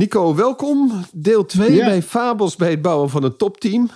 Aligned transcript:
Nico, 0.00 0.34
welkom. 0.34 1.04
Deel 1.12 1.46
2 1.46 1.72
Ja. 1.72 1.84
bij 1.86 2.02
Fabels 2.02 2.56
bij 2.56 2.70
het 2.70 2.82
bouwen 2.82 3.10
van 3.10 3.22
een 3.22 3.36
topteam. 3.36 3.90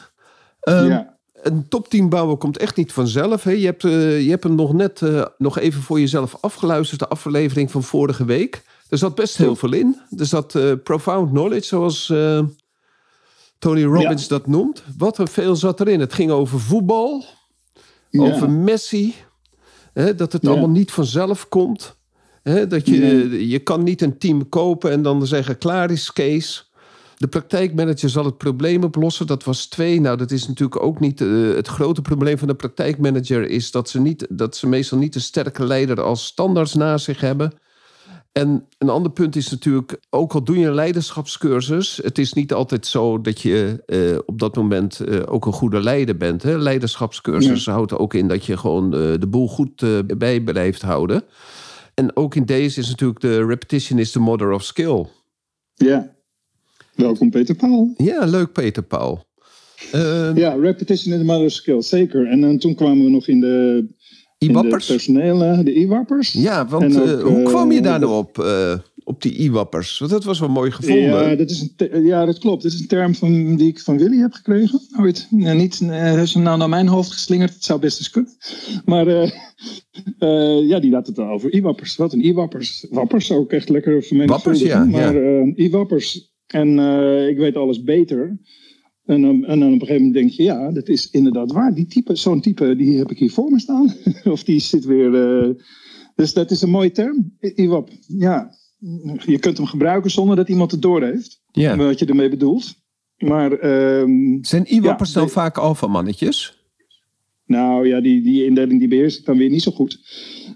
Ehm, 0.61 0.87
ja. 0.87 1.17
Een 1.33 1.69
topteam 1.69 2.09
bouwen 2.09 2.39
komt 2.39 2.59
echt 2.59 2.77
niet 2.77 2.93
vanzelf. 2.93 3.43
Hè? 3.43 3.51
Je, 3.51 3.65
hebt, 3.67 3.85
eh, 3.85 4.23
je 4.25 4.31
hebt 4.31 4.43
hem 4.43 4.55
nog 4.55 4.73
net 4.73 5.03
eh, 5.03 5.25
nog 5.39 5.59
even 5.59 5.83
voor 5.83 6.01
jezelf 6.01 6.37
afgeluisterd, 6.41 7.01
de 7.01 7.09
aflevering 7.09 7.71
van 7.71 7.83
vorige 7.83 8.25
week. 8.25 8.63
Er 8.89 8.99
zat 8.99 9.15
best 9.15 9.37
heel 9.37 9.57
veel 9.57 9.73
in. 9.73 10.01
Er 10.17 10.27
zat 10.27 10.55
eh, 10.55 10.73
profound 10.83 11.31
knowledge, 11.31 11.67
zoals 11.67 12.07
Tony 13.59 13.85
Robbins 13.85 14.23
Ja. 14.23 14.29
dat 14.29 14.47
noemt. 14.47 14.83
Wat 14.99 15.19
er 15.19 15.29
veel 15.29 15.57
zat 15.57 15.81
erin. 15.81 16.01
Het 16.01 16.13
ging 16.13 16.31
over 16.31 16.61
voetbal, 16.61 17.25
over 18.13 18.51
Messi. 18.51 19.15
Hè, 19.93 20.15
dat 20.15 20.33
het 20.33 20.47
allemaal 20.47 20.69
niet 20.71 20.93
vanzelf 20.93 21.49
komt. 21.49 21.97
Dat 22.45 22.87
je, 22.89 22.99
Nee. 22.99 23.49
je 23.49 23.59
kan 23.59 23.83
niet 23.83 24.03
een 24.03 24.19
team 24.19 24.49
kopen 24.49 24.91
en 24.91 25.03
dan 25.03 25.27
zeggen 25.27 25.59
klaar 25.59 25.91
is 25.91 26.13
Kees. 26.13 26.71
De 27.17 27.29
praktijkmanager 27.29 28.09
zal 28.09 28.25
het 28.25 28.39
probleem 28.39 28.83
oplossen. 28.85 29.27
Dat 29.27 29.45
was 29.45 29.67
twee. 29.67 30.01
Nou, 30.01 30.17
dat 30.17 30.31
is 30.31 30.49
natuurlijk 30.49 30.83
ook 30.83 31.01
niet 31.01 31.21
eh, 31.21 31.29
het 31.55 31.69
grote 31.69 32.03
probleem 32.03 32.39
van 32.39 32.49
de 32.49 32.55
praktijkmanager. 32.55 33.49
Is 33.49 33.71
dat 33.71 33.89
ze, 33.89 34.01
niet, 34.01 34.27
dat 34.31 34.57
ze 34.57 34.67
meestal 34.67 34.99
niet 34.99 35.15
een 35.15 35.21
sterke 35.21 35.67
leider 35.67 36.01
als 36.01 36.25
standaards 36.25 36.75
naast 36.75 37.05
zich 37.05 37.21
hebben. 37.21 37.53
En 38.33 38.65
een 38.79 38.89
ander 38.89 39.13
punt 39.13 39.37
is 39.37 39.51
natuurlijk, 39.51 39.97
ook 40.11 40.33
al 40.35 40.45
doe 40.45 40.59
je 40.59 40.67
een 40.67 40.75
leiderschapscursus, 40.75 42.01
het 42.03 42.19
is 42.19 42.33
niet 42.33 42.53
altijd 42.53 42.87
zo 42.87 43.21
dat 43.21 43.41
je 43.41 43.83
eh, 43.87 44.19
op 44.27 44.39
dat 44.39 44.57
moment 44.57 45.01
eh, 45.01 45.21
ook 45.27 45.47
een 45.47 45.53
goede 45.53 45.81
leider 45.81 46.17
bent. 46.17 46.43
Hè? 46.43 46.57
Leiderschapscursus 46.59 47.67
houdt 47.67 47.99
ook 47.99 48.15
in 48.15 48.29
dat 48.29 48.45
je 48.45 48.57
gewoon 48.57 48.95
eh, 48.95 49.01
de 49.19 49.27
boel 49.27 49.49
goed 49.49 49.83
eh, 49.83 49.99
bij 50.17 50.41
blijft 50.41 50.83
houden. 50.83 51.23
En 51.95 52.17
ook 52.17 52.35
in 52.35 52.45
deze 52.45 52.81
is 52.81 52.89
natuurlijk 52.89 53.21
de 53.21 53.47
repetition 53.47 53.99
is 53.99 54.11
the 54.11 54.21
mother 54.21 54.51
of 54.51 54.63
skill. 54.63 55.07
ja. 55.75 56.13
Welkom 56.95 57.31
Peter 57.31 57.55
Paul. 57.55 57.95
Ja, 57.97 58.25
leuk 58.25 58.53
Peter 58.53 58.83
Paul. 58.83 59.25
Eh 59.93 60.31
Ja, 60.35 60.55
repetition 60.55 61.13
is 61.13 61.19
the 61.19 61.25
mother 61.25 61.45
of 61.45 61.53
skill, 61.53 61.83
zeker. 61.83 62.27
En 62.27 62.41
dan 62.41 62.59
toen 62.59 62.75
kwamen 62.75 63.05
we 63.05 63.11
nog 63.11 63.29
in 63.29 63.41
de, 63.41 63.87
in 64.39 64.47
de 64.47 64.59
I-wappers? 64.59 64.87
personele, 64.87 65.63
de 65.63 65.75
i-wappers. 65.75 66.33
Ja, 66.33 66.67
want 66.67 67.01
ook, 67.01 67.07
eh, 67.07 67.23
hoe 67.23 67.39
eh, 67.39 67.45
kwam 67.45 67.73
je 67.73 67.81
daar 67.83 67.99
nou 68.01 68.13
op, 68.13 68.39
eh, 68.39 68.79
op 69.05 69.23
die 69.23 69.41
I-wappers? 69.41 69.99
Want 69.99 70.11
dat 70.11 70.25
was 70.25 70.41
wel 70.41 70.49
mooi 70.49 70.71
gevonden. 70.71 71.05
Ja, 71.05 71.35
dat 71.35 71.51
is 71.51 71.75
een 71.77 72.05
ja, 72.05 72.25
dat 72.25 72.39
klopt. 72.39 72.63
Dat 72.63 72.73
is 72.73 72.81
een 72.81 72.87
term 72.87 73.15
van, 73.15 73.57
die 73.57 73.69
ik 73.69 73.81
van 73.81 73.99
Willy 73.99 74.17
heb 74.17 74.33
gekregen. 74.33 74.81
Ooit. 74.99 75.27
Niet, 75.31 75.81
eh, 75.81 75.89
hij 75.89 76.19
heeft 76.19 76.35
hem 76.35 76.43
nou 76.43 76.59
naar 76.59 76.69
mijn 76.69 76.89
hoofd 76.89 77.13
geslingerd. 77.13 77.55
Het 77.55 77.65
zou 77.65 77.81
best 77.81 77.99
eens 77.99 78.11
kunnen. 78.11 78.37
Maar 78.85 79.07
eh, 79.07 79.31
eh, 80.19 80.69
ja, 80.69 80.81
die 80.81 80.91
laat 80.91 81.07
het 81.07 81.19
over 81.19 81.55
i-wappers. 81.55 81.97
Wat 81.97 82.13
een 82.13 82.25
i-wappers. 82.25 82.87
Wappers 82.91 83.33
ook 83.33 83.53
echt 83.53 83.69
lekker 83.69 84.03
vermenigvuldigen. 84.03 84.69
Wappers, 84.69 84.93
ja, 84.93 84.99
Maar 84.99 85.17
eh, 85.17 85.65
i-wappers. 85.65 86.33
En 86.47 86.69
ik 87.29 87.37
weet 87.37 87.57
alles 87.57 87.83
beter. 87.83 88.39
En 89.05 89.23
dan, 89.23 89.45
en 89.45 89.61
dan 89.61 89.73
op 89.73 89.81
een 89.81 89.87
gegeven 89.87 90.07
moment 90.07 90.15
denk 90.15 90.31
je, 90.31 90.43
ja, 90.43 90.71
dat 90.71 90.89
is 90.89 91.11
inderdaad 91.11 91.53
waar. 91.53 91.75
Die 91.75 91.87
type, 91.87 92.17
zo'n 92.17 92.41
type, 92.41 92.77
die 92.77 92.99
heb 92.99 93.11
ik 93.11 93.19
hier 93.19 93.31
voor 93.31 93.51
me 93.51 93.61
staan. 93.61 93.95
of 94.25 94.45
die 94.45 94.61
zit 94.61 94.85
weer... 94.85 95.11
dus 96.15 96.33
dat 96.33 96.51
is 96.51 96.63
een 96.63 96.71
mooie 96.71 96.91
term, 96.91 97.37
IWAP. 97.41 97.91
Ja, 98.07 98.55
je 99.27 99.39
kunt 99.39 99.57
hem 99.57 99.67
gebruiken 99.67 100.11
zonder 100.11 100.37
dat 100.37 100.49
iemand 100.49 100.71
het 100.71 100.83
doorheeft. 100.83 101.43
Ja. 101.53 101.77
Wat 101.77 101.99
je 101.99 102.07
ermee 102.07 102.29
bedoelt. 102.29 102.75
Maar, 103.19 103.53
ehm, 103.53 104.39
Zijn 104.41 104.75
I-wappers 104.75 105.09
Ja, 105.13 105.15
dan 105.19 105.25
de- 105.27 105.33
vaak 105.33 105.59
alfamannetjes? 105.59 106.63
nou 107.47 107.89
ja, 107.89 108.01
die, 108.01 108.23
die 108.23 108.45
indeling 108.45 108.79
die 108.79 108.89
beheers 108.89 109.19
ik 109.19 109.25
dan 109.25 109.37
weer 109.39 109.51
niet 109.51 109.63
zo 109.63 109.73
goed. 109.73 109.99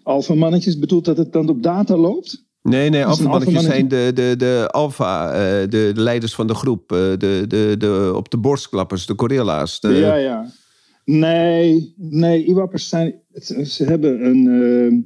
Alpha 0.03 0.34
mannetjes 0.34 0.78
bedoelt 0.78 1.05
dat 1.05 1.16
het 1.16 1.33
dan 1.33 1.49
op 1.49 1.62
data 1.62 1.97
loopt. 1.97 2.47
Nee, 2.62 2.91
nee, 2.91 3.05
alfamannetjes 3.05 3.65
zijn 3.65 3.89
de, 3.89 4.11
de, 4.15 4.34
de 4.39 4.69
alfa, 4.71 5.33
eh, 5.33 5.39
de, 5.71 5.91
de 5.95 6.00
leiders 6.00 6.34
van 6.34 6.47
de 6.47 6.55
groep. 6.55 6.93
eh, 6.93 6.99
de, 6.99 7.45
de, 7.49 7.75
de, 7.78 8.12
op 8.16 8.31
de 8.31 8.39
borstklappers, 8.39 9.06
de 9.06 9.12
gorilla's. 9.16 9.81
De, 9.81 9.89
Ja, 9.89 10.15
ja. 10.15 10.53
Nee, 11.05 11.95
nee, 11.97 12.45
IWAPers 12.45 12.89
zijn. 12.89 13.15
Ze 13.65 13.84
hebben 13.84 14.25
een. 14.27 14.47
ehm, 14.47 15.00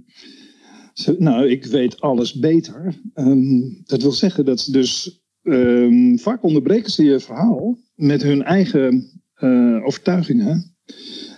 nou, 1.19 1.49
ik 1.49 1.65
weet 1.65 2.01
alles 2.01 2.35
beter. 2.35 2.95
Ehm, 3.15 3.61
dat 3.85 4.03
wil 4.03 4.13
zeggen 4.13 4.45
dat 4.45 4.61
ze 4.61 4.73
dus. 4.73 5.21
ehm, 5.43 6.17
vaak 6.17 6.43
onderbreken 6.43 6.93
ze 6.93 7.05
je 7.05 7.21
verhaal 7.21 7.79
met 7.95 8.23
hun 8.23 8.43
eigen 8.43 9.21
eh, 9.35 9.85
overtuigingen. 9.85 10.77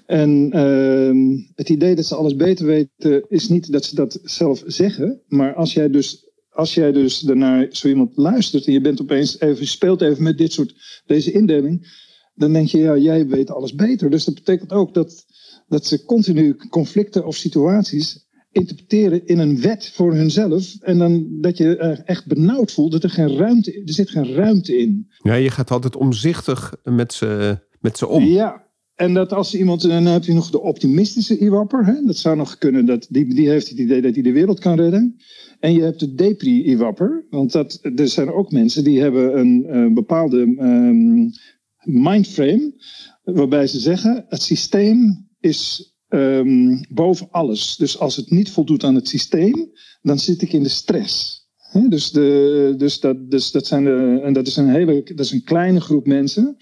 En 0.07 0.51
ehm, 0.51 1.39
het 1.55 1.69
idee 1.69 1.95
dat 1.95 2.07
ze 2.07 2.15
alles 2.15 2.37
beter 2.37 2.67
weten, 2.67 3.25
is 3.29 3.49
niet 3.49 3.73
dat 3.73 3.85
ze 3.85 3.95
dat 3.95 4.19
zelf 4.23 4.63
zeggen. 4.67 5.21
Maar 5.29 5.55
als 5.55 5.75
jij 5.75 5.91
dus, 5.91 6.31
als 6.49 6.75
jij 6.75 6.93
dus 6.93 7.21
daarnaar 7.21 7.67
zo 7.71 7.89
iemand 7.89 8.17
luistert 8.17 8.67
en 8.67 8.73
je 8.73 8.81
bent 8.81 9.01
opeens 9.01 9.41
even, 9.41 9.67
speelt 9.67 10.03
even 10.03 10.23
met 10.23 10.39
dit 10.39 10.53
soort, 10.53 11.03
deze 11.07 11.33
indeling 11.33 11.87
dan 12.35 12.53
denk 12.53 12.69
je, 12.69 12.79
ja, 12.79 12.97
jij 12.97 13.27
weet 13.27 13.51
alles 13.51 13.75
beter. 13.75 14.11
Dus 14.11 14.25
dat 14.25 14.35
betekent 14.35 14.73
ook 14.73 14.95
dat, 14.95 15.25
dat 15.69 15.87
ze 15.87 16.05
continu 16.05 16.57
conflicten 16.57 17.27
of 17.27 17.37
situaties 17.37 18.24
interpreteren 18.55 19.27
in 19.27 19.39
een 19.39 19.61
wet 19.61 19.91
voor 19.95 20.15
hunzelf. 20.15 20.77
En 20.81 20.99
dan 20.99 21.27
dat 21.41 21.57
je 21.57 21.77
echt 22.05 22.27
benauwd 22.27 22.73
voelt, 22.73 22.93
dat 22.93 23.03
er 23.03 23.11
geen 23.11 23.37
ruimte, 23.37 23.73
er 23.73 23.93
zit 23.93 24.11
geen 24.11 24.35
ruimte 24.35 24.79
in. 24.79 25.07
Ja, 25.23 25.35
je 25.35 25.51
gaat 25.51 25.71
altijd 25.71 25.97
omzichtig 25.97 26.75
met 26.83 27.13
ze, 27.13 27.59
met 27.81 27.99
ze 27.99 28.07
om. 28.07 28.25
Ja. 28.25 28.63
En 28.95 29.15
dat 29.15 29.33
als 29.33 29.55
iemand, 29.55 29.83
dan 29.83 30.07
heb 30.07 30.25
je 30.25 30.33
nog 30.33 30.51
de 30.51 30.61
optimistische 30.61 31.39
iwapper. 31.39 31.87
Hè? 31.87 32.05
Dat 32.05 32.17
zou 32.17 32.37
nog 32.37 32.59
kunnen, 32.59 32.87
dat, 32.87 33.07
die, 33.11 33.35
die 33.35 33.49
heeft 33.49 33.69
het 33.69 33.79
idee 33.79 34.03
dat 34.03 34.15
hij 34.15 34.23
de 34.23 34.33
wereld 34.33 34.61
kan 34.61 34.77
redden. 34.77 35.17
En 35.61 35.73
je 35.73 35.83
hebt 35.83 36.01
de 36.01 36.15
depri-iwapper. 36.15 37.27
Want 37.31 37.53
dat, 37.53 37.79
er 37.97 38.09
zijn 38.09 38.33
ook 38.33 38.51
mensen 38.53 38.85
die 38.85 39.01
hebben 39.01 39.39
een 39.39 39.65
eh, 39.65 39.93
bepaalde 39.93 40.55
ehm, 40.59 41.29
mindframe. 42.03 42.73
Waarbij 43.23 43.67
ze 43.67 43.79
zeggen, 43.79 44.25
het 44.29 44.43
systeem 44.43 45.29
is 45.41 45.94
ehm, 46.09 46.83
boven 46.89 47.29
alles. 47.31 47.77
Dus 47.77 47.99
als 47.99 48.17
het 48.17 48.31
niet 48.31 48.51
voldoet 48.51 48.85
aan 48.85 48.95
het 48.95 49.09
systeem, 49.09 49.71
dan 50.03 50.19
zit 50.19 50.43
ik 50.43 50.53
in 50.53 50.63
de 50.63 50.69
stress. 50.69 51.43
Dus, 51.89 52.11
de, 52.11 52.75
dus, 52.77 53.01
dat, 53.01 53.31
dus 53.31 53.51
dat, 53.51 53.67
zijn 53.67 53.85
de, 53.85 54.21
en 54.23 54.33
dat, 54.33 54.47
is 54.47 54.57
een 54.57 54.69
hele, 54.69 55.03
dat 55.03 55.25
is 55.25 55.31
een 55.31 55.45
kleine 55.45 55.81
groep 55.81 56.07
mensen. 56.07 56.57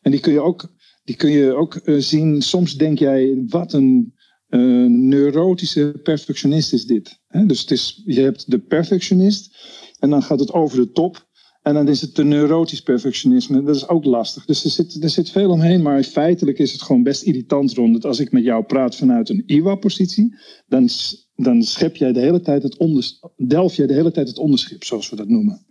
En 0.00 0.10
die 0.10 0.20
kun 0.20 0.32
je 0.32 0.40
ook, 0.40 0.72
die 1.04 1.16
kun 1.16 1.30
je 1.30 1.54
ook 1.54 1.74
eh, 1.74 1.96
zien. 1.98 2.42
Soms 2.42 2.76
denk 2.76 2.98
jij, 2.98 3.42
wat 3.46 3.72
een 3.72 4.14
eh, 4.46 4.60
neurotische 4.86 6.00
perfectionist 6.02 6.72
is 6.72 6.86
dit. 6.86 7.20
Dus 7.46 7.60
het 7.60 7.70
is, 7.70 8.02
je 8.04 8.20
hebt 8.20 8.50
de 8.50 8.58
perfectionist 8.58 9.56
en 9.98 10.10
dan 10.10 10.22
gaat 10.22 10.40
het 10.40 10.52
over 10.52 10.76
de 10.78 10.90
top. 10.90 11.28
En 11.62 11.74
dan 11.74 11.88
is 11.88 12.00
het 12.00 12.14
de 12.14 12.24
neurotisch 12.24 12.82
perfectionisme. 12.82 13.62
Dat 13.62 13.76
is 13.76 13.88
ook 13.88 14.04
lastig. 14.04 14.44
Dus 14.44 14.64
er 14.64 14.70
zit, 14.70 15.02
er 15.02 15.10
zit 15.10 15.30
veel 15.30 15.50
omheen. 15.50 15.82
Maar 15.82 16.02
feitelijk 16.02 16.58
is 16.58 16.72
het 16.72 16.82
gewoon 16.82 17.02
best 17.02 17.22
irritant 17.22 17.72
rond. 17.72 17.92
Dat 17.92 18.04
als 18.04 18.20
ik 18.20 18.32
met 18.32 18.44
jou 18.44 18.64
praat 18.64 18.96
vanuit 18.96 19.28
een 19.28 19.42
IWA-positie. 19.46 20.36
Dan, 20.66 20.88
dan 21.36 21.62
schep 21.62 21.96
jij 21.96 22.12
de 22.12 22.20
hele 22.20 22.40
tijd 22.40 22.62
het 22.62 22.76
onders, 22.76 23.20
delf 23.36 23.74
jij 23.74 23.86
de 23.86 23.94
hele 23.94 24.10
tijd 24.10 24.28
het 24.28 24.38
onderschip, 24.38 24.84
zoals 24.84 25.10
we 25.10 25.16
dat 25.16 25.28
noemen. 25.28 25.66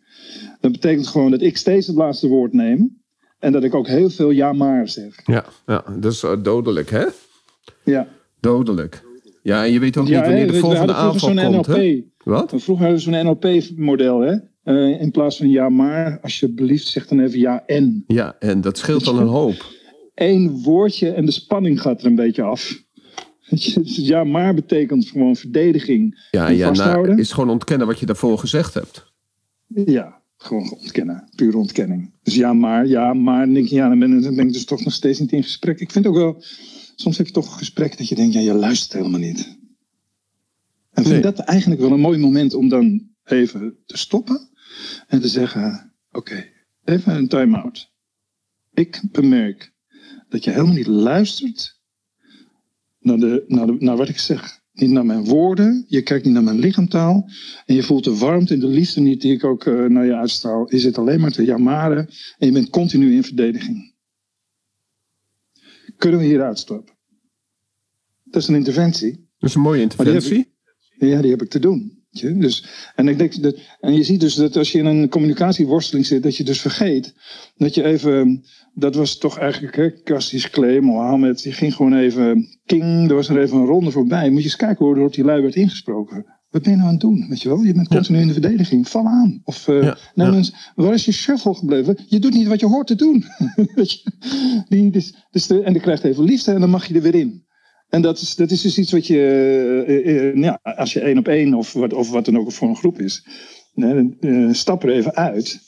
Dat 0.60 0.72
betekent 0.72 1.08
gewoon 1.08 1.32
dat 1.32 1.42
ik 1.42 1.58
steeds 1.58 1.88
het 1.88 1.96
laatste 1.96 2.28
woord 2.28 2.54
neem. 2.54 2.98
En 3.40 3.52
dat 3.52 3.64
ik 3.64 3.76
ook 3.76 3.88
heel 3.88 4.10
veel 4.10 4.30
ja 4.30 4.54
maar 4.54 4.88
zeg. 4.88 5.22
Ja, 5.26 5.46
ja, 5.66 5.84
dat 6.00 6.12
is 6.12 6.24
eh, 6.24 6.44
dodelijk, 6.44 6.90
hè? 6.90 7.06
Ja. 7.84 8.08
Dodelijk. 8.40 9.04
Ja, 9.44 9.66
en 9.66 9.72
je 9.72 9.80
weet 9.80 9.98
ook 9.98 10.08
Ja, 10.08 10.18
niet 10.18 10.26
wanneer 10.26 10.48
de 10.48 10.54
we 10.54 10.60
volgende 10.60 10.94
aanval 10.94 11.20
zo'n 11.20 11.52
komt, 11.52 11.66
hè? 11.66 12.04
Wat? 12.24 12.54
Vroeger 12.56 12.86
hadden 12.86 13.12
we 13.12 13.12
zo'n 13.12 13.26
NLP-model, 13.26 14.20
hè? 14.20 14.36
Eh, 14.64 15.02
in 15.02 15.12
plaats 15.12 15.38
van 15.38 15.50
ja 15.50 15.70
maar, 15.70 16.20
alsjeblieft 16.22 16.88
zeg 16.88 17.08
dan 17.08 17.20
even 17.20 17.40
ja 17.40 17.64
en. 17.66 18.04
Ja, 18.08 18.36
en 18.40 18.62
dat 18.62 18.78
scheelt 18.78 19.06
dan 19.06 19.18
een 19.20 19.28
hoop. 19.28 19.66
Eén 20.16 20.62
woordje 20.62 21.10
en 21.10 21.26
de 21.26 21.32
spanning 21.32 21.82
gaat 21.82 22.02
er 22.02 22.08
een 22.08 22.16
beetje 22.16 22.42
af. 22.44 22.84
Ja 23.84 24.24
maar 24.24 24.54
betekent 24.54 25.08
gewoon 25.08 25.36
verdediging 25.36 26.28
Ja, 26.32 26.48
en 26.48 26.56
ja 26.56 26.72
nou, 26.72 27.18
is 27.18 27.32
gewoon 27.32 27.50
ontkennen 27.50 27.88
wat 27.88 28.00
je 28.00 28.06
daarvoor 28.06 28.38
gezegd 28.38 28.74
hebt. 28.74 29.14
Ja, 29.68 30.22
gewoon 30.38 30.72
ontkennen. 30.72 31.30
Pure 31.36 31.58
ontkenning. 31.58 32.14
Dus 32.24 32.36
ja, 32.36 32.54
maar, 32.54 32.88
ja, 32.88 33.14
maar. 33.14 33.46
Dan 33.46 33.54
denk 33.54 33.68
je, 33.68 33.76
ja, 33.76 33.90
dan 33.90 34.00
ben, 34.00 34.22
dan 34.22 34.36
ben 34.36 34.48
ik 34.48 34.54
dus 34.54 34.66
toch 34.66 34.84
nog 34.84 34.94
steeds 34.94 35.20
niet 35.20 35.32
in 35.32 35.44
gesprek. 35.44 35.80
Ik 35.80 35.92
vind 35.92 36.08
ook 36.08 36.16
wel, 36.16 36.44
soms 36.96 37.18
heb 37.18 37.28
je 37.28 37.34
toch 37.34 37.52
een 37.52 37.58
gesprek 37.58 37.98
dat 37.98 38.08
je 38.08 38.16
denkt, 38.16 38.34
ja, 38.34 38.40
je 38.40 38.54
luistert 38.54 38.94
helemaal 38.94 39.20
niet. 39.20 39.58
En 40.92 41.04
vind 41.04 41.24
Nee. 41.24 41.34
dat 41.34 41.40
eigenlijk 41.40 41.82
wel 41.82 41.92
een 41.92 42.00
mooi 42.00 42.18
moment 42.18 42.54
om 42.54 42.70
dan 42.70 43.08
even 43.24 43.78
te 43.86 43.98
stoppen 43.98 44.49
en 45.08 45.22
te 45.22 45.28
zeggen, 45.28 45.94
oké, 46.12 46.46
even 46.84 47.16
een 47.16 47.28
time-out. 47.28 47.92
Ik 48.74 49.02
bemerk 49.12 49.74
dat 50.30 50.44
je 50.44 50.52
helemaal 50.52 50.74
niet 50.74 50.88
luistert 50.88 51.80
naar, 53.00 53.18
de, 53.18 53.44
naar, 53.48 53.68
de, 53.68 53.76
naar 53.80 53.98
wat 53.98 54.10
ik 54.10 54.20
zeg. 54.20 54.58
Niet 54.72 54.90
naar 54.90 55.06
mijn 55.06 55.26
woorden, 55.26 55.86
je 55.88 56.02
kijkt 56.02 56.26
niet 56.26 56.34
naar 56.34 56.44
mijn 56.44 56.60
lichaamtaal. 56.60 57.30
En 57.66 57.76
je 57.76 57.84
voelt 57.84 58.04
de 58.04 58.18
warmte 58.18 58.54
en 58.54 58.60
de 58.60 58.68
liefde 58.68 59.02
niet 59.02 59.22
die 59.22 59.34
ik 59.34 59.44
ook 59.44 59.66
eh, 59.66 59.86
naar 59.86 60.06
je 60.06 60.16
uitstraal. 60.16 60.72
Je 60.74 60.80
zit 60.80 60.98
alleen 60.98 61.20
maar 61.20 61.32
te 61.32 61.44
jamaren 61.44 62.08
en 62.38 62.48
je 62.48 62.52
bent 62.52 62.70
continu 62.70 63.14
in 63.16 63.24
verdediging. 63.24 63.94
Kunnen 65.98 66.20
we 66.20 66.26
hier 66.26 66.44
uitstappen? 66.44 66.98
Dat 68.24 68.42
is 68.42 68.48
een 68.48 68.56
interventie. 68.56 69.12
Dat 69.38 69.50
is 69.50 69.56
een 69.56 69.62
mooie 69.62 69.88
die 69.88 69.90
interventie. 69.90 70.54
Ja, 70.98 71.22
die 71.22 71.32
heb 71.32 71.42
ik 71.42 71.50
te 71.50 71.60
doen. 71.60 71.99
Je. 72.10 72.38
Dus, 72.38 72.66
en, 72.96 73.08
ik 73.08 73.18
denk 73.18 73.42
dat, 73.42 73.60
en 73.80 73.94
je 73.94 74.04
ziet 74.04 74.20
dus 74.20 74.36
dat 74.36 74.58
als 74.58 74.72
je 74.72 74.78
in 74.78 74.86
een 74.86 75.10
communicatieworsteling 75.10 76.06
zit, 76.06 76.24
dat 76.24 76.38
je 76.38 76.44
dus 76.44 76.62
vergeet 76.62 77.14
dat 77.58 77.76
je 77.76 77.84
even. 77.84 78.44
Dat 78.74 78.96
was 78.96 79.18
toch 79.18 79.38
eigenlijk, 79.38 79.76
hè, 79.76 80.04
Cassius 80.04 80.50
Clay, 80.50 80.80
Mohammed, 80.80 81.44
die 81.44 81.54
ging 81.54 81.76
gewoon 81.76 81.94
even. 81.94 82.60
King, 82.66 83.10
er 83.10 83.16
was 83.16 83.30
er 83.30 83.42
even 83.42 83.58
een 83.58 83.66
ronde 83.66 83.92
voorbij. 83.92 84.30
Moet 84.30 84.40
je 84.40 84.44
eens 84.44 84.56
kijken 84.56 84.86
hoe 84.86 84.96
er 84.96 85.04
op 85.04 85.14
die 85.14 85.24
lui 85.24 85.42
werd 85.42 85.56
ingesproken. 85.56 86.26
Wat 86.50 86.62
ben 86.62 86.72
je 86.72 86.78
nou 86.78 86.88
aan 86.88 86.94
het 86.94 87.04
doen? 87.04 87.26
Weet 87.30 87.42
je 87.42 87.50
wel? 87.50 87.64
Je 87.64 87.74
bent 87.74 87.88
continu 87.88 88.20
in 88.20 88.28
de 88.28 88.34
verdediging. 88.34 88.88
Val 88.88 89.06
aan. 89.06 89.42
Of 89.44 89.66
Ja, 89.66 89.98
nou, 90.14 90.32
ja. 90.32 90.38
eens, 90.38 90.72
waar 90.76 90.94
is 90.94 91.06
je 91.06 91.12
shuffle 91.12 91.54
gebleven? 91.54 91.98
Je 92.08 92.20
doet 92.20 92.34
niet 92.34 92.48
wat 92.48 92.60
je 92.60 92.66
hoort 92.66 92.88
te 92.88 92.96
doen. 92.96 93.26
Weet 93.76 93.92
je? 93.92 94.12
Die, 94.70 94.92
dus, 94.92 95.14
dus 95.32 95.48
de, 95.48 95.62
en 95.62 95.74
die 95.74 95.82
krijgt 95.82 96.04
even 96.04 96.24
liefde 96.24 96.52
en 96.52 96.60
dan 96.60 96.70
mag 96.70 96.86
je 96.86 96.94
er 96.94 97.02
weer 97.02 97.16
in. 97.16 97.48
En 97.90 98.02
dat 98.02 98.20
is, 98.20 98.36
dat 98.36 98.52
is 98.52 98.62
dus 98.62 98.78
iets 98.78 98.92
wat 98.92 99.08
je, 99.08 99.18
eh, 99.88 99.98
eh, 99.98 100.30
eh, 100.30 100.36
ja, 100.36 100.60
als 100.64 100.94
je 100.94 101.00
één 101.00 101.18
op 101.18 101.28
één 101.28 101.54
of 101.54 101.74
wat, 101.74 101.94
of 101.94 102.10
wat 102.10 102.26
dan 102.26 102.38
ook 102.38 102.52
voor 102.52 102.68
een 102.68 102.76
groep 102.76 103.00
is, 103.00 103.26
stap 104.52 104.84
er 104.84 104.90
even 104.90 105.16
uit 105.16 105.60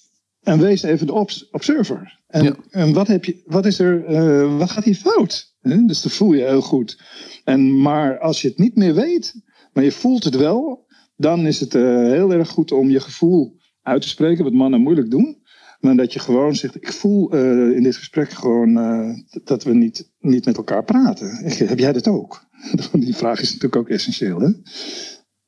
en 0.42 0.60
wees 0.60 0.84
even 0.84 1.08
de 1.08 1.14
obs- 1.14 1.50
observer. 1.50 2.20
En, 2.28 2.44
Ja. 2.44 2.56
en 2.70 2.94
wat, 2.94 3.08
heb 3.08 3.26
je, 3.26 3.42
wat 3.46 3.66
is 3.66 3.80
er, 3.80 4.58
wat 4.58 4.72
gaat 4.72 4.84
hier 4.84 4.96
fout? 4.96 5.56
Dus 5.62 6.02
dat 6.02 6.12
voel 6.12 6.34
je 6.34 6.44
heel 6.44 6.62
goed. 6.62 7.02
En, 7.44 7.82
maar 7.82 8.20
als 8.20 8.42
je 8.42 8.48
het 8.48 8.58
niet 8.58 8.76
meer 8.76 8.94
weet, 8.96 9.34
maar 9.74 9.84
je 9.84 9.92
voelt 9.92 10.24
het 10.24 10.36
wel, 10.36 10.86
dan 11.16 11.46
is 11.48 11.60
het 11.60 11.74
heel 11.74 12.32
erg 12.34 12.50
goed 12.50 12.72
om 12.72 12.90
je 12.90 13.00
gevoel 13.00 13.60
uit 13.82 14.02
te 14.02 14.08
spreken, 14.08 14.44
wat 14.44 14.54
mannen 14.54 14.82
moeilijk 14.82 15.12
doen. 15.12 15.41
Maar 15.82 15.96
dat 15.96 16.14
je 16.14 16.20
gewoon 16.20 16.56
zegt, 16.56 16.76
ik 16.76 16.92
voel 16.94 17.32
eh, 17.32 17.76
in 17.76 17.84
dit 17.84 17.96
gesprek 17.96 18.30
gewoon 18.30 18.78
eh, 18.78 19.10
dat 19.44 19.64
we 19.64 19.74
niet, 19.74 20.10
niet 20.20 20.46
met 20.46 20.58
elkaar 20.58 20.84
praten. 20.84 21.46
Ik- 21.46 21.54
Heb 21.54 21.80
jij 21.80 21.94
dat 21.94 22.08
ook? 22.08 22.46
Die 22.94 23.16
vraag 23.16 23.42
is 23.42 23.46
natuurlijk 23.48 23.76
ook 23.76 23.90
essentieel. 23.90 24.40
Hè? 24.40 24.50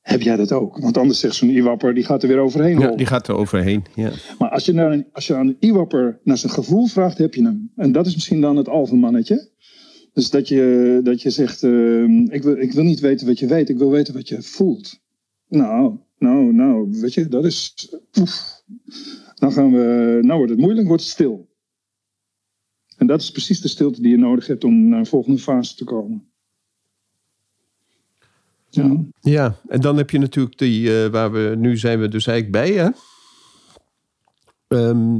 Heb 0.01 0.21
jij 0.21 0.35
dat 0.35 0.51
ook? 0.51 0.77
Want 0.77 0.97
anders 0.97 1.19
zegt 1.19 1.35
zo'n 1.35 1.50
iwapper, 1.50 1.94
die 1.94 2.03
gaat 2.03 2.21
er 2.24 2.27
weer 2.30 2.38
overheen 2.39 2.80
Ja, 2.80 2.95
die 2.95 3.06
gaat 3.06 3.27
er 3.27 3.35
overheen. 3.35 3.83
Ja. 3.95 4.12
Maar 4.39 4.50
als 4.50 4.65
je, 4.65 4.74
naar 4.74 4.91
een, 4.91 5.06
als 5.12 5.27
je 5.27 5.35
aan 5.35 5.47
een 5.47 5.57
iwapper 5.59 6.19
naar 6.24 6.38
zijn 6.38 6.51
gevoel 6.51 6.85
vraagt, 6.88 7.18
heb 7.18 7.33
je 7.33 7.44
hem. 7.44 7.71
En 7.75 7.91
dat 7.91 8.06
is 8.06 8.13
misschien 8.13 8.41
dan 8.41 8.57
het 8.57 8.69
alfamannetje. 8.69 9.51
Dus 10.13 10.30
dat 10.30 10.47
je, 10.47 11.00
dat 11.03 11.21
je 11.21 11.30
zegt, 11.30 11.63
eh, 11.63 12.03
ik, 12.27 12.44
wil, 12.44 12.57
ik 12.57 12.71
wil 12.71 12.83
niet 12.83 13.00
weten 13.00 13.27
wat 13.27 13.39
je 13.39 13.47
weet, 13.47 13.69
ik 13.69 13.77
wil 13.77 13.89
weten 13.91 14.13
wat 14.13 14.27
je 14.27 14.41
voelt. 14.41 15.00
Nou, 15.47 15.97
nou, 16.18 16.53
nou, 16.53 16.88
weet 17.01 17.13
je, 17.13 17.27
dat 17.27 17.45
is... 17.45 17.74
Oef. 18.19 18.62
Dan 19.44 19.51
gaan 19.51 19.72
we, 19.72 20.19
nou 20.22 20.38
wordt 20.38 20.51
het 20.51 20.60
moeilijk, 20.60 20.88
wordt 20.88 21.04
het 21.04 21.12
stil. 21.12 21.50
En 22.98 23.07
dat 23.07 23.22
is 23.22 23.31
precies 23.31 23.62
de 23.62 23.68
stilte 23.68 24.01
die 24.01 24.12
je 24.12 24.18
nodig 24.18 24.48
hebt 24.48 24.63
om 24.63 24.88
naar 24.88 25.00
een 25.00 25.06
volgende 25.06 25.40
fase 25.40 25.75
te 25.75 25.84
komen. 25.84 26.31
Ja. 28.69 29.04
ja, 29.22 29.56
en 29.68 29.81
dan 29.81 29.98
heb 29.98 30.10
je 30.10 30.19
natuurlijk 30.19 30.57
die, 30.57 31.04
eh, 31.04 31.10
waar 31.10 31.31
we 31.31 31.56
nu 31.57 31.78
zijn 31.78 32.00
we 32.00 32.07
dus 32.07 32.28
eigenlijk 32.28 32.66
bij, 32.66 32.84
hè? 32.84 32.90
Ehm, 34.68 35.19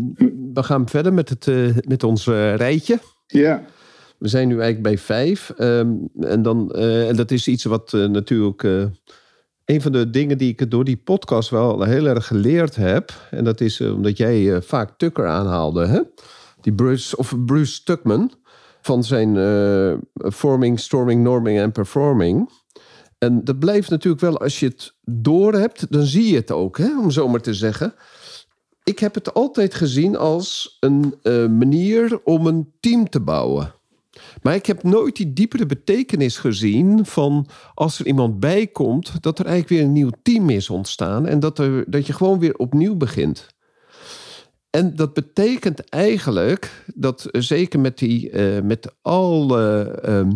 we 0.54 0.64
gaan 0.64 0.90
verder 0.90 1.14
met, 1.14 1.30
het, 1.30 1.48
eh, 1.48 1.78
met 1.88 2.04
ons 2.04 2.28
eh, 2.28 2.56
rijtje. 2.56 3.00
ja. 3.28 3.66
We 4.18 4.28
zijn 4.28 4.48
nu 4.48 4.54
eigenlijk 4.54 4.84
bij 4.84 4.98
vijf. 4.98 5.50
Ehm, 5.50 5.94
en, 6.20 6.42
dan, 6.42 6.72
en 6.72 7.16
dat 7.16 7.32
is 7.32 7.48
iets 7.48 7.64
wat 7.64 7.92
natuurlijk. 7.92 8.62
Een 9.74 9.82
van 9.82 9.92
de 9.92 10.10
dingen 10.10 10.38
die 10.38 10.50
ik 10.50 10.72
door 10.72 10.84
die 10.84 10.98
podcast 10.98 11.50
wel 11.50 11.84
heel 11.84 12.06
erg 12.06 12.28
geleerd 12.28 12.76
heb. 12.76 13.12
En 13.32 13.44
dat 13.44 13.62
is 13.62 13.80
eh, 13.80 13.94
omdat 13.94 14.18
jij 14.18 14.54
eh, 14.56 14.62
vaak 14.62 14.98
Tucker 14.98 15.28
aanhaalde. 15.28 15.86
Hè? 15.86 16.02
Die 16.62 16.74
Bruce, 16.74 17.18
of 17.18 17.34
Bruce 17.46 17.84
Tuckman. 17.84 18.32
Van 18.82 19.04
zijn 19.04 19.38
eh, 19.38 20.30
Forming, 20.32 20.80
Storming, 20.80 21.24
Norming 21.24 21.60
en 21.60 21.72
Performing. 21.72 22.50
En 23.18 23.44
dat 23.44 23.60
blijft 23.60 23.90
natuurlijk 23.90 24.22
wel, 24.22 24.38
als 24.38 24.60
je 24.60 24.66
het 24.66 24.96
door 25.02 25.54
hebt, 25.54 25.92
dan 25.92 26.04
zie 26.04 26.30
je 26.30 26.36
het 26.36 26.52
ook, 26.52 26.78
hè? 26.78 27.00
om 27.00 27.12
zo 27.12 27.28
maar 27.28 27.42
te 27.42 27.54
zeggen. 27.54 27.94
Ik 28.84 29.00
heb 29.00 29.16
het 29.16 29.34
altijd 29.34 29.74
gezien 29.74 30.18
als 30.18 30.78
een 30.80 31.14
manier 31.58 32.20
om 32.24 32.48
een 32.48 32.74
team 32.80 33.10
te 33.10 33.20
bouwen. 33.20 33.74
Maar 34.42 34.56
ik 34.56 34.66
heb 34.66 34.84
nooit 34.84 35.16
die 35.16 35.34
diepere 35.34 35.66
betekenis 35.66 36.38
gezien 36.38 37.06
van 37.06 37.48
als 37.74 38.00
er 38.00 38.06
iemand 38.06 38.40
bij 38.40 38.68
komt, 38.68 39.24
dat 39.24 39.40
er 39.40 39.46
eigenlijk 39.46 39.76
weer 39.76 39.88
een 39.88 39.94
nieuw 39.94 40.12
team 40.24 40.50
is 40.50 40.70
ontstaan 40.70 41.28
en 41.28 41.40
dat, 41.40 41.60
er, 41.60 41.92
dat 41.92 42.08
je 42.08 42.14
gewoon 42.14 42.40
weer 42.40 42.56
opnieuw 42.56 42.96
begint. 42.96 43.48
En 44.70 44.96
dat 44.96 45.14
betekent 45.14 45.90
eigenlijk 45.90 46.86
dat 46.96 47.26
eh, 47.26 47.42
zeker 47.42 47.80
met, 47.80 47.98
die, 47.98 48.30
eh, 48.30 48.62
met 48.62 48.96
alle, 49.02 49.84
ehm, 50.02 50.32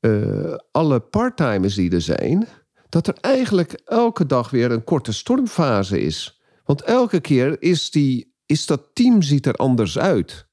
eh, 0.00 0.54
alle 0.70 1.00
parttimers 1.00 1.74
die 1.74 1.90
er 1.90 2.00
zijn, 2.00 2.48
dat 2.88 3.06
er 3.06 3.14
eigenlijk 3.20 3.72
elke 3.84 4.26
dag 4.26 4.50
weer 4.50 4.70
een 4.70 4.84
korte 4.84 5.12
stormfase 5.12 6.00
is. 6.00 6.40
Want 6.64 6.82
elke 6.82 7.20
keer 7.20 7.62
is, 7.62 7.90
die, 7.90 8.34
is 8.46 8.66
dat 8.66 8.90
team 8.92 9.22
ziet 9.22 9.46
er 9.46 9.54
anders 9.54 9.98
uit. 9.98 10.46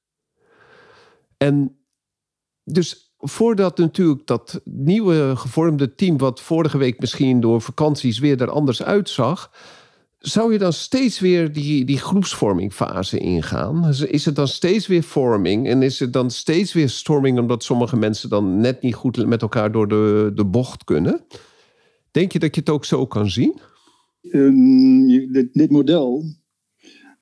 En 1.37 1.84
dus 2.65 3.13
voordat 3.19 3.77
natuurlijk 3.77 4.27
dat 4.27 4.61
nieuwe 4.63 5.35
gevormde 5.35 5.95
team, 5.95 6.17
wat 6.17 6.41
vorige 6.41 6.77
week 6.77 6.99
misschien 6.99 7.39
door 7.39 7.61
vakanties 7.61 8.19
weer 8.19 8.41
er 8.41 8.49
anders 8.49 8.83
uitzag, 8.83 9.51
zou 10.19 10.53
je 10.53 10.59
dan 10.59 10.73
steeds 10.73 11.19
weer 11.19 11.53
die, 11.53 11.85
die 11.85 11.97
groepsvormingfase 11.97 13.17
ingaan? 13.17 13.89
Is 14.07 14.25
het 14.25 14.35
dan 14.35 14.47
steeds 14.47 14.87
weer 14.87 15.03
vorming 15.03 15.67
en 15.67 15.81
is 15.81 15.99
het 15.99 16.13
dan 16.13 16.31
steeds 16.31 16.73
weer 16.73 16.89
storming 16.89 17.39
omdat 17.39 17.63
sommige 17.63 17.97
mensen 17.97 18.29
dan 18.29 18.59
net 18.59 18.81
niet 18.81 18.95
goed 18.95 19.25
met 19.25 19.41
elkaar 19.41 19.71
door 19.71 19.87
de, 19.87 20.31
de 20.35 20.45
bocht 20.45 20.83
kunnen? 20.83 21.25
Denk 22.11 22.31
je 22.31 22.39
dat 22.39 22.55
je 22.55 22.61
het 22.61 22.69
ook 22.69 22.85
zo 22.85 23.05
kan 23.05 23.29
zien? 23.29 23.59
Ehm, 24.21 25.07
dit 25.51 25.69
model. 25.71 26.23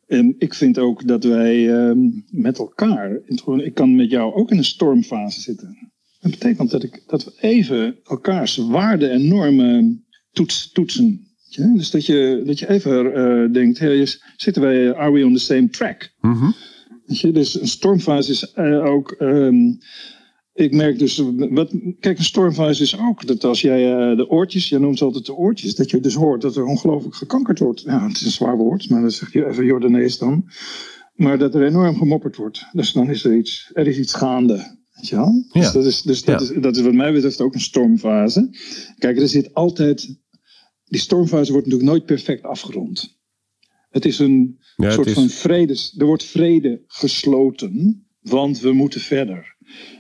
En 0.08 0.36
ik 0.38 0.54
vind 0.54 0.78
ook 0.78 1.08
dat 1.08 1.24
wij 1.24 1.74
ehm, 1.74 2.00
met 2.30 2.58
elkaar. 2.58 3.20
Ik 3.58 3.74
kan 3.74 3.96
met 3.96 4.10
jou 4.10 4.34
ook 4.34 4.52
in 4.52 4.58
een 4.58 4.64
stormfase 4.64 5.42
zitten. 5.42 5.92
Dat 6.20 6.32
betekent 6.32 6.72
dat, 6.72 6.84
ik, 6.84 7.04
dat 7.08 7.24
we 7.24 7.34
even 7.40 7.96
elkaars 8.04 8.58
waarden 8.58 9.12
en 9.12 9.28
normen 9.28 10.06
toets, 10.32 10.72
toetsen. 10.72 11.28
Je? 11.50 11.74
Dus 11.76 11.92
dat 11.92 12.06
je, 12.06 12.42
dat 12.46 12.60
je 12.60 12.70
even 12.70 13.14
eh, 13.14 13.54
denkt: 13.54 13.80
hey, 13.80 14.08
zitten 14.36 14.62
wij, 14.62 14.96
are 14.96 15.12
we 15.12 15.26
on 15.26 15.34
the 15.34 15.40
same 15.40 15.70
track? 15.70 16.10
Je, 17.06 17.32
dus 17.32 17.62
een 17.62 17.68
stormfase 17.68 18.32
is 18.32 18.52
eh, 18.52 18.86
ook. 18.86 19.12
ehm, 19.12 19.72
ik 20.54 20.74
merk 20.74 21.00
dus. 21.00 21.24
Wat, 21.38 21.74
kijk, 22.00 22.18
een 22.18 22.24
stormfase 22.24 22.84
is 22.84 23.00
ook 23.00 23.28
dat 23.28 23.44
als 23.44 23.62
jij 23.62 23.92
eh, 24.12 24.18
de 24.18 24.30
oortjes. 24.30 24.70
Jij 24.70 24.80
noemt 24.80 25.02
altijd 25.02 25.26
de 25.26 25.34
oortjes. 25.36 25.76
Dat 25.76 25.90
je 25.90 26.00
dus 26.00 26.14
hoort 26.16 26.42
dat 26.42 26.56
er 26.56 26.66
ongelooflijk 26.66 27.16
gekankerd 27.16 27.60
wordt. 27.60 27.82
Ja, 27.82 28.08
het 28.08 28.16
is 28.16 28.26
een 28.26 28.32
zwaar 28.32 28.58
woord, 28.58 28.90
maar 28.90 29.02
dat 29.02 29.14
zeg 29.14 29.34
je 29.34 29.46
even 29.48 29.66
Jordanees 29.66 30.18
dan. 30.18 30.50
Maar 31.14 31.38
dat 31.38 31.56
er 31.56 31.66
enorm 31.66 31.96
gemopperd 31.98 32.36
wordt. 32.36 32.66
Dus 32.72 32.92
dan 32.94 33.10
is 33.10 33.24
er 33.24 33.36
iets. 33.38 33.70
Er 33.74 33.88
is 33.88 33.98
iets 33.98 34.14
gaande. 34.14 34.82
Weet 34.94 35.08
je 35.08 35.16
wel? 35.16 35.46
Ja. 35.52 35.62
Dus, 35.62 35.72
dat 35.72 35.86
is, 35.86 36.02
dus 36.02 36.24
dat, 36.24 36.48
Ja. 36.48 36.56
is, 36.56 36.62
dat 36.62 36.76
is 36.76 36.82
wat 36.82 36.94
mij 36.94 37.14
betreft 37.14 37.42
ook 37.42 37.54
een 37.54 37.60
stormfase. 37.60 38.50
Kijk, 38.98 39.20
er 39.20 39.28
zit 39.28 39.54
altijd. 39.54 40.22
Die 40.84 41.00
stormfase 41.02 41.52
wordt 41.52 41.68
natuurlijk 41.68 41.92
nooit 41.92 42.06
perfect 42.06 42.44
afgerond. 42.44 43.18
Het 43.90 44.06
is 44.06 44.20
een 44.20 44.58
Ja, 44.76 44.92
soort 44.92 45.08
is- 45.08 45.14
van 45.14 45.30
vredes. 45.30 45.96
Er 45.98 46.06
wordt 46.06 46.24
vrede 46.24 46.84
gesloten, 46.88 48.06
want 48.22 48.60
we 48.60 48.72
moeten 48.72 49.02
verder. 49.02 49.56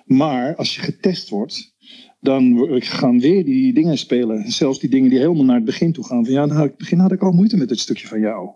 Maar 0.06 0.56
als 0.56 0.76
je 0.76 0.82
getest 0.82 1.30
wordt, 1.30 1.74
dan 2.20 2.68
gaan 2.80 3.20
weer 3.20 3.46
die 3.46 3.74
dingen 3.74 3.98
spelen. 3.98 4.52
Zelfs 4.52 4.80
die 4.80 4.90
dingen 4.90 5.10
die 5.10 5.20
helemaal 5.20 5.44
naar 5.46 5.56
het 5.56 5.66
begin 5.66 5.94
toe 5.94 6.06
gaan. 6.06 6.26
Van 6.26 6.34
ja, 6.34 6.46
nou, 6.46 6.62
het 6.62 6.78
begin 6.78 7.00
had 7.00 7.12
ik 7.12 7.22
al 7.22 7.32
moeite 7.32 7.58
met 7.58 7.70
dit 7.70 7.80
stukje 7.80 8.08
van 8.08 8.20
jou. 8.20 8.50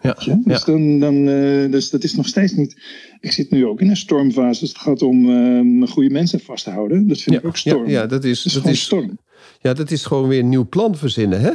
Ja? 0.00 0.12
Dus, 0.14 0.24
ja. 0.44 0.58
dan, 0.64 0.98
dan, 1.00 1.28
eh, 1.28 1.70
dus 1.70 1.90
dat 1.90 2.04
is 2.04 2.14
nog 2.14 2.26
steeds 2.26 2.52
niet. 2.52 2.82
Ik 3.20 3.32
zit 3.32 3.50
nu 3.50 3.66
ook 3.66 3.80
in 3.80 3.88
een 3.90 3.96
stormfase. 3.96 4.60
Dus 4.60 4.68
het 4.68 4.78
gaat 4.78 5.02
om 5.02 5.30
eh, 5.82 5.88
goede 5.88 6.10
mensen 6.10 6.40
vast 6.40 6.64
te 6.64 6.70
houden. 6.70 7.08
Dat 7.08 7.20
vind 7.20 7.34
Ja, 7.34 7.40
ik 7.40 7.46
ook 7.46 7.56
ja, 7.56 7.70
storm. 7.70 7.88
ja, 7.88 8.06
dat 8.06 8.24
is, 8.24 8.36
Het 8.38 8.46
is 8.46 8.52
dat 8.52 8.60
gewoon 8.62 8.72
is, 8.76 8.82
storm. 8.82 9.18
ja, 9.60 9.72
dat 9.74 9.90
is 9.90 10.04
gewoon 10.04 10.28
weer 10.28 10.40
een 10.40 10.48
nieuw 10.48 10.68
plan 10.68 10.96
verzinnen, 10.96 11.40
hè? 11.40 11.50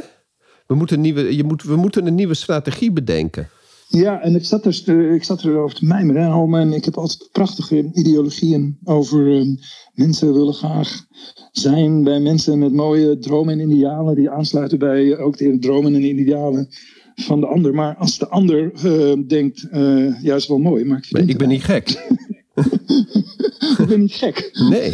We 0.66 0.74
moeten 0.74 1.00
nieuwe, 1.00 1.36
je 1.36 1.44
moet, 1.44 1.62
we 1.62 1.76
moeten 1.76 2.06
een 2.06 2.14
nieuwe 2.14 2.34
strategie 2.34 2.92
bedenken. 2.92 3.48
Ja, 3.92 4.20
en 4.20 4.34
ik 4.34 4.44
zat, 4.44 4.62
dus 4.62 4.82
te, 4.82 5.08
ik 5.14 5.24
zat 5.24 5.44
erover 5.44 5.76
te 5.76 5.84
mijmeren. 5.84 6.22
En 6.22 6.30
al 6.30 6.46
mijn, 6.46 6.72
ik 6.72 6.84
heb 6.84 6.96
altijd 6.96 7.28
prachtige 7.32 7.90
ideologieën 7.92 8.78
over 8.84 9.36
eh, 9.36 9.46
mensen 9.94 10.32
willen 10.32 10.54
graag 10.54 11.06
zijn 11.52 12.04
bij 12.04 12.20
mensen 12.20 12.58
met 12.58 12.72
mooie 12.72 13.18
dromen 13.18 13.60
en 13.60 13.70
idealen. 13.70 14.14
Die 14.14 14.30
aansluiten 14.30 14.78
bij 14.78 15.18
ook 15.18 15.36
de 15.36 15.58
dromen 15.58 15.94
en 15.94 16.04
idealen 16.04 16.68
van 17.14 17.40
de 17.40 17.46
ander. 17.46 17.74
Maar 17.74 17.96
als 17.96 18.18
de 18.18 18.28
ander 18.28 18.72
eh, 18.74 19.12
denkt, 19.26 19.68
eh 19.70 20.22
ja, 20.22 20.34
is 20.34 20.48
wel 20.48 20.58
mooi, 20.58 20.84
maar 20.84 21.06
ik, 21.10 21.28
ik 21.28 21.38
ben 21.38 21.48
niet 21.48 21.64
gek. 21.64 21.88
ik 23.78 23.86
ben 23.88 24.00
niet 24.00 24.14
gek. 24.14 24.50
Nee. 24.70 24.92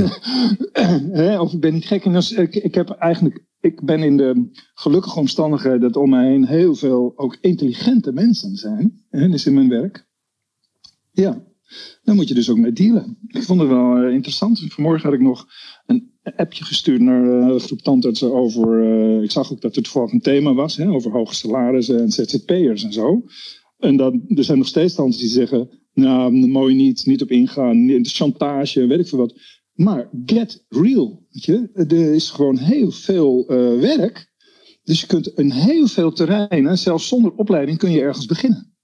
Of 1.45 1.53
ik 1.53 1.61
ben 1.61 1.73
niet 1.73 1.87
gek. 1.87 2.05
En 2.05 2.15
ik, 2.37 2.55
ik 2.55 2.75
heb 2.75 2.91
eigenlijk, 2.91 3.45
ik 3.66 3.82
ben 3.85 4.02
in 4.02 4.16
de 4.16 4.49
gelukkige 4.75 5.18
omstandigheid 5.18 5.80
dat 5.80 5.96
om 5.96 6.11
mij 6.11 6.28
heen 6.30 6.46
heel 6.46 6.75
veel 6.75 7.12
ook 7.16 7.38
intelligente 7.40 8.12
mensen 8.12 8.56
zijn. 8.56 9.04
Hè, 9.11 9.28
dus 9.28 9.46
in 9.46 9.54
mijn 9.54 9.68
werk. 9.68 10.06
Ja, 11.12 11.44
daar 12.02 12.14
moet 12.14 12.28
je 12.28 12.35
dus 12.35 12.50
ook 12.50 12.56
mee 12.56 12.73
dealen. 12.73 13.18
Ik 13.28 13.42
vond 13.42 13.61
het 13.61 13.68
wel 13.68 13.96
eh, 13.96 14.12
interessant. 14.12 14.64
Vanmorgen 14.68 15.04
had 15.08 15.18
ik 15.18 15.25
nog 15.25 15.46
een 15.87 16.11
appje 16.37 16.64
gestuurd 16.64 17.00
naar 17.00 17.52
de 17.52 17.58
groep 17.58 17.80
tandartsen 17.80 18.35
over. 18.35 18.82
eh, 18.82 19.23
ik 19.23 19.30
zag 19.30 19.52
ook 19.52 19.61
dat 19.61 19.75
het 19.75 19.85
toevallig 19.85 20.12
een 20.12 20.20
thema 20.20 20.54
was, 20.54 20.76
hè, 20.76 20.90
over 20.90 21.11
hoge 21.11 21.35
salarissen 21.35 22.00
en 22.00 22.11
ZZP'ers 22.11 22.85
en 22.85 22.92
zo. 22.92 23.25
En 23.78 23.96
dan, 23.96 24.23
er 24.28 24.44
zijn 24.44 24.58
nog 24.58 24.66
steeds 24.66 24.94
tandartsen 24.94 25.26
die 25.26 25.35
zeggen. 25.35 25.68
Nou, 25.94 26.46
mooi 26.46 26.75
niet, 26.75 27.06
niet 27.06 27.23
op 27.23 27.30
ingaan, 27.30 27.99
chantage, 28.02 28.87
weet 28.87 28.99
ik 28.99 29.08
veel 29.08 29.18
wat. 29.18 29.35
Maar 29.76 30.09
get 30.26 30.64
real. 30.68 31.26
Weet 31.30 31.45
je? 31.45 31.71
Er 31.75 32.14
is 32.14 32.30
gewoon 32.30 32.56
heel 32.59 32.90
veel 32.90 33.45
eh, 33.49 33.80
werk. 33.80 34.35
Dus 34.83 35.00
je 35.00 35.06
kunt 35.06 35.26
in 35.28 35.50
heel 35.50 35.87
veel 35.87 36.12
terreinen, 36.12 36.78
zelfs 36.78 37.09
zonder 37.09 37.33
opleiding, 37.33 37.78
kun 37.78 37.90
je 37.90 38.00
ergens 38.00 38.26
beginnen. 38.26 38.75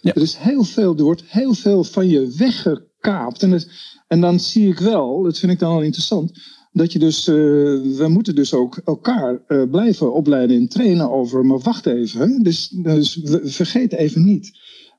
Ja. 0.00 0.14
Er 0.14 0.22
is 0.22 0.36
heel 0.36 0.64
veel, 0.64 0.96
er 0.96 1.02
wordt 1.04 1.22
heel 1.26 1.54
veel 1.54 1.84
van 1.84 2.08
je 2.08 2.34
weggekaapt. 2.36 3.42
En, 3.42 3.50
het- 3.50 3.68
en 4.06 4.20
dan 4.20 4.40
zie 4.40 4.68
ik 4.68 4.78
wel, 4.78 5.22
dat 5.22 5.38
vind 5.38 5.52
ik 5.52 5.58
dan 5.58 5.72
wel 5.72 5.82
interessant, 5.82 6.32
dat 6.72 6.92
je 6.92 6.98
dus, 6.98 7.28
eh, 7.28 7.34
we 7.34 8.04
moeten 8.08 8.34
dus 8.34 8.54
ook 8.54 8.76
elkaar 8.84 9.42
eh, 9.46 9.70
blijven 9.70 10.12
opleiden 10.14 10.56
en 10.56 10.68
trainen 10.68 11.10
over, 11.10 11.44
maar 11.46 11.58
wacht 11.58 11.86
even. 11.86 12.20
Hè? 12.20 12.38
Dus, 12.38 12.68
dus 12.68 13.20
vergeet 13.44 13.92
even 13.92 14.24
niet. 14.24 14.50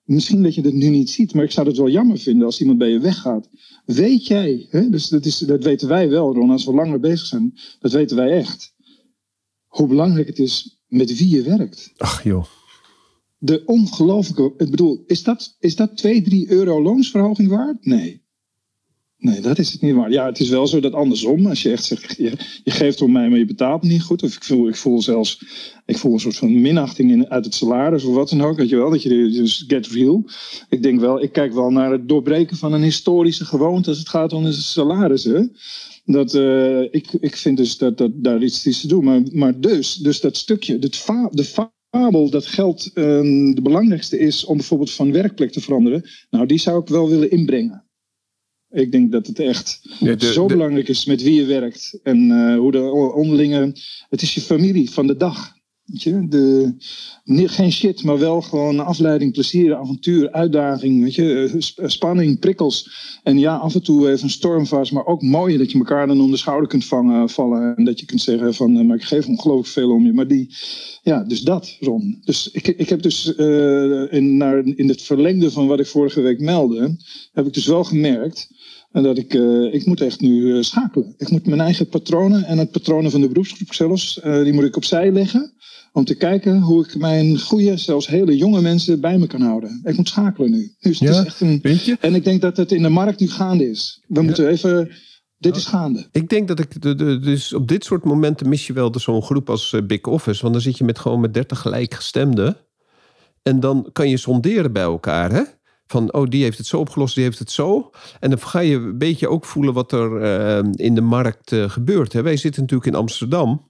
Misschien 0.10 0.44
dat 0.44 0.56
je 0.56 0.62
het 0.62 0.74
nu 0.74 0.89
niet 0.89 1.10
ziet, 1.10 1.34
maar 1.34 1.44
ik 1.44 1.51
zou 1.51 1.68
het 1.68 1.78
wel 1.78 1.89
jammer 1.89 2.18
vinden 2.18 2.46
als 2.46 2.60
iemand 2.60 2.78
bij 2.78 2.89
je 2.89 3.00
weggaat. 3.00 3.50
Weet 3.86 4.28
jij, 4.28 4.68
hè? 4.70 4.89
Dus 4.89 5.08
dat, 5.08 5.25
is, 5.25 5.38
dat 5.38 5.63
weten 5.63 5.88
wij 5.88 6.10
wel, 6.10 6.34
Ron, 6.34 6.50
als 6.50 6.66
we 6.66 6.74
langer 6.74 7.00
bezig 7.00 7.25
zijn, 7.25 7.54
dat 7.80 7.92
weten 7.92 8.18
wij 8.18 8.32
echt. 8.38 8.74
Hoe 9.68 9.88
belangrijk 9.88 10.28
het 10.28 10.39
is 10.39 10.82
met 10.88 11.18
wie 11.18 11.30
je 11.30 11.42
werkt. 11.42 11.94
Ach 11.98 12.24
joh. 12.24 12.46
De 13.38 13.66
ongelooflijke, 13.66 14.54
ik 14.58 14.70
bedoel, 14.70 15.04
is 15.06 15.24
dat, 15.24 15.56
is 15.60 15.75
dat 15.75 15.98
2, 15.98 16.22
3 16.22 16.51
euro 16.51 16.82
loonsverhoging 16.82 17.50
waard? 17.50 17.86
Nee. 17.86 18.24
Nee, 19.22 19.42
dat 19.42 19.58
is 19.58 19.72
het 19.72 19.82
niet 19.82 19.96
waard. 19.96 20.14
Ja, 20.14 20.26
het 20.26 20.40
is 20.40 20.50
wel 20.50 20.68
zo 20.68 20.80
dat 20.80 20.94
andersom, 20.94 21.46
als 21.46 21.62
je 21.62 21.72
echt 21.72 21.84
zegt, 21.84 22.16
je, 22.18 22.32
je 22.64 22.72
geeft 22.72 23.02
om 23.02 23.12
mij, 23.12 23.30
maar 23.30 23.38
je 23.38 23.46
betaalt 23.46 23.82
niet 23.82 24.02
goed. 24.02 24.24
Of 24.24 24.36
ik 24.36 24.44
voel, 24.44 24.68
ik 24.68 24.76
voel 24.76 25.02
zelfs, 25.02 25.42
ik 25.86 25.98
voel 25.98 26.14
een 26.14 26.20
soort 26.20 26.38
van 26.38 26.62
minachting 26.62 27.12
in, 27.12 27.30
uit 27.30 27.46
het 27.46 27.54
salaris 27.54 28.04
of 28.04 28.16
wat 28.16 28.30
dan 28.30 28.42
ook. 28.42 28.58
Weet 28.58 28.70
je 28.70 28.76
wel, 28.76 28.90
dat 28.90 29.04
je 29.04 29.10
dus 29.10 29.64
get 29.68 29.88
real. 29.88 30.24
Ik 30.70 30.84
denk 30.84 31.00
wel, 31.00 31.22
ik 31.22 31.32
kijk 31.32 31.54
wel 31.54 31.70
naar 31.70 31.92
het 31.92 32.08
doorbreken 32.08 32.58
van 32.58 32.74
een 32.74 32.82
historische 32.82 33.46
gewoonte 33.46 33.90
als 33.90 34.00
het 34.00 34.10
gaat 34.10 34.34
om 34.34 34.52
salarissen. 34.52 35.56
Dat, 36.06 36.34
eh, 36.34 36.82
ik, 36.82 37.14
ik 37.20 37.36
vind 37.36 37.58
dus 37.58 37.78
dat, 37.78 37.98
dat 37.98 38.12
daar 38.16 38.44
iets 38.44 38.82
te 38.82 38.88
doen. 38.88 39.04
Maar, 39.04 39.22
maar 39.32 39.60
dus, 39.60 39.96
dus 39.96 40.20
dat 40.20 40.38
stukje, 40.38 40.80
dat 40.80 40.96
fa, 40.96 41.30
de 41.32 41.70
fabel 41.92 42.30
dat 42.30 42.46
geld 42.46 42.92
ehm, 42.94 43.54
de 43.54 43.62
belangrijkste 43.62 44.20
is 44.20 44.46
om 44.46 44.58
bijvoorbeeld 44.58 44.92
van 44.92 45.12
werkplek 45.12 45.52
te 45.52 45.62
veranderen. 45.62 46.10
Nou, 46.30 46.46
die 46.46 46.60
zou 46.60 46.82
ik 46.82 46.88
wel 46.88 47.10
willen 47.10 47.32
inbrengen. 47.32 47.88
Ik 48.72 48.92
denk 48.92 49.12
dat 49.12 49.28
het 49.28 49.40
echt 49.40 49.82
de- 50.00 50.32
zo 50.34 50.48
de- 50.48 50.54
belangrijk 50.54 50.88
is 50.88 51.06
met 51.06 51.22
wie 51.24 51.34
je 51.36 51.46
werkt. 51.46 52.00
En 52.04 52.32
eh, 52.32 52.58
hoe 52.58 52.72
de 52.72 52.82
onderlinge... 53.14 53.74
Het 54.10 54.22
is 54.22 54.34
je 54.34 54.42
familie 54.42 54.90
van 54.92 55.08
de 55.08 55.18
dag. 55.18 55.58
De, 55.91 56.74
geen 57.25 57.72
shit, 57.72 58.03
maar 58.03 58.19
wel 58.19 58.41
gewoon 58.41 58.79
afleiding, 58.79 59.34
plezier, 59.34 59.75
avontuur, 59.75 60.31
uitdaging. 60.31 61.03
Weet 61.03 61.15
je? 61.15 61.50
eh, 61.53 61.60
sp- 61.60 61.81
Spanning, 61.86 62.39
prikkels. 62.39 62.89
En 63.24 63.39
ja, 63.39 63.55
af 63.55 63.75
en 63.75 63.84
toe 63.84 64.10
even 64.12 64.24
een 64.24 64.29
stormfase. 64.29 64.93
Maar 64.93 65.05
ook 65.05 65.22
mooi 65.22 65.58
dat 65.58 65.72
je 65.72 65.77
elkaar 65.77 66.08
dan 66.08 66.22
om 66.22 66.31
de 66.31 66.38
schouder 66.38 66.67
kunt 66.69 66.86
vangen, 66.86 67.29
vallen. 67.29 67.75
En 67.75 67.84
dat 67.86 68.00
je 68.00 68.05
kunt 68.05 68.22
zeggen 68.22 68.53
van, 68.53 68.77
eh, 68.77 68.86
maar 68.86 68.96
ik 68.96 69.03
geef 69.03 69.27
ongelooflijk 69.27 69.67
veel 69.67 69.91
om 69.91 70.05
je. 70.05 70.13
Maar 70.13 70.27
die, 70.27 70.55
ja, 71.03 71.24
dus 71.24 71.41
dat, 71.41 71.77
Ron. 71.79 72.22
Dus 72.25 72.50
ik, 72.51 72.67
ik 72.67 72.89
heb 72.89 73.01
dus 73.01 73.36
eh, 73.36 74.13
in, 74.13 74.38
naar, 74.38 74.65
in 74.65 74.88
het 74.88 75.01
verlengde 75.01 75.51
van 75.51 75.67
wat 75.67 75.79
ik 75.79 75.88
vorige 75.88 76.22
week 76.22 76.39
meldde, 76.39 76.98
heb 77.31 77.46
ik 77.46 77.53
dus 77.53 77.67
wel 77.67 77.84
gemerkt 77.84 78.50
en 78.91 79.03
dat 79.03 79.17
ik, 79.17 79.34
eh, 79.34 79.74
ik 79.74 79.86
moet 79.86 80.01
echt 80.01 80.22
nu 80.22 80.55
eh, 80.55 80.62
schakelen. 80.62 81.13
Ik 81.17 81.29
moet 81.29 81.46
mijn 81.46 81.62
eigen 81.62 81.88
patronen 81.89 82.43
en 82.43 82.58
het 82.58 82.72
patronen 82.72 83.12
van 83.12 83.22
de 83.22 83.27
beroepsgroep 83.27 83.74
zelfs, 83.74 84.19
eh, 84.19 84.43
die 84.43 84.53
moet 84.53 84.63
ik 84.63 84.75
opzij 84.75 85.12
leggen. 85.12 85.53
Om 85.93 86.05
te 86.05 86.15
kijken 86.15 86.60
hoe 86.62 86.86
ik 86.86 86.98
mijn 86.98 87.39
goede, 87.39 87.77
zelfs 87.77 88.08
hele 88.08 88.38
jonge 88.38 88.62
mensen 88.62 89.01
bij 89.01 89.17
me 89.17 89.27
kan 89.27 89.41
houden. 89.41 89.81
Ik 89.84 89.98
moet 89.98 90.08
schakelen 90.08 90.51
nu. 90.51 90.72
Dus 90.79 91.00
het 91.00 91.10
Ja, 91.10 91.19
is 91.19 91.25
echt 91.25 91.41
een, 91.41 91.62
en 92.00 92.15
ik 92.15 92.24
denk 92.24 92.41
dat 92.41 92.58
het 92.58 92.72
in 92.72 92.81
de 92.81 92.89
markt 92.89 93.19
nu 93.19 93.27
gaande 93.29 93.69
is. 93.69 94.03
We 94.08 94.22
moeten 94.22 94.48
even, 94.48 94.89
dit 95.38 95.55
is 95.55 95.65
gaande. 95.65 96.08
Ik 96.12 96.29
denk 96.29 96.48
dat 96.48 96.60
ik. 96.60 96.81
De, 96.81 96.96
de, 96.96 97.19
dus 97.19 97.53
op 97.53 97.67
dit 97.67 97.84
soort 97.84 98.03
momenten 98.03 98.50
mis 98.50 98.67
je 98.67 98.74
wel 98.74 98.91
de- 98.91 99.00
zo'n 99.00 99.22
groep 99.22 99.50
als 99.50 99.75
Big 99.88 100.01
Office. 100.01 100.41
Want 100.41 100.53
dan 100.53 100.63
zit 100.63 100.77
je 100.77 100.84
met 100.84 101.00
gewoon 101.00 101.19
met 101.19 101.34
30 101.34 101.60
gelijkgestemden. 101.60 102.58
En 103.43 103.60
dan 103.60 103.89
kan 103.93 104.10
je 104.10 104.17
sonderen 104.17 104.74
bij 104.74 104.84
elkaar. 104.84 105.31
Hè? 105.31 105.41
Van, 105.91 106.13
oh, 106.13 106.25
die 106.27 106.43
heeft 106.43 106.58
het 106.58 106.67
zo 106.67 106.79
opgelost, 106.79 107.15
die 107.15 107.24
heeft 107.24 107.39
het 107.39 107.51
zo. 107.51 107.89
En 108.19 108.29
dan 108.29 108.39
ga 108.39 108.60
je 108.60 108.75
een 108.75 108.98
beetje 108.98 109.27
ook 109.29 109.46
voelen 109.46 109.74
wat 109.74 109.91
er 109.91 110.22
eh, 110.22 110.63
in 110.74 110.96
de 110.96 111.01
markt 111.01 111.51
eh, 111.51 111.69
gebeurt. 111.69 112.13
Hè? 112.13 112.22
Wij 112.22 112.38
zitten 112.38 112.62
natuurlijk 112.62 112.89
in 112.91 112.98
Amsterdam. 113.00 113.67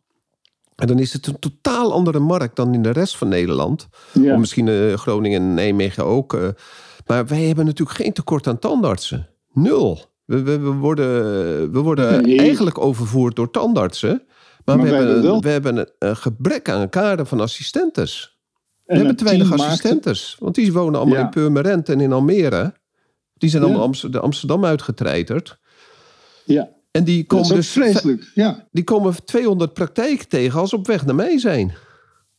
En 0.76 0.88
dan 0.88 1.00
is 1.00 1.14
het 1.14 1.28
een 1.28 1.40
totaal 1.40 1.94
andere 1.94 2.20
markt 2.20 2.56
dan 2.56 2.74
in 2.74 2.82
de 2.82 2.90
rest 2.90 3.18
van 3.18 3.28
Nederland. 3.28 3.88
Ja. 4.14 4.34
Of 4.34 4.40
misschien 4.40 4.68
eh, 4.68 4.94
Groningen 4.94 5.42
en 5.42 5.54
Nijmegen 5.54 6.06
ook. 6.06 6.38
maar 7.06 7.26
wij 7.28 7.42
hebben 7.44 7.66
natuurlijk 7.66 7.98
geen 7.98 8.14
tekort 8.14 8.48
aan 8.48 8.60
tandartsen. 8.60 9.28
Nul. 9.54 10.06
We, 10.26 10.42
we, 10.44 10.60
we 10.60 10.72
worden, 10.72 11.08
we 11.72 11.80
worden 11.80 12.22
Nee. 12.24 12.38
eigenlijk 12.40 12.78
overvoerd 12.80 13.36
door 13.36 13.52
tandartsen. 13.52 14.24
Maar, 14.66 14.78
Maar 14.78 14.86
we, 14.86 14.96
hebben, 14.96 15.42
we 15.42 15.50
hebben 15.50 15.78
een, 15.78 15.90
een 16.00 16.16
gebrek 16.16 16.70
aan 16.70 16.82
een 16.82 16.90
kader 16.90 17.26
van 17.26 17.40
assistentes. 17.40 18.39
We 18.90 18.96
En 18.96 19.02
hebben 19.02 19.18
te 19.18 19.24
weinig 19.24 19.52
assistentes. 19.54 20.36
Want 20.40 20.56
die 20.56 20.74
wonen 20.74 21.00
allemaal 21.00 21.18
Ja. 21.18 21.24
in 21.24 21.30
Purmerend 21.30 21.90
en 21.90 22.00
in 22.00 22.12
Almere. 22.12 22.74
Die 23.34 23.50
zijn 23.50 23.64
allemaal 23.64 23.92
de 24.10 24.20
Amsterdam 24.20 24.66
uitgetreiterd. 24.66 25.58
Ja, 26.46 26.70
En 26.92 27.04
die 27.04 27.18
dat 27.18 27.28
komen, 27.28 27.48
is 27.50 27.56
dus, 27.56 27.70
vreselijk. 27.70 28.32
Ja. 28.36 28.68
die 28.72 28.84
komen 28.84 29.26
200 29.26 29.74
praktijken 29.74 30.28
tegen 30.28 30.60
als 30.60 30.70
ze 30.70 30.76
op 30.76 30.88
weg 30.88 31.06
naar 31.06 31.16
mij 31.16 31.38
zijn. 31.40 31.72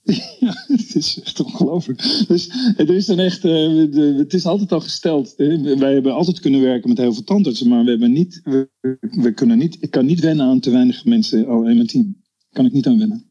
Ja, 0.40 0.54
het 0.66 0.94
is 0.94 1.20
echt 1.24 1.40
ongelooflijk. 1.40 2.24
Dus 2.28 2.48
er 2.76 2.90
is 2.90 3.06
dan 3.06 3.18
echt, 3.18 3.44
eh, 3.44 3.50
de- 3.90 4.14
het 4.18 4.32
is 4.34 4.46
altijd 4.46 4.72
al 4.72 4.80
gesteld. 4.80 5.34
wij 5.78 5.92
hebben 5.92 6.14
altijd 6.14 6.40
kunnen 6.40 6.60
werken 6.60 6.88
met 6.88 6.98
heel 6.98 7.12
veel 7.12 7.24
tandartsen, 7.24 7.68
maar 7.68 7.84
we 7.84 7.90
hebben 7.90 8.12
niet, 8.12 8.40
we, 8.44 8.68
we 9.00 9.32
kunnen 9.34 9.58
niet, 9.58 9.76
ik 9.80 9.90
kan 9.90 10.06
niet 10.06 10.20
wennen 10.20 10.46
aan 10.46 10.60
te 10.60 10.70
weinig 10.70 11.04
mensen 11.04 11.46
in 11.46 11.62
mijn 11.62 11.86
team. 11.86 12.16
Kan 12.52 12.66
ik 12.66 12.72
niet 12.72 12.86
aan 12.86 12.98
wennen. 12.98 13.29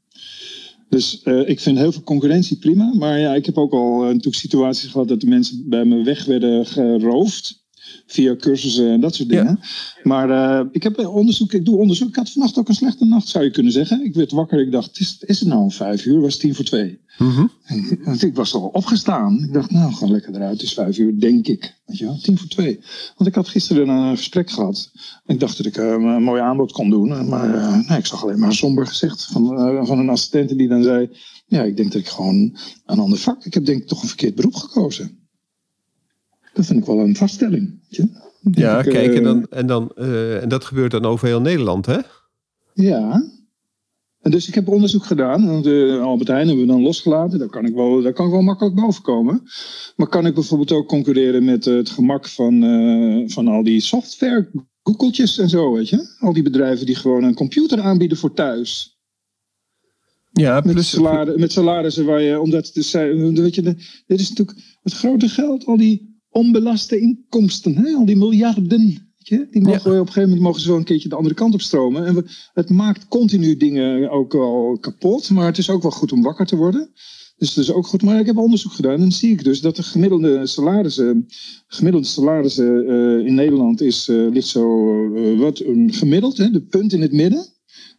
Dus 0.90 1.22
eh, 1.24 1.50
ik 1.50 1.60
vind 1.60 1.78
heel 1.78 1.92
veel 1.92 2.04
concurrentie 2.04 2.58
prima, 2.58 2.94
maar 2.94 3.20
ja, 3.20 3.34
ik 3.34 3.46
heb 3.46 3.58
ook 3.58 3.74
al 3.74 4.02
eh, 4.02 4.08
natuurlijk 4.08 4.36
situaties 4.36 4.90
gehad 4.90 5.08
dat 5.08 5.22
de 5.22 5.28
mensen 5.28 5.70
bij 5.70 5.86
me 5.86 6.04
weg 6.04 6.26
werden 6.26 6.66
geroofd. 6.66 7.68
Via 8.06 8.36
cursussen 8.36 8.90
en 8.92 9.00
dat 9.00 9.16
soort 9.16 9.30
Ja. 9.30 9.42
dingen. 9.42 9.60
Maar 10.04 10.30
eh, 10.30 10.66
ik 10.72 10.84
heb 10.84 11.08
onderzoek, 11.08 11.54
ik 11.54 11.66
doe 11.66 11.78
onderzoek. 11.78 12.10
Ik 12.10 12.16
had 12.16 12.30
vannacht 12.30 12.58
ook 12.58 12.68
een 12.68 12.76
slechte 12.76 13.06
nacht, 13.06 13.28
zou 13.28 13.44
je 13.44 13.52
kunnen 13.52 13.72
zeggen. 13.72 14.06
Ik 14.06 14.14
werd 14.14 14.32
wakker, 14.32 14.60
ik 14.60 14.72
dacht, 14.72 15.00
is, 15.00 15.18
is 15.20 15.40
het 15.40 15.50
nou 15.50 15.62
om 15.62 15.72
vijf 15.72 16.06
uur? 16.06 16.22
Was 16.22 16.32
het 16.34 16.42
tien 16.42 16.56
voor 16.56 16.66
twee? 16.66 17.00
Want 18.06 18.24
ik 18.24 18.36
was 18.36 18.54
al 18.54 18.70
opgestaan. 18.74 19.44
Ik 19.44 19.54
dacht, 19.54 19.72
nou, 19.72 19.94
ga 19.94 20.06
lekker 20.08 20.36
eruit. 20.36 20.52
Het 20.52 20.62
is 20.62 20.74
vijf 20.74 20.98
uur, 20.98 21.20
denk 21.20 21.48
ik. 21.48 21.76
Weet 21.86 21.98
je 21.98 22.06
wel, 22.06 22.18
tien 22.20 22.38
voor 22.38 22.48
twee. 22.48 22.80
Want 23.18 23.30
ik 23.30 23.36
had 23.36 23.48
gisteren 23.48 23.88
een 23.88 24.18
gesprek 24.18 24.50
gehad. 24.50 24.92
Ik 25.26 25.40
dacht 25.40 25.58
dat 25.58 25.66
ik 25.66 25.78
eh, 25.78 25.88
een 25.88 26.24
mooi 26.24 26.42
aanbod 26.42 26.72
kon 26.72 26.90
doen. 26.90 27.28
Maar 27.28 27.56
eh, 27.56 27.88
nee, 27.90 27.98
ik 27.98 28.06
zag 28.06 28.24
alleen 28.24 28.40
maar 28.40 28.50
een 28.50 28.56
somber 28.56 28.88
gezicht 28.88 29.26
van, 29.26 29.58
eh, 29.58 29.86
van 29.86 30.00
een 30.00 30.10
assistente 30.10 30.56
die 30.56 30.68
dan 30.68 30.84
zei... 30.84 31.10
Ja, 31.48 31.64
ik 31.64 31.78
denk 31.78 31.92
dat 31.92 32.02
ik 32.02 32.08
gewoon 32.08 32.58
een 32.86 33.00
ander 33.00 33.18
vak... 33.20 33.46
Ik 33.46 33.54
heb 33.54 33.66
denk 33.66 33.82
ik 33.82 33.88
toch 33.88 34.02
een 34.02 34.08
verkeerd 34.08 34.36
beroep 34.36 34.56
gekozen. 34.56 35.19
Dat 36.60 36.68
vind 36.68 36.80
ik 36.80 36.86
wel 36.86 37.00
een 37.00 37.16
vaststelling. 37.16 37.80
Ja, 37.88 38.80
Ik, 38.80 38.86
eh, 38.86 38.92
kijk, 38.94 39.16
en, 39.16 39.24
dan, 39.24 39.46
en, 39.50 39.68
dan, 39.68 39.92
eh, 39.96 40.42
en 40.42 40.50
dat 40.50 40.66
gebeurt 40.66 40.92
dan 40.92 41.06
over 41.06 41.28
heel 41.28 41.42
Nederland, 41.42 41.86
hè? 41.86 41.98
Ja. 42.74 43.24
En 44.20 44.32
dus 44.32 44.48
ik 44.48 44.56
heb 44.56 44.68
onderzoek 44.68 45.06
gedaan. 45.06 45.48
Want 45.48 45.66
uh, 45.68 46.02
Albert 46.02 46.28
Heijn 46.28 46.48
hebben 46.48 46.66
we 46.66 46.72
dan 46.72 46.82
losgelaten. 46.82 47.40
Daar 47.40 47.50
kan, 47.50 47.66
ik 47.66 47.74
wel, 47.74 48.02
daar 48.02 48.14
kan 48.14 48.26
ik 48.26 48.32
wel 48.32 48.42
makkelijk 48.42 48.76
boven 48.76 49.02
komen. 49.04 49.42
Maar 49.96 50.08
kan 50.08 50.26
ik 50.26 50.34
bijvoorbeeld 50.34 50.72
ook 50.72 50.88
concurreren 50.88 51.44
met 51.46 51.66
het 51.66 51.90
gemak 51.90 52.28
van, 52.28 52.64
uh, 52.64 53.30
van 53.30 53.48
al 53.48 53.64
die 53.64 53.80
software, 53.82 54.52
Googletjes 54.84 55.38
en 55.38 55.50
zo, 55.50 55.74
weet 55.74 55.90
je? 55.90 56.16
Al 56.20 56.34
die 56.34 56.44
bedrijven 56.44 56.86
die 56.86 56.96
gewoon 56.96 57.24
een 57.24 57.34
computer 57.36 57.82
aanbieden 57.82 58.18
voor 58.18 58.34
thuis. 58.34 58.98
Ja, 60.32 60.62
Met, 60.66 60.86
salari- 60.86 61.38
met 61.38 61.52
salarissen 61.52 62.06
waar 62.06 62.22
je, 62.22 62.40
omdat 62.40 62.72
dus, 62.74 62.92
weet 62.92 63.56
je, 63.56 63.62
de- 63.62 64.02
dit 64.08 64.20
is 64.20 64.30
natuurlijk 64.30 64.58
het 64.82 64.94
grote 64.94 65.30
geld, 65.30 65.66
al 65.66 65.78
die 65.78 66.09
onbelaste 66.40 67.00
inkomsten, 67.00 67.76
hè? 67.76 67.94
al 67.94 68.06
die 68.06 68.18
miljarden. 68.18 68.86
Weet 69.18 69.28
je? 69.28 69.48
Die 69.52 69.62
mogen, 69.62 69.80
op 69.80 69.86
een 69.86 69.98
gegeven 69.98 70.22
moment 70.22 70.42
mogen 70.42 70.62
ze 70.62 70.68
wel 70.68 70.78
een 70.78 70.84
keertje 70.84 71.10
de 71.10 71.16
andere 71.16 71.36
kant 71.36 71.54
op 71.54 71.62
stromen. 71.62 72.06
En 72.06 72.16
we, 72.16 72.24
het 72.54 72.70
maakt 72.70 73.08
continu 73.08 73.58
dingen 73.58 74.10
ook 74.10 74.34
wel 74.34 74.78
kapot, 74.82 75.30
maar 75.30 75.46
het 75.46 75.58
is 75.58 75.70
ook 75.70 75.82
wel 75.82 75.92
goed 75.92 76.12
om 76.12 76.22
wakker 76.22 76.46
te 76.46 76.56
worden. 76.56 76.90
Dus 77.38 77.54
dat 77.54 77.64
is 77.64 77.72
ook 77.72 77.88
goed. 77.88 78.02
Maar 78.02 78.20
ik 78.20 78.26
heb 78.26 78.38
onderzoek 78.38 78.72
gedaan 78.72 78.94
en 78.94 79.00
dan 79.00 79.12
zie 79.12 79.32
ik 79.32 79.44
dus 79.44 79.62
dat 79.62 79.76
de 79.76 79.84
gemiddelde 79.84 80.48
salarissen, 80.48 81.28
gemiddelde 81.68 82.08
salarissen 82.08 82.88
eh, 82.88 83.26
in 83.28 83.34
Nederland 83.34 83.82
is, 83.82 84.08
eh, 84.08 84.30
ligt 84.32 84.48
zo 84.48 84.94
eh, 85.16 85.40
wat 85.40 85.60
een 85.60 85.94
gemiddeld, 85.94 86.38
hè, 86.38 86.50
de 86.50 86.62
punt 86.62 86.94
in 86.94 87.02
het 87.02 87.12
midden, 87.12 87.46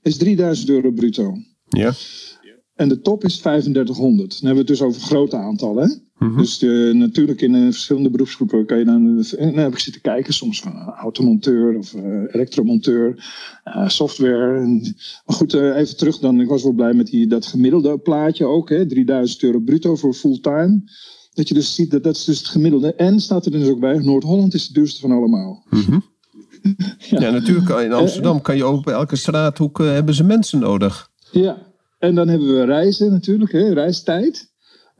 is 0.03 0.17
3000 0.17 0.69
euro 0.69 0.91
bruto. 0.91 1.37
ja. 1.69 1.95
En 2.75 2.89
de 2.89 3.01
top 3.01 3.25
is 3.25 3.37
3500. 3.37 4.31
Dan 4.31 4.39
hebben 4.47 4.53
we 4.53 4.59
het 4.59 4.67
dus 4.67 4.83
over 4.83 5.01
grote 5.01 5.37
aantallen. 5.37 6.10
Mhm. 6.21 6.39
Dus 6.39 6.62
eh, 6.62 6.95
natuurlijk 6.95 7.41
in 7.41 7.55
eh, 7.55 7.62
verschillende 7.62 8.11
beroepsgroepen 8.11 8.67
kan 8.67 8.79
je 8.79 8.85
dan. 8.85 9.25
En 9.39 9.55
dan 9.55 9.62
heb 9.62 9.73
ik 9.73 9.79
zitten 9.79 10.03
kijken, 10.03 10.35
soms 10.35 10.61
van 10.61 10.73
eh, 10.73 10.89
automonteur 10.89 11.77
of 11.77 11.95
eh, 11.95 12.35
elektromonteur, 12.35 13.25
eh, 13.65 13.89
software. 13.89 14.61
En, 14.61 14.81
maar 15.27 15.37
goed, 15.37 15.55
eh, 15.55 15.77
even 15.77 15.97
terug 15.97 16.19
dan. 16.19 16.41
Ik 16.41 16.49
was 16.49 16.62
wel 16.62 16.73
blij 16.73 16.93
met 16.93 17.07
die, 17.07 17.27
dat 17.27 17.47
gemiddelde 17.47 17.99
plaatje 17.99 18.45
ook. 18.45 18.69
Hè? 18.69 18.87
3000 18.87 19.43
euro 19.43 19.59
bruto 19.59 19.97
voor 19.97 20.15
fulltime. 20.15 20.83
Dat 21.33 21.49
je 21.49 21.55
dus 21.55 21.75
ziet 21.75 21.91
dat 21.91 22.03
dat 22.03 22.17
is 22.17 22.25
dus 22.25 22.39
het 22.39 22.49
gemiddelde. 22.49 22.95
En 22.95 23.21
staat 23.21 23.45
er 23.45 23.53
dus 23.53 23.69
ook 23.69 23.81
bij: 23.81 23.99
Noord-Holland 23.99 24.55
is 24.55 24.65
het 24.65 24.75
duurste 24.75 25.00
van 25.00 25.11
allemaal. 25.11 25.67
Mhm. 25.71 25.99
Ja, 26.99 27.31
natuurlijk. 27.31 27.69
In 27.69 27.93
Amsterdam 27.93 28.43
kan 28.43 28.57
je 28.57 28.65
ook 28.65 28.85
bij 28.85 28.95
elke 28.95 29.17
straathoek 29.17 29.81
eh, 29.81 29.87
hebben 29.87 30.15
ze 30.15 30.25
mensen 30.25 30.59
nodig. 30.59 31.11
Ja, 31.33 31.73
en 31.99 32.15
dan 32.15 32.29
hebben 32.29 32.49
we 32.55 32.65
reizen 32.65 33.11
natuurlijk, 33.11 33.53
hè? 33.53 33.73
reistijd. 33.73 34.50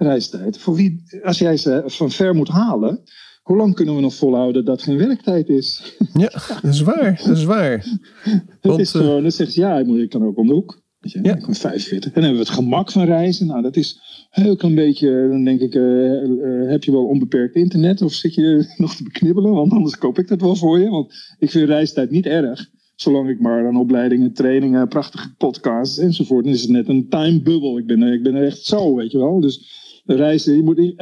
Reistijd. 0.03 0.59
Voor 0.59 0.75
wie, 0.75 1.03
als 1.23 1.39
jij 1.39 1.57
ze 1.57 1.83
van 1.87 2.11
ver 2.11 2.35
moet 2.35 2.49
halen, 2.49 3.01
hoe 3.43 3.57
lang 3.57 3.75
kunnen 3.75 3.95
we 3.95 4.01
nog 4.01 4.15
volhouden 4.15 4.65
dat 4.65 4.83
geen 4.83 4.97
werktijd 4.99 5.49
is? 5.49 5.97
Ja, 6.13 6.31
dat 6.63 6.73
is 6.73 6.81
waar. 6.81 7.21
Dat 7.27 7.37
is 7.37 7.45
waar. 7.45 7.73
Het 8.25 8.43
Want, 8.63 8.81
is 8.81 8.95
eh, 8.95 9.01
gewoon, 9.01 9.23
dan 9.23 9.33
zegt 9.33 9.53
ze, 9.53 9.61
ja, 9.61 9.79
ik 9.79 9.87
moet- 9.87 9.99
ik 9.99 10.11
kan 10.11 10.25
ook 10.25 10.37
om 10.39 10.47
de 10.47 10.53
hoek. 10.53 10.83
Weet 10.99 11.13
je, 11.13 11.19
Ja. 11.23 11.37
Ik 11.37 11.47
ben 11.47 11.55
45. 11.55 12.05
En 12.07 12.15
dan 12.15 12.23
hebben 12.23 12.41
we 12.41 12.47
het 12.47 12.57
gemak 12.59 12.91
van 12.93 13.05
reizen. 13.05 13.47
Nou, 13.47 13.63
dat 13.63 13.77
is 13.77 14.01
een 14.31 14.43
heel 14.43 14.57
klein 14.57 14.75
beetje, 14.75 15.27
dan 15.31 15.45
denk 15.45 15.61
ik, 15.61 15.75
eh, 15.75 16.23
eh, 16.23 16.71
heb 16.71 16.85
je 16.85 16.91
wel 16.93 17.05
onbeperkt 17.07 17.55
internet 17.55 18.03
of 18.03 18.13
zit 18.13 18.35
je 18.35 18.65
nog 18.77 18.95
te 18.95 19.03
beknibbelen? 19.03 19.53
Want 19.53 19.73
anders 19.73 19.99
koop 19.99 20.19
ik 20.19 20.29
dat 20.29 20.41
wel 20.41 20.57
voor 20.57 20.79
je. 20.79 20.89
Want 20.89 21.13
ik 21.39 21.51
vind 21.51 21.69
reistijd 21.69 22.11
niet 22.11 22.27
erg. 22.27 22.69
Zolang 22.95 23.29
ik 23.29 23.41
maar 23.41 23.67
aan 23.67 23.77
opleidingen, 23.77 24.33
trainingen, 24.33 24.89
prachtige 24.89 25.35
podcasts 25.39 25.99
enzovoort. 25.99 26.45
Dan 26.45 26.53
is 26.53 26.61
het 26.63 26.71
net 26.71 26.89
een 26.89 27.09
time 27.09 27.41
bubble. 27.43 27.79
Ik 27.79 27.87
ben, 27.87 28.03
ik 28.03 28.23
ben 28.23 28.35
er 28.35 28.45
echt 28.47 28.65
zo, 28.65 28.95
weet 28.95 29.11
je 29.11 29.19
wel. 29.19 29.41
Dus 29.41 29.79
reizen, 30.05 30.57
je 30.57 30.63
moet, 30.63 30.95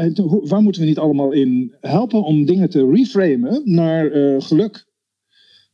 waar 0.48 0.62
moeten 0.62 0.82
we 0.82 0.88
niet 0.88 0.98
allemaal 0.98 1.32
in 1.32 1.76
helpen 1.80 2.22
om 2.22 2.44
dingen 2.44 2.70
te 2.70 2.90
reframen 2.90 3.60
naar 3.64 4.10
eh, 4.10 4.40
geluk? 4.40 4.86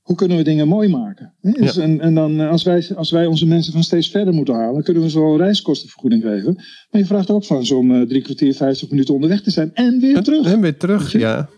Hoe 0.05 0.17
kunnen 0.17 0.37
we 0.37 0.43
dingen 0.43 0.69
mooi 0.69 0.89
maken? 0.89 1.35
Hè? 1.41 1.51
Dus 1.51 1.77
en, 1.77 2.01
en 2.01 2.15
dan 2.15 2.41
eh, 2.41 2.51
als 2.51 2.63
wij, 2.63 2.91
als 2.97 3.11
wij 3.11 3.27
onze 3.27 3.47
mensen 3.47 3.73
van 3.73 3.83
steeds 3.83 4.11
verder 4.11 4.35
moeten 4.35 4.55
halen, 4.55 4.83
kunnen 4.83 5.03
we 5.03 5.11
ze 5.11 5.21
wel 5.21 5.37
reiskostenvergoeding 5.37 6.23
geven. 6.23 6.55
Maar 6.91 7.01
je 7.01 7.07
vraagt 7.07 7.31
ook 7.31 7.45
van 7.45 7.67
ze 7.67 7.75
om 7.75 7.95
eh, 7.95 8.03
drie 8.03 8.23
kwartier, 8.23 8.55
vijftig 8.55 8.91
minuten 8.91 9.15
onderweg 9.15 9.43
te 9.43 9.51
zijn 9.51 9.71
en 9.75 10.01
weer 10.01 10.23
terug. 10.23 10.53
En 10.53 10.61
weer 10.61 10.77
terug, 10.77 11.13
ja. 11.13 11.49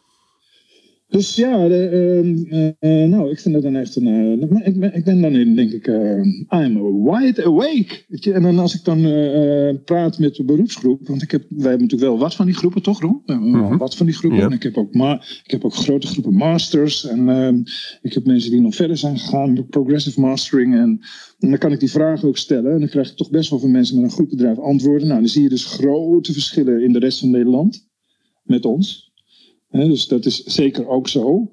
Dus 1.09 1.35
ja, 1.37 1.69
de, 1.69 1.89
ehm, 1.89 2.55
eh, 2.81 3.03
eh, 3.03 3.09
nou, 3.11 3.31
ik 3.31 3.41
vind 3.41 3.55
dat 3.55 3.63
dan 3.63 3.77
echt 3.77 3.97
een. 3.97 4.07
eh, 4.43 4.49
maar 4.51 4.67
ik, 4.67 4.81
ben, 4.81 4.95
ik 4.95 5.05
ben 5.05 5.21
dan 5.21 5.33
in, 5.35 5.55
denk 5.55 5.71
ik, 5.73 5.87
eh, 5.87 6.19
I'm 6.63 7.03
wide 7.05 7.45
awake. 7.45 8.05
En 8.33 8.43
dan 8.43 8.59
als 8.59 8.75
ik 8.75 8.85
dan 8.85 9.05
eh, 9.05 9.69
eh, 9.69 9.77
praat 9.85 10.19
met 10.19 10.35
de 10.35 10.45
beroepsgroep, 10.45 11.07
want 11.09 11.23
ik 11.23 11.31
heb, 11.31 11.43
wij 11.49 11.69
hebben 11.69 11.81
natuurlijk 11.83 12.11
wel 12.11 12.19
wat 12.19 12.35
van 12.35 12.47
die 12.47 12.55
groepen, 12.55 12.83
toch, 12.83 13.01
Mhm. 13.27 13.77
wat 13.77 13.97
van 13.97 14.07
die 14.07 14.15
groepen. 14.15 14.39
En 14.45 14.53
ik 14.53 14.63
heb, 14.63 14.77
ook 14.77 14.95
ma 14.95 15.15
ik 15.45 15.51
heb 15.51 15.65
ook 15.65 15.75
grote 15.75 16.07
groepen 16.07 16.35
masters. 16.35 17.07
En 17.07 17.29
ehm, 17.29 17.59
ik 18.03 18.13
heb 18.13 18.27
mensen 18.27 18.51
die 18.51 18.61
nog 18.61 18.75
verder 18.75 18.97
zijn 18.97 19.19
gegaan 19.19 19.53
met 19.53 19.69
progressive 19.69 20.21
mastering. 20.21 20.75
En, 20.75 21.01
en 21.39 21.49
dan 21.51 21.59
kan 21.59 21.73
ik 21.73 21.81
die 21.81 21.91
vragen 21.91 22.29
ook 22.29 22.37
stellen. 22.37 22.73
En 22.73 22.79
dan 22.79 22.89
krijg 22.89 23.11
ik 23.11 23.17
toch 23.17 23.31
best 23.31 23.51
wel 23.51 23.59
van 23.59 23.71
mensen 23.71 23.95
met 23.97 24.05
een 24.05 24.11
goed 24.17 24.29
bedrijf 24.29 24.59
antwoorden. 24.59 25.09
Nou, 25.09 25.21
dan 25.21 25.29
zie 25.29 25.43
je 25.43 25.49
dus 25.49 25.65
grote 25.65 26.33
verschillen 26.33 26.83
in 26.83 26.93
de 26.93 26.99
rest 26.99 27.19
van 27.19 27.31
Nederland 27.31 27.89
met 28.43 28.65
ons. 28.65 29.06
Dus 29.71 30.07
dat 30.09 30.25
is 30.27 30.45
zeker 30.45 30.89
ook 30.89 31.09
zo. 31.09 31.53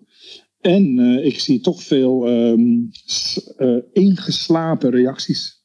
En 0.62 1.00
eh, 1.00 1.26
ik 1.26 1.40
zie 1.40 1.60
toch 1.62 1.84
veel 1.84 2.28
ehm, 2.28 2.62
eh, 3.58 3.78
ingeslapen 3.94 4.90
reacties. 4.92 5.62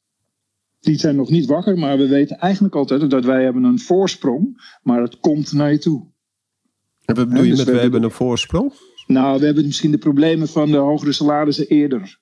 Die 0.79 0.97
zijn 0.99 1.15
nog 1.15 1.29
niet 1.29 1.45
wakker, 1.45 1.77
maar 1.77 1.97
we 1.97 2.07
weten 2.07 2.37
eigenlijk 2.37 2.75
altijd 2.75 3.09
dat 3.09 3.25
wij 3.25 3.43
hebben 3.43 3.63
een 3.63 3.79
voorsprong, 3.79 4.61
maar 4.83 5.01
het 5.01 5.19
komt 5.19 5.53
naar 5.53 5.71
je 5.71 5.77
toe. 5.77 6.07
En 7.05 7.15
wat 7.15 7.27
bedoel 7.29 7.43
je 7.43 7.49
dus 7.49 7.57
met 7.57 7.67
we 7.67 7.71
hebben- 7.71 7.81
hebben 7.91 8.03
een 8.03 8.15
voorsprong? 8.15 8.73
Nou, 9.07 9.39
we 9.39 9.45
hebben 9.45 9.65
misschien 9.65 9.91
de 9.91 9.97
problemen 9.97 10.47
van 10.47 10.71
de 10.71 10.77
hogere 10.77 11.11
salarissen 11.11 11.67
eerder. 11.67 12.19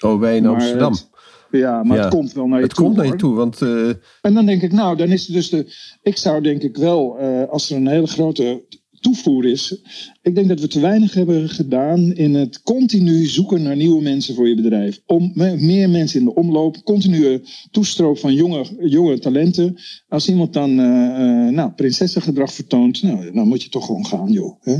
Oh, 0.00 0.20
wij 0.20 0.36
in 0.36 0.42
Maar 0.42 0.52
Amsterdam. 0.52 0.92
het- 0.92 1.08
Ja, 1.50 1.82
maar 1.82 1.96
Ja. 1.96 2.02
het 2.04 2.12
komt 2.14 2.32
wel 2.32 2.46
naar 2.46 2.58
je 2.58 2.64
Het 2.64 2.74
toe. 2.74 2.84
komt 2.84 2.96
naar 2.96 3.06
je 3.06 3.16
toe, 3.16 3.34
want 3.34 3.62
eh, 3.62 3.88
En 4.20 4.34
dan 4.34 4.46
denk 4.46 4.62
ik, 4.62 4.72
nou, 4.72 4.96
dan 4.96 5.08
is 5.08 5.26
het 5.26 5.34
dus 5.34 5.48
de. 5.50 5.74
Ik 6.02 6.16
zou 6.16 6.42
denk 6.42 6.62
ik 6.62 6.76
wel, 6.76 7.18
als 7.48 7.70
er 7.70 7.76
een 7.76 7.86
hele 7.88 8.06
grote 8.06 8.64
toevoer 9.06 9.44
is. 9.46 9.80
Ik 10.22 10.34
denk 10.34 10.48
dat 10.48 10.60
we 10.60 10.66
te 10.68 10.80
weinig 10.80 11.14
hebben 11.14 11.48
gedaan 11.48 12.12
in 12.14 12.34
het 12.34 12.62
continu 12.62 13.24
zoeken 13.26 13.62
naar 13.62 13.76
nieuwe 13.76 14.02
mensen 14.02 14.34
voor 14.34 14.48
je 14.48 14.54
bedrijf. 14.54 15.00
Om 15.06 15.30
me- 15.34 15.56
meer 15.56 15.90
mensen 15.90 16.18
in 16.20 16.24
de 16.26 16.34
omloop, 16.34 16.76
continue 16.84 17.42
toestroop 17.70 18.18
van 18.18 18.34
jonge, 18.34 18.64
jonge 18.80 19.18
talenten. 19.18 19.76
Als 20.08 20.28
iemand 20.28 20.52
dan 20.52 20.78
eh, 20.78 20.86
eh, 21.46 21.52
nou, 21.54 21.70
prinsessengedrag 21.70 22.52
vertoont, 22.52 23.02
nou, 23.02 23.32
dan 23.32 23.48
moet 23.48 23.62
je 23.62 23.68
toch 23.68 23.86
gewoon 23.86 24.06
gaan, 24.06 24.30
joh. 24.32 24.56
Hè? 24.60 24.76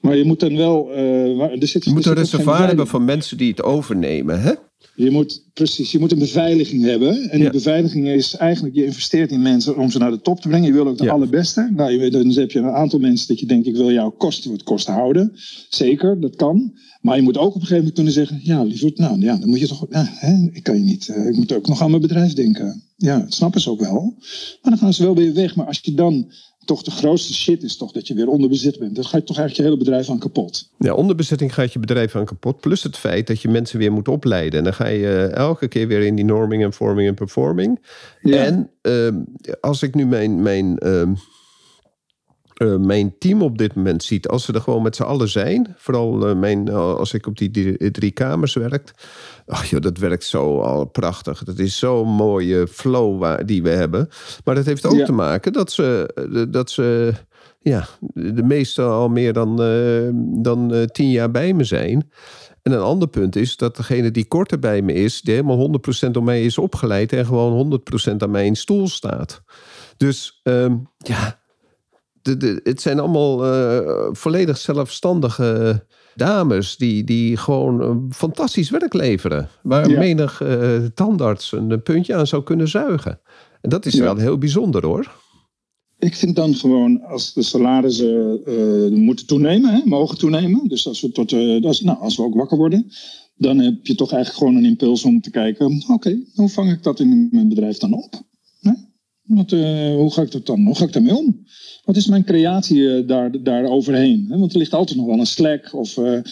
Maar 0.00 0.16
je 0.16 0.24
moet 0.24 0.40
dan 0.40 0.56
wel. 0.56 0.90
eh, 0.92 1.36
waar- 1.36 1.50
er 1.52 1.66
zit, 1.68 1.84
je 1.84 1.90
moet 1.90 2.04
er 2.04 2.10
een 2.10 2.16
reservoir 2.16 2.66
hebben 2.66 2.86
van 2.86 3.04
mensen 3.04 3.36
die 3.36 3.50
het 3.50 3.62
overnemen, 3.62 4.40
hè? 4.42 4.52
Je 4.94 5.10
moet, 5.10 5.42
precies, 5.52 5.92
je 5.92 5.98
moet 5.98 6.12
een 6.12 6.18
beveiliging 6.18 6.84
hebben. 6.84 7.30
En 7.30 7.38
Ja. 7.38 7.42
die 7.44 7.52
beveiliging 7.52 8.08
is 8.08 8.36
eigenlijk, 8.36 8.74
je 8.74 8.84
investeert 8.84 9.30
in 9.30 9.42
mensen 9.42 9.76
om 9.76 9.90
ze 9.90 9.98
naar 9.98 10.10
de 10.10 10.20
top 10.20 10.40
te 10.40 10.48
brengen. 10.48 10.66
Je 10.66 10.72
wil 10.72 10.86
ook 10.88 10.98
de 10.98 11.04
Ja. 11.04 11.12
allerbeste. 11.12 11.70
Nou, 11.76 12.10
dan 12.10 12.30
heb 12.30 12.50
je 12.50 12.58
een 12.58 12.64
aantal 12.70 12.98
mensen 12.98 13.28
dat 13.28 13.40
je 13.40 13.46
denkt, 13.46 13.66
ik 13.66 13.76
wil 13.76 13.92
jou 13.92 14.12
kosten 14.12 14.50
wat 14.50 14.62
kost 14.62 14.86
houden. 14.86 15.32
Zeker, 15.68 16.20
dat 16.20 16.36
kan. 16.36 16.72
Maar 17.00 17.16
je 17.16 17.22
moet 17.22 17.36
ook 17.38 17.46
op 17.48 17.54
een 17.54 17.60
gegeven 17.60 17.76
moment 17.76 17.94
kunnen 17.94 18.12
zeggen, 18.12 18.40
ja, 18.42 18.62
lieverd, 18.62 18.98
nou 18.98 19.20
ja, 19.20 19.36
dan 19.36 19.48
moet 19.48 19.60
je 19.60 19.66
toch, 19.68 19.86
hè, 19.90 20.48
ik 20.52 20.62
kan 20.62 20.78
je 20.78 20.84
niet, 20.84 21.08
eh, 21.08 21.26
ik 21.28 21.36
moet 21.36 21.52
ook 21.52 21.68
nog 21.68 21.82
aan 21.82 21.90
mijn 21.90 22.02
bedrijf 22.02 22.32
denken. 22.32 22.82
Ja, 22.96 23.18
dat 23.18 23.34
snappen 23.34 23.60
ze 23.60 23.70
ook 23.70 23.80
wel. 23.80 24.14
Maar 24.62 24.70
dan 24.72 24.78
gaan 24.78 24.92
ze 24.94 25.02
wel 25.02 25.14
weer 25.14 25.34
weg. 25.34 25.56
Maar 25.56 25.66
als 25.66 25.78
je 25.82 25.94
dan, 25.94 26.32
toch 26.64 26.82
de 26.82 26.90
grootste 26.90 27.34
shit 27.34 27.62
is 27.62 27.76
toch 27.76 27.92
dat 27.92 28.06
je 28.06 28.14
weer 28.14 28.28
onderbezit 28.28 28.78
bent. 28.78 28.94
Dan 28.94 29.04
ga 29.04 29.16
je 29.16 29.24
toch 29.24 29.38
eigenlijk 29.38 29.56
je 29.56 29.62
hele 29.62 29.84
bedrijf 29.84 30.10
aan 30.10 30.18
kapot. 30.18 30.68
Ja, 30.78 30.94
onderbezetting 30.94 31.54
gaat 31.54 31.72
je 31.72 31.78
bedrijf 31.78 32.16
aan 32.16 32.24
kapot. 32.24 32.60
Plus 32.60 32.82
het 32.82 32.96
feit 32.96 33.26
dat 33.26 33.40
je 33.40 33.48
mensen 33.48 33.78
weer 33.78 33.92
moet 33.92 34.08
opleiden. 34.08 34.58
En 34.58 34.64
dan 34.64 34.74
ga 34.74 34.86
je 34.86 35.06
eh, 35.06 35.32
elke 35.32 35.68
keer 35.68 35.86
weer 35.88 36.00
in 36.00 36.14
die 36.14 36.24
norming 36.24 36.62
en 36.62 36.72
forming 36.72 37.08
en 37.08 37.14
performing. 37.14 37.80
Ja. 38.22 38.44
En 38.44 38.70
ehm, 38.80 39.16
als 39.60 39.82
ik 39.82 39.94
nu 39.94 40.06
mijn, 40.06 40.42
mijn, 40.42 40.78
ehm, 40.78 41.12
eh, 42.62 42.76
mijn 42.76 43.14
team 43.18 43.42
op 43.42 43.58
dit 43.58 43.74
moment 43.74 44.02
ziet, 44.02 44.28
als 44.28 44.44
ze 44.44 44.52
er 44.52 44.60
gewoon 44.60 44.82
met 44.82 44.96
z'n 44.96 45.02
allen 45.02 45.28
zijn, 45.28 45.74
vooral 45.78 46.28
eh, 46.28 46.34
mijn, 46.36 46.70
als 46.70 47.12
ik 47.14 47.26
op 47.26 47.38
die 47.38 47.50
drie, 47.50 47.90
drie 47.90 48.10
kamers 48.10 48.54
werk, 48.54 48.92
ach 49.46 49.66
joh, 49.66 49.80
dat 49.80 49.98
werkt 49.98 50.24
zo 50.24 50.60
al 50.60 50.84
prachtig. 50.84 51.44
Dat 51.44 51.58
is 51.58 51.78
zo'n 51.78 52.08
mooie 52.08 52.66
flow 52.66 53.18
waar, 53.18 53.46
die 53.46 53.62
we 53.62 53.70
hebben. 53.70 54.08
Maar 54.44 54.54
dat 54.54 54.64
heeft 54.66 54.86
ook 54.86 54.96
Ja. 54.96 55.04
te 55.04 55.12
maken 55.12 55.52
dat 55.52 55.72
ze, 55.72 56.10
eh, 56.14 56.42
dat 56.48 56.70
ze 56.70 57.12
ja, 57.60 57.86
de 58.14 58.42
meesten 58.42 58.88
al 58.88 59.08
meer 59.08 59.32
dan, 59.32 59.62
eh, 59.62 60.08
dan 60.42 60.74
eh, 60.74 60.82
tien 60.84 61.10
jaar 61.10 61.30
bij 61.30 61.52
me 61.52 61.64
zijn. 61.64 62.10
En 62.62 62.72
een 62.72 62.80
ander 62.80 63.08
punt 63.08 63.36
is 63.36 63.56
dat 63.56 63.76
degene 63.76 64.10
die 64.10 64.24
korter 64.28 64.58
bij 64.58 64.82
me 64.82 64.92
is, 64.92 65.20
die 65.20 65.34
helemaal 65.34 65.56
100% 65.56 66.14
door 66.14 66.22
mij 66.22 66.44
is 66.44 66.58
opgeleid 66.58 67.12
en 67.12 67.26
gewoon 67.26 67.52
100% 67.52 68.22
aan 68.22 68.30
mijn 68.30 68.56
stoel 68.56 68.88
staat. 68.88 69.42
Dus 69.96 70.40
ehm, 70.42 70.76
ja, 70.98 71.41
de, 72.22 72.36
de, 72.36 72.60
het 72.64 72.80
zijn 72.80 72.98
allemaal 73.00 73.44
eh, 73.46 74.08
volledig 74.12 74.58
zelfstandige 74.58 75.84
dames 76.14 76.76
die, 76.76 77.04
die 77.04 77.36
gewoon 77.36 77.82
eh, 77.82 77.96
fantastisch 78.10 78.70
werk 78.70 78.92
leveren. 78.94 79.48
Waar 79.62 79.90
Ja. 79.90 79.98
menig 79.98 80.40
eh, 80.40 80.78
tandarts 80.94 81.52
een 81.52 81.82
puntje 81.82 82.14
aan 82.14 82.26
zou 82.26 82.42
kunnen 82.42 82.68
zuigen. 82.68 83.20
En 83.60 83.70
dat 83.70 83.86
is 83.86 83.94
Ja. 83.94 84.02
wel 84.02 84.16
heel 84.16 84.38
bijzonder 84.38 84.86
hoor. 84.86 85.20
Ik 85.98 86.14
vind 86.14 86.36
dan 86.36 86.54
gewoon, 86.54 87.02
als 87.02 87.32
de 87.32 87.42
salarissen 87.42 88.40
eh, 88.46 88.88
moeten 88.98 89.26
toenemen, 89.26 89.74
hè, 89.74 89.80
mogen 89.84 90.18
toenemen. 90.18 90.68
Dus 90.68 90.86
als 90.86 91.00
we, 91.00 91.12
tot, 91.12 91.32
als, 91.64 91.80
nou, 91.80 91.98
als 91.98 92.16
we 92.16 92.22
ook 92.22 92.34
wakker 92.34 92.56
worden. 92.56 92.90
dan 93.36 93.58
heb 93.58 93.86
je 93.86 93.94
toch 93.94 94.12
eigenlijk 94.12 94.44
gewoon 94.44 94.62
een 94.64 94.70
impuls 94.70 95.04
om 95.04 95.20
te 95.20 95.30
kijken: 95.30 95.84
oké, 95.88 96.18
hoe 96.34 96.48
vang 96.48 96.70
ik 96.72 96.82
dat 96.82 97.00
in 97.00 97.28
mijn 97.30 97.48
bedrijf 97.48 97.78
dan 97.78 97.92
op? 97.92 98.22
Wat, 99.22 99.52
uh, 99.52 99.94
hoe 99.94 100.12
ga 100.12 100.22
ik 100.22 100.30
dat 100.30 100.46
dan? 100.46 100.64
Hoe 100.64 100.76
ga 100.76 100.84
ik 100.84 100.92
daarmee 100.92 101.16
om? 101.16 101.44
Wat 101.84 101.96
is 101.96 102.06
mijn 102.06 102.24
creatie 102.24 102.78
uh, 102.78 103.06
daar, 103.06 103.42
daar 103.42 103.64
overheen? 103.64 104.26
Want 104.28 104.52
er 104.52 104.58
ligt 104.58 104.74
altijd 104.74 104.98
nog 104.98 105.06
wel 105.06 105.18
een 105.18 105.26
slack 105.26 105.74
of 105.74 105.96
uh, 105.96 106.18
20% 106.18 106.22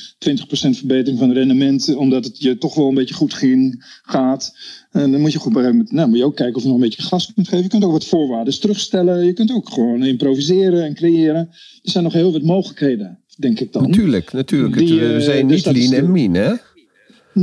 verbetering 0.50 1.18
van 1.18 1.29
het 1.29 1.37
rendement, 1.37 1.94
omdat 1.94 2.24
het 2.24 2.42
je 2.42 2.59
toch 2.59 2.74
wel 2.74 2.88
een 2.88 2.94
beetje 2.94 3.14
goed 3.14 3.35
ging, 3.35 3.85
gaat. 4.03 4.55
En 4.90 5.12
dan 5.12 5.20
moet 5.20 5.33
je 5.33 5.38
goed 5.38 5.53
bij 5.53 5.85
nou, 5.88 6.09
moet 6.09 6.18
je 6.18 6.24
ook 6.24 6.37
kijken 6.37 6.57
of 6.57 6.62
je 6.62 6.68
nog 6.68 6.76
een 6.76 6.83
beetje 6.83 7.03
gas 7.03 7.33
kunt 7.35 7.48
geven. 7.48 7.64
Je 7.64 7.70
kunt 7.70 7.85
ook 7.85 7.92
wat 7.92 8.07
voorwaarden 8.07 8.61
terugstellen. 8.61 9.24
Je 9.24 9.33
kunt 9.33 9.53
ook 9.53 9.68
gewoon 9.68 10.05
improviseren 10.05 10.85
en 10.85 10.94
creëren. 10.94 11.48
Er 11.83 11.90
zijn 11.90 12.05
nog 12.05 12.12
heel 12.12 12.33
wat 12.33 12.42
mogelijkheden, 12.42 13.18
denk 13.37 13.61
ik 13.61 13.72
dan. 13.72 13.83
Natuurlijk, 13.83 14.33
natuurlijk. 14.33 14.76
Die, 14.76 15.00
we 15.00 15.20
zijn 15.20 15.48
dus 15.48 15.64
niet 15.64 15.76
lean 15.76 16.05
en 16.05 16.12
mean, 16.12 16.35
hè? 16.35 16.55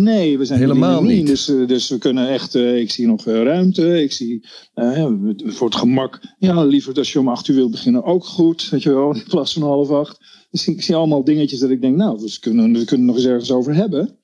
Nee, 0.04 0.38
we 0.38 0.46
zijn 0.46 0.60
helemaal 0.60 1.04
niet. 1.04 1.28
Dus, 1.28 1.50
eh, 1.50 1.68
dus 1.68 1.90
we 1.90 1.98
kunnen 1.98 2.30
echt, 2.30 2.56
uh, 2.56 2.80
ik 2.80 2.92
zie 2.92 3.08
nog 3.08 3.26
uh, 3.26 3.44
ruimte. 3.44 4.02
Ik 4.02 4.12
zie 4.12 4.46
uh, 4.76 5.08
voor 5.46 5.68
het 5.68 5.76
gemak, 5.76 6.20
ja, 6.40 6.64
liever 6.64 6.94
als 6.94 7.14
je 7.14 7.20
om 7.20 7.28
acht 7.28 7.48
uur 7.48 7.56
wilt 7.56 7.72
beginnen, 7.72 8.04
ook 8.04 8.26
goed. 8.26 8.70
Weet 8.70 8.84
je 8.84 8.94
wel, 8.94 9.14
in 9.16 9.24
plaats 9.28 9.54
van 9.54 9.62
half 9.62 9.90
acht. 9.90 10.46
Dus 10.52 10.68
ik 10.68 10.82
zie 10.82 10.96
allemaal 10.96 11.24
dingetjes 11.24 11.60
dat 11.60 11.70
ik 11.70 11.82
denk, 11.82 11.96
nou, 11.96 12.20
we 12.20 12.38
kunnen, 12.40 12.74
we 12.74 12.86
kunnen 12.86 13.06
nog 13.06 13.16
eens 13.16 13.26
ergens 13.26 13.52
over 13.52 13.76
hebben. 13.76 14.18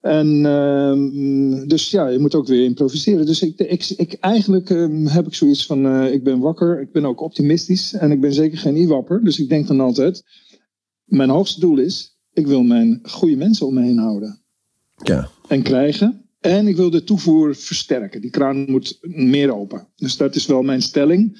En 0.00 0.46
ehm, 0.46 1.66
dus 1.66 1.90
ja, 1.90 2.08
je 2.08 2.18
moet 2.18 2.34
ook 2.34 2.46
weer 2.46 2.64
improviseren. 2.64 3.26
Dus 3.26 3.42
ik, 3.42 3.58
ik, 3.58 3.94
ik 3.96 4.12
eigenlijk 4.12 4.70
ehm, 4.70 5.06
heb 5.06 5.26
ik 5.26 5.34
zoiets 5.34 5.66
van, 5.66 6.04
ik 6.04 6.24
ben 6.24 6.38
wakker, 6.38 6.80
ik 6.80 6.92
ben 6.92 7.04
ook 7.04 7.20
optimistisch 7.20 7.92
en 7.92 8.10
ik 8.10 8.20
ben 8.20 8.32
zeker 8.32 8.58
geen 8.58 8.76
iwapper. 8.76 9.24
Dus 9.24 9.38
ik 9.38 9.48
denk 9.48 9.66
dan 9.66 9.80
altijd, 9.80 10.22
mijn 11.04 11.30
hoogste 11.30 11.60
doel 11.60 11.78
is, 11.78 12.18
ik 12.32 12.46
wil 12.46 12.62
mijn 12.62 12.98
goede 13.02 13.36
mensen 13.36 13.66
om 13.66 13.74
me 13.74 13.82
heen 13.82 13.98
houden. 13.98 14.42
Ja. 15.02 15.28
En 15.48 15.62
krijgen. 15.62 16.28
En 16.40 16.66
ik 16.66 16.76
wil 16.76 16.90
de 16.90 17.04
toevoer 17.04 17.54
versterken. 17.54 18.20
Die 18.20 18.30
kraan 18.30 18.70
moet 18.70 18.98
meer 19.00 19.54
open. 19.54 19.88
Dus 19.96 20.16
dat 20.16 20.34
is 20.34 20.46
wel 20.46 20.62
mijn 20.62 20.82
stelling. 20.82 21.38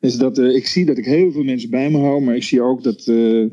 Is 0.00 0.16
dat, 0.16 0.38
uh, 0.38 0.54
ik 0.54 0.66
zie 0.66 0.84
dat 0.84 0.98
ik 0.98 1.04
heel 1.04 1.32
veel 1.32 1.42
mensen 1.42 1.70
bij 1.70 1.90
me 1.90 1.98
hou, 1.98 2.22
maar 2.22 2.36
ik 2.36 2.42
zie 2.42 2.62
ook 2.62 2.82
dat. 2.82 3.06
Uh, 3.06 3.50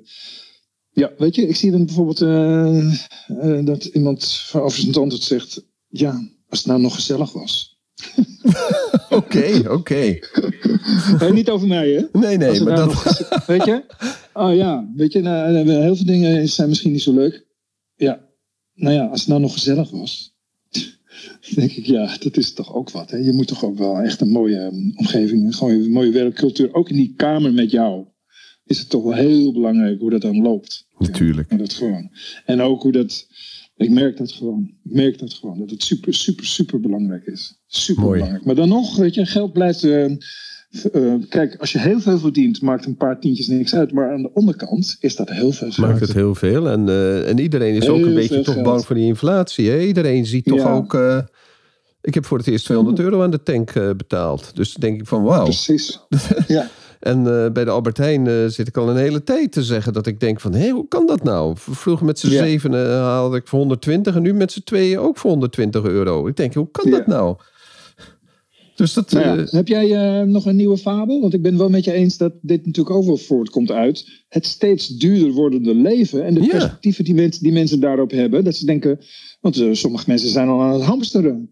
ja, 0.91 1.11
weet 1.17 1.35
je, 1.35 1.47
ik 1.47 1.55
zie 1.55 1.71
dan 1.71 1.85
bijvoorbeeld 1.85 2.21
uh, 2.21 3.65
dat 3.65 3.85
iemand 3.85 4.51
tand 4.91 5.11
het 5.11 5.23
zegt. 5.23 5.65
Ja, 5.87 6.29
als 6.49 6.59
het 6.59 6.67
nou 6.67 6.81
nog 6.81 6.95
gezellig 6.95 7.33
was. 7.33 7.79
Oké, 9.09 9.61
oké. 9.69 10.19
Niet 11.33 11.49
over 11.49 11.67
mij, 11.67 11.89
hè? 11.89 12.19
Nee, 12.19 12.37
nee, 12.37 12.61
maar 12.61 12.73
nou 12.73 12.93
dat... 12.93 13.43
weet 13.47 13.65
je? 13.65 13.83
Oh 14.33 14.55
ja, 14.55 14.91
weet 14.95 15.13
je, 15.13 15.21
nou, 15.21 15.69
heel 15.69 15.95
veel 15.95 16.05
dingen 16.05 16.49
zijn 16.49 16.69
misschien 16.69 16.91
niet 16.91 17.01
zo 17.01 17.13
leuk. 17.13 17.45
Ja, 17.95 18.24
nou 18.75 18.93
ja, 18.95 19.05
als 19.05 19.19
het 19.19 19.29
nou 19.29 19.41
nog 19.41 19.53
gezellig 19.53 19.89
was, 19.89 20.35
denk 21.55 21.71
ik, 21.71 21.85
ja, 21.85 22.17
dat 22.19 22.37
is 22.37 22.53
toch 22.53 22.73
ook 22.73 22.89
wat. 22.89 23.11
Hè? 23.11 23.17
Je 23.17 23.33
moet 23.33 23.47
toch 23.47 23.65
ook 23.65 23.77
wel 23.77 23.99
echt 23.99 24.21
een 24.21 24.31
mooie 24.31 24.57
ehm, 24.57 24.91
omgeving, 24.95 25.55
gewoon 25.55 25.73
een 25.73 25.91
mooie 25.91 26.11
werkcultuur. 26.11 26.73
Ook 26.73 26.89
in 26.89 26.95
die 26.95 27.13
kamer 27.15 27.53
met 27.53 27.71
jou 27.71 28.05
is 28.65 28.79
het 28.79 28.89
toch 28.89 29.03
wel 29.03 29.13
heel 29.13 29.53
belangrijk 29.53 29.99
hoe 29.99 30.09
dat 30.09 30.21
dan 30.21 30.41
loopt. 30.41 30.87
Natuurlijk. 30.97 31.49
En, 31.49 31.57
dat 31.57 31.73
gewoon. 31.73 32.11
en 32.45 32.61
ook 32.61 32.81
hoe 32.81 32.91
dat, 32.91 33.27
ik 33.75 33.89
merk 33.89 34.17
dat 34.17 34.31
gewoon. 34.31 34.73
Ik 34.83 34.91
merk 34.91 35.19
dat 35.19 35.33
gewoon, 35.33 35.59
dat 35.59 35.69
het 35.69 35.83
super, 35.83 36.13
super, 36.13 36.45
super 36.45 36.79
belangrijk 36.79 37.25
is. 37.25 37.59
Super 37.67 38.03
Mooi. 38.03 38.13
belangrijk. 38.13 38.45
Maar 38.45 38.55
dan 38.55 38.69
nog, 38.69 38.95
weet 38.95 39.13
je, 39.13 39.25
geld 39.25 39.53
blijft... 39.53 39.83
Uh, 39.83 40.15
uh, 40.93 41.13
kijk, 41.29 41.55
als 41.59 41.71
je 41.71 41.79
heel 41.79 41.99
veel 41.99 42.19
verdient, 42.19 42.61
maakt 42.61 42.85
een 42.85 42.95
paar 42.95 43.19
tientjes 43.19 43.47
niks 43.47 43.75
uit. 43.75 43.91
Maar 43.91 44.11
aan 44.11 44.21
de 44.21 44.33
onderkant 44.33 44.97
is 44.99 45.15
dat 45.15 45.29
heel 45.29 45.51
veel 45.51 45.71
geld. 45.71 45.87
Maakt 45.87 45.99
het 45.99 46.13
heel 46.13 46.35
veel. 46.35 46.69
En, 46.69 46.87
uh, 46.87 47.29
en 47.29 47.39
iedereen 47.39 47.75
is 47.75 47.83
heel 47.83 47.95
ook 47.95 48.05
een 48.05 48.13
beetje 48.13 48.41
toch 48.41 48.53
geld. 48.53 48.65
bang 48.65 48.85
voor 48.85 48.95
die 48.95 49.05
inflatie. 49.05 49.69
Hè? 49.69 49.79
Iedereen 49.79 50.25
ziet 50.25 50.45
toch 50.45 50.59
ja. 50.59 50.73
ook... 50.73 50.93
Uh, 50.93 51.19
ik 52.01 52.13
heb 52.13 52.25
voor 52.25 52.37
het 52.37 52.47
eerst 52.47 52.65
200 52.65 52.99
euro 52.99 53.23
aan 53.23 53.31
de 53.31 53.43
tank 53.43 53.73
betaald. 53.73 54.55
Dus 54.55 54.73
dan 54.73 54.81
denk 54.81 54.99
ik 55.01 55.07
van 55.07 55.23
wauw. 55.23 55.43
Precies, 55.43 55.99
ja. 56.47 56.69
en 56.99 57.23
bij 57.53 57.63
de 57.63 57.69
Albertijn 57.69 58.51
zit 58.51 58.67
ik 58.67 58.77
al 58.77 58.89
een 58.89 58.97
hele 58.97 59.23
tijd 59.23 59.51
te 59.51 59.63
zeggen 59.63 59.93
dat 59.93 60.07
ik 60.07 60.19
denk 60.19 60.39
van... 60.39 60.53
hé, 60.53 60.69
hoe 60.69 60.87
kan 60.87 61.07
dat 61.07 61.23
nou? 61.23 61.53
Vroeger 61.57 62.05
met 62.05 62.19
z'n 62.19 62.29
zeven 62.29 62.73
haalde 63.01 63.37
ik 63.37 63.47
voor 63.47 63.59
120 63.59 64.15
en 64.15 64.21
nu 64.21 64.33
met 64.33 64.51
z'n 64.51 64.63
tweeën 64.63 64.99
ook 64.99 65.17
voor 65.17 65.29
120 65.29 65.83
euro. 65.83 66.27
Ik 66.27 66.35
denk, 66.35 66.53
hoe 66.53 66.71
kan 66.71 66.91
dat 66.91 67.07
nou? 67.07 67.37
Dus 68.75 68.93
dat, 68.93 69.11
nou 69.11 69.25
ja, 69.25 69.37
uh, 69.37 69.47
heb 69.47 69.67
jij 69.67 70.19
uh, 70.21 70.27
nog 70.27 70.45
een 70.45 70.55
nieuwe 70.55 70.77
fabel? 70.77 71.21
Want 71.21 71.33
ik 71.33 71.41
ben 71.41 71.57
wel 71.57 71.69
met 71.69 71.83
je 71.83 71.91
eens 71.91 72.17
dat 72.17 72.33
dit 72.41 72.65
natuurlijk 72.65 72.95
ook 72.95 73.05
wel 73.05 73.17
voortkomt 73.17 73.71
uit 73.71 74.23
het 74.27 74.45
steeds 74.45 74.87
duurder 74.87 75.31
wordende 75.31 75.75
leven 75.75 76.25
en 76.25 76.33
de 76.33 76.41
ja. 76.41 76.47
perspectieven 76.47 77.03
die, 77.03 77.13
mensen, 77.13 77.43
die 77.43 77.51
mensen 77.51 77.79
daarop 77.79 78.11
hebben. 78.11 78.43
Dat 78.43 78.55
ze 78.55 78.65
denken, 78.65 78.99
want 79.41 79.57
uh, 79.57 79.73
sommige 79.73 80.03
mensen 80.07 80.29
zijn 80.29 80.47
al 80.47 80.61
aan 80.61 80.73
het 80.73 80.83
hamsteren. 80.83 81.49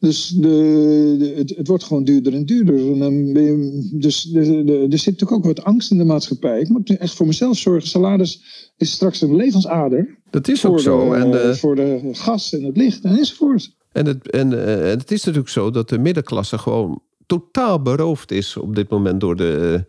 Dus 0.00 0.28
de, 0.28 1.16
de, 1.18 1.32
het, 1.36 1.56
het, 1.56 1.68
wordt 1.68 1.84
gewoon 1.84 2.04
duurder 2.04 2.34
en 2.34 2.46
duurder. 2.46 2.92
En 2.92 2.98
dan 2.98 3.26
je, 3.26 3.90
dus 3.92 4.22
de, 4.22 4.86
er 4.90 4.98
zit 4.98 5.12
natuurlijk 5.12 5.32
ook 5.32 5.44
wat 5.44 5.64
angst 5.64 5.90
in 5.90 5.98
de 5.98 6.04
maatschappij. 6.04 6.60
Ik 6.60 6.68
moet 6.68 6.96
echt 6.96 7.14
voor 7.14 7.26
mezelf 7.26 7.58
zorgen. 7.58 7.88
Salaris 7.88 8.42
is 8.76 8.90
straks 8.90 9.20
een 9.20 9.36
levensader. 9.36 10.18
Dat 10.30 10.48
is 10.48 10.64
ook 10.64 10.80
zo. 10.80 11.08
De, 11.08 11.38
en 11.38 11.56
voor 11.56 11.76
de 11.76 12.08
gas 12.12 12.52
en 12.52 12.64
het 12.64 12.76
licht 12.76 13.04
enzovoort. 13.04 13.75
En 13.96 14.06
het, 14.06 14.30
en, 14.30 14.52
uh, 14.52 14.58
het 14.78 15.10
is 15.10 15.24
natuurlijk 15.24 15.52
zo 15.52 15.70
dat 15.70 15.88
de 15.88 15.98
middenklasse 15.98 16.58
gewoon 16.58 17.02
totaal 17.26 17.82
beroofd 17.82 18.30
is 18.30 18.56
op 18.56 18.74
dit 18.74 18.88
moment 18.88 19.20
door, 19.20 19.36
de, 19.36 19.84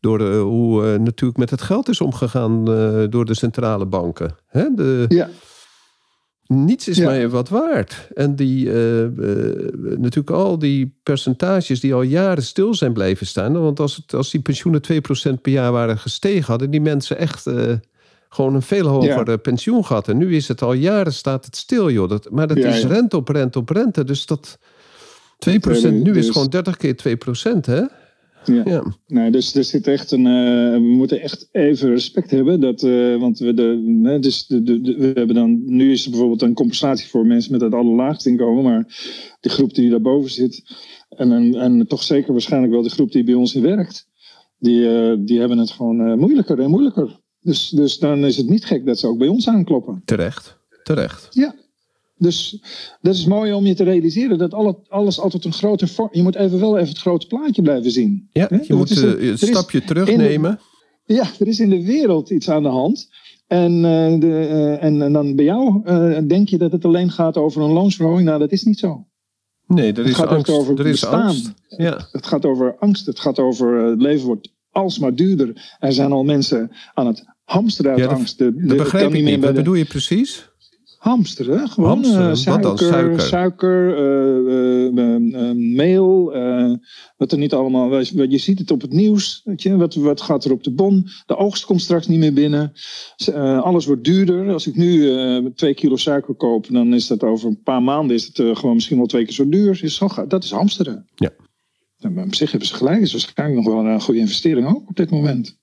door 0.00 0.18
de, 0.18 0.36
hoe 0.36 0.84
uh, 0.84 0.98
natuurlijk 0.98 1.38
met 1.38 1.50
het 1.50 1.62
geld 1.62 1.88
is 1.88 2.00
omgegaan 2.00 2.64
door 3.10 3.24
de 3.24 3.34
centrale 3.34 3.86
banken. 3.86 4.36
Hè? 4.46 4.74
De, 4.74 5.04
ja. 5.08 5.28
Niets 6.46 6.88
is 6.88 6.96
ja. 6.96 7.10
meer 7.10 7.28
wat 7.28 7.48
waard. 7.48 8.08
En 8.14 8.36
die, 8.36 8.70
natuurlijk 9.80 10.30
al 10.30 10.58
die 10.58 10.98
percentages 11.02 11.80
die 11.80 11.94
al 11.94 12.02
jaren 12.02 12.42
stil 12.42 12.74
zijn 12.74 12.92
blijven 12.92 13.26
staan. 13.26 13.60
Want 13.60 13.80
als, 13.80 13.96
het, 13.96 14.14
als 14.14 14.30
die 14.30 14.40
pensioenen 14.40 14.82
2% 14.92 15.40
per 15.42 15.52
jaar 15.52 15.72
waren 15.72 15.98
gestegen, 15.98 16.44
hadden 16.44 16.70
die 16.70 16.80
mensen 16.80 17.18
echt 17.18 17.46
gewoon 18.32 18.54
een 18.54 18.62
veel 18.62 18.86
hoger 18.86 19.30
ja. 19.30 19.36
pensioen 19.36 19.84
gehad. 19.84 20.08
En 20.08 20.16
nu 20.16 20.36
is 20.36 20.48
het 20.48 20.62
al 20.62 20.72
jaren 20.72 21.12
staat 21.12 21.44
het 21.44 21.56
stil, 21.56 21.90
joh. 21.90 22.08
Dat, 22.08 22.30
maar 22.30 22.46
dat 22.46 22.56
ja, 22.56 22.68
is 22.68 22.84
rente 22.84 23.16
op 23.16 23.28
rente 23.28 23.58
op 23.58 23.68
rente. 23.68 24.04
Dus 24.04 24.26
dat 24.26 24.58
2% 24.58 25.52
nu 25.92 26.02
dus... 26.02 26.16
is 26.16 26.30
gewoon 26.30 26.48
30 26.48 26.76
keer 26.76 27.18
2%, 27.56 27.60
hè? 27.60 27.82
Ja. 28.44 28.62
ja. 28.64 28.94
Nee, 29.06 29.30
dus 29.30 29.54
er 29.54 29.64
zit 29.64 29.86
echt 29.86 30.10
een. 30.10 30.26
Uh, 30.26 30.72
we 30.72 30.78
moeten 30.78 31.20
echt 31.20 31.48
even 31.52 31.88
respect 31.88 32.30
hebben. 32.30 32.60
Dat, 32.60 32.82
uh, 32.82 33.20
want 33.20 33.38
we, 33.38 33.54
de, 33.54 34.18
dus 34.20 34.46
de, 34.46 34.62
de, 34.62 34.80
de, 34.80 34.96
we 34.96 35.10
hebben 35.14 35.34
dan. 35.34 35.62
Nu 35.64 35.92
is 35.92 36.04
er 36.04 36.10
bijvoorbeeld 36.10 36.42
een 36.42 36.54
compensatie 36.54 37.08
voor 37.08 37.26
mensen 37.26 37.52
met 37.52 37.60
het 37.60 37.74
allerlaagste 37.74 38.28
inkomen. 38.28 38.64
Maar 38.64 38.84
de 39.40 39.48
groep 39.48 39.74
die 39.74 39.90
daarboven 39.90 40.30
zit. 40.30 40.62
En, 41.08 41.32
en, 41.32 41.54
en 41.54 41.86
toch 41.86 42.02
zeker 42.02 42.32
waarschijnlijk 42.32 42.72
wel 42.72 42.82
de 42.82 42.90
groep 42.90 43.12
die 43.12 43.24
bij 43.24 43.34
ons 43.34 43.54
in 43.54 43.62
werkt. 43.62 44.08
Die, 44.58 44.80
uh, 44.80 45.16
die 45.18 45.38
hebben 45.38 45.58
het 45.58 45.70
gewoon 45.70 46.18
moeilijker 46.18 46.60
en 46.60 46.70
moeilijker. 46.70 47.20
Dus, 47.40 47.68
dus 47.68 47.98
dan 47.98 48.24
is 48.24 48.36
het 48.36 48.48
niet 48.48 48.64
gek 48.64 48.86
dat 48.86 48.98
ze 48.98 49.06
ook 49.06 49.18
bij 49.18 49.28
ons 49.28 49.48
aankloppen. 49.48 50.02
Terecht, 50.04 50.58
terecht. 50.82 51.26
Ja. 51.30 51.54
Dus 52.16 52.62
dat 53.00 53.14
is 53.14 53.24
mooi 53.24 53.52
om 53.52 53.66
je 53.66 53.74
te 53.74 53.84
realiseren 53.84 54.38
dat 54.38 54.54
alle, 54.54 54.78
alles 54.88 55.20
altijd 55.20 55.44
een 55.44 55.52
groter 55.52 55.88
vorm. 55.88 56.08
Je 56.12 56.22
moet 56.22 56.36
even 56.36 56.60
wel 56.60 56.76
even 56.76 56.88
het 56.88 56.98
grote 56.98 57.26
plaatje 57.26 57.62
blijven 57.62 57.90
zien. 57.90 58.28
Ja, 58.32 58.48
je 58.66 58.74
moet 58.74 58.96
een, 58.96 59.28
een 59.28 59.38
stapje 59.38 59.84
terugnemen. 59.84 60.60
Ja, 61.04 61.30
er 61.38 61.46
is 61.46 61.60
in 61.60 61.70
de 61.70 61.84
wereld 61.84 62.30
iets 62.30 62.48
aan 62.48 62.62
de 62.62 62.68
hand. 62.68 63.08
En, 63.46 63.72
uh, 63.72 64.20
de, 64.20 64.26
uh, 64.26 64.82
en, 64.82 65.02
en, 65.02 65.12
dan 65.12 65.36
bij 65.36 65.44
jou 65.44 65.82
uh, 65.84 66.18
denk 66.28 66.48
je 66.48 66.58
dat 66.58 66.72
het 66.72 66.84
alleen 66.84 67.10
gaat 67.10 67.36
over 67.36 67.62
een 67.62 67.70
loonsverhoging. 67.70 68.26
Nou, 68.26 68.38
dat 68.38 68.52
is 68.52 68.62
niet 68.62 68.78
zo. 68.78 69.06
Nee, 69.66 69.92
er 69.92 69.98
is 69.98 70.06
het 70.06 70.16
gaat 70.16 70.28
angst. 70.28 70.50
Over 70.50 70.78
er 70.78 70.86
is 70.86 71.00
bestaan. 71.00 71.22
angst. 71.22 71.52
Ja. 71.68 72.08
Het 72.12 72.26
gaat 72.26 72.44
over 72.44 72.76
angst. 72.78 73.06
Het 73.06 73.20
gaat 73.20 73.38
over 73.38 73.74
het 73.74 74.00
leven 74.00 74.26
wordt 74.26 74.52
alsmaar 74.70 75.14
duurder. 75.14 75.76
Er 75.78 75.92
zijn 75.92 76.12
al 76.12 76.24
mensen 76.24 76.70
aan 76.94 77.06
het 77.06 77.24
hamsteren 77.44 77.90
uit 77.90 78.00
ja, 78.00 78.06
dat, 78.06 78.16
angst. 78.16 78.38
De, 78.38 78.54
dat 78.54 78.76
begrijp 78.76 79.14
ik 79.14 79.24
niet. 79.24 79.40
Wat 79.40 79.54
bedoel 79.54 79.74
je 79.74 79.84
precies? 79.84 80.48
Hamsteren, 80.98 81.68
gewoon 81.68 81.90
hamsteren, 81.90 82.28
uh, 82.28 82.34
suiker, 82.34 82.78
suiker, 82.78 83.20
suiker 83.20 83.98
uh, 84.92 85.04
uh, 85.04 85.50
meel, 85.54 86.32
wat 87.16 87.32
er 87.32 87.38
niet 87.38 87.52
allemaal, 87.52 87.98
je 87.98 88.38
ziet 88.38 88.58
het 88.58 88.70
op 88.70 88.80
het 88.80 88.92
nieuws, 88.92 89.40
weet 89.44 89.62
je, 89.62 89.76
wat, 89.76 89.94
wat 89.94 90.20
gaat 90.20 90.44
er 90.44 90.52
op 90.52 90.64
de 90.64 90.70
bon, 90.70 91.06
de 91.26 91.36
oogst 91.36 91.64
komt 91.64 91.80
straks 91.80 92.06
niet 92.06 92.18
meer 92.18 92.32
binnen, 92.32 92.72
alles 93.62 93.86
wordt 93.86 94.04
duurder. 94.04 94.52
Als 94.52 94.66
ik 94.66 94.76
nu 94.76 95.52
twee 95.54 95.74
kilo 95.74 95.96
suiker 95.96 96.34
koop, 96.34 96.66
dan 96.70 96.94
is 96.94 97.06
dat 97.06 97.22
over 97.22 97.48
een 97.48 97.62
paar 97.62 97.82
maanden 97.82 98.16
is 98.16 98.26
het 98.26 98.58
gewoon 98.58 98.74
misschien 98.74 98.96
wel 98.96 99.06
twee 99.06 99.24
keer 99.24 99.34
zo 99.34 99.48
duur. 99.48 99.80
Is 99.82 99.94
zo, 99.94 100.08
dat 100.28 100.44
is 100.44 100.50
hamsteren. 100.50 101.06
Ja. 101.14 101.30
Nou, 102.00 102.26
op 102.26 102.34
zich 102.34 102.50
hebben 102.50 102.68
ze 102.68 102.74
gelijk, 102.74 103.00
is 103.00 103.12
waarschijnlijk 103.12 103.64
nog 103.64 103.74
wel 103.74 103.86
een 103.86 104.00
goede 104.00 104.20
investering 104.20 104.66
ook 104.66 104.88
op 104.88 104.96
dit 104.96 105.10
moment. 105.10 105.58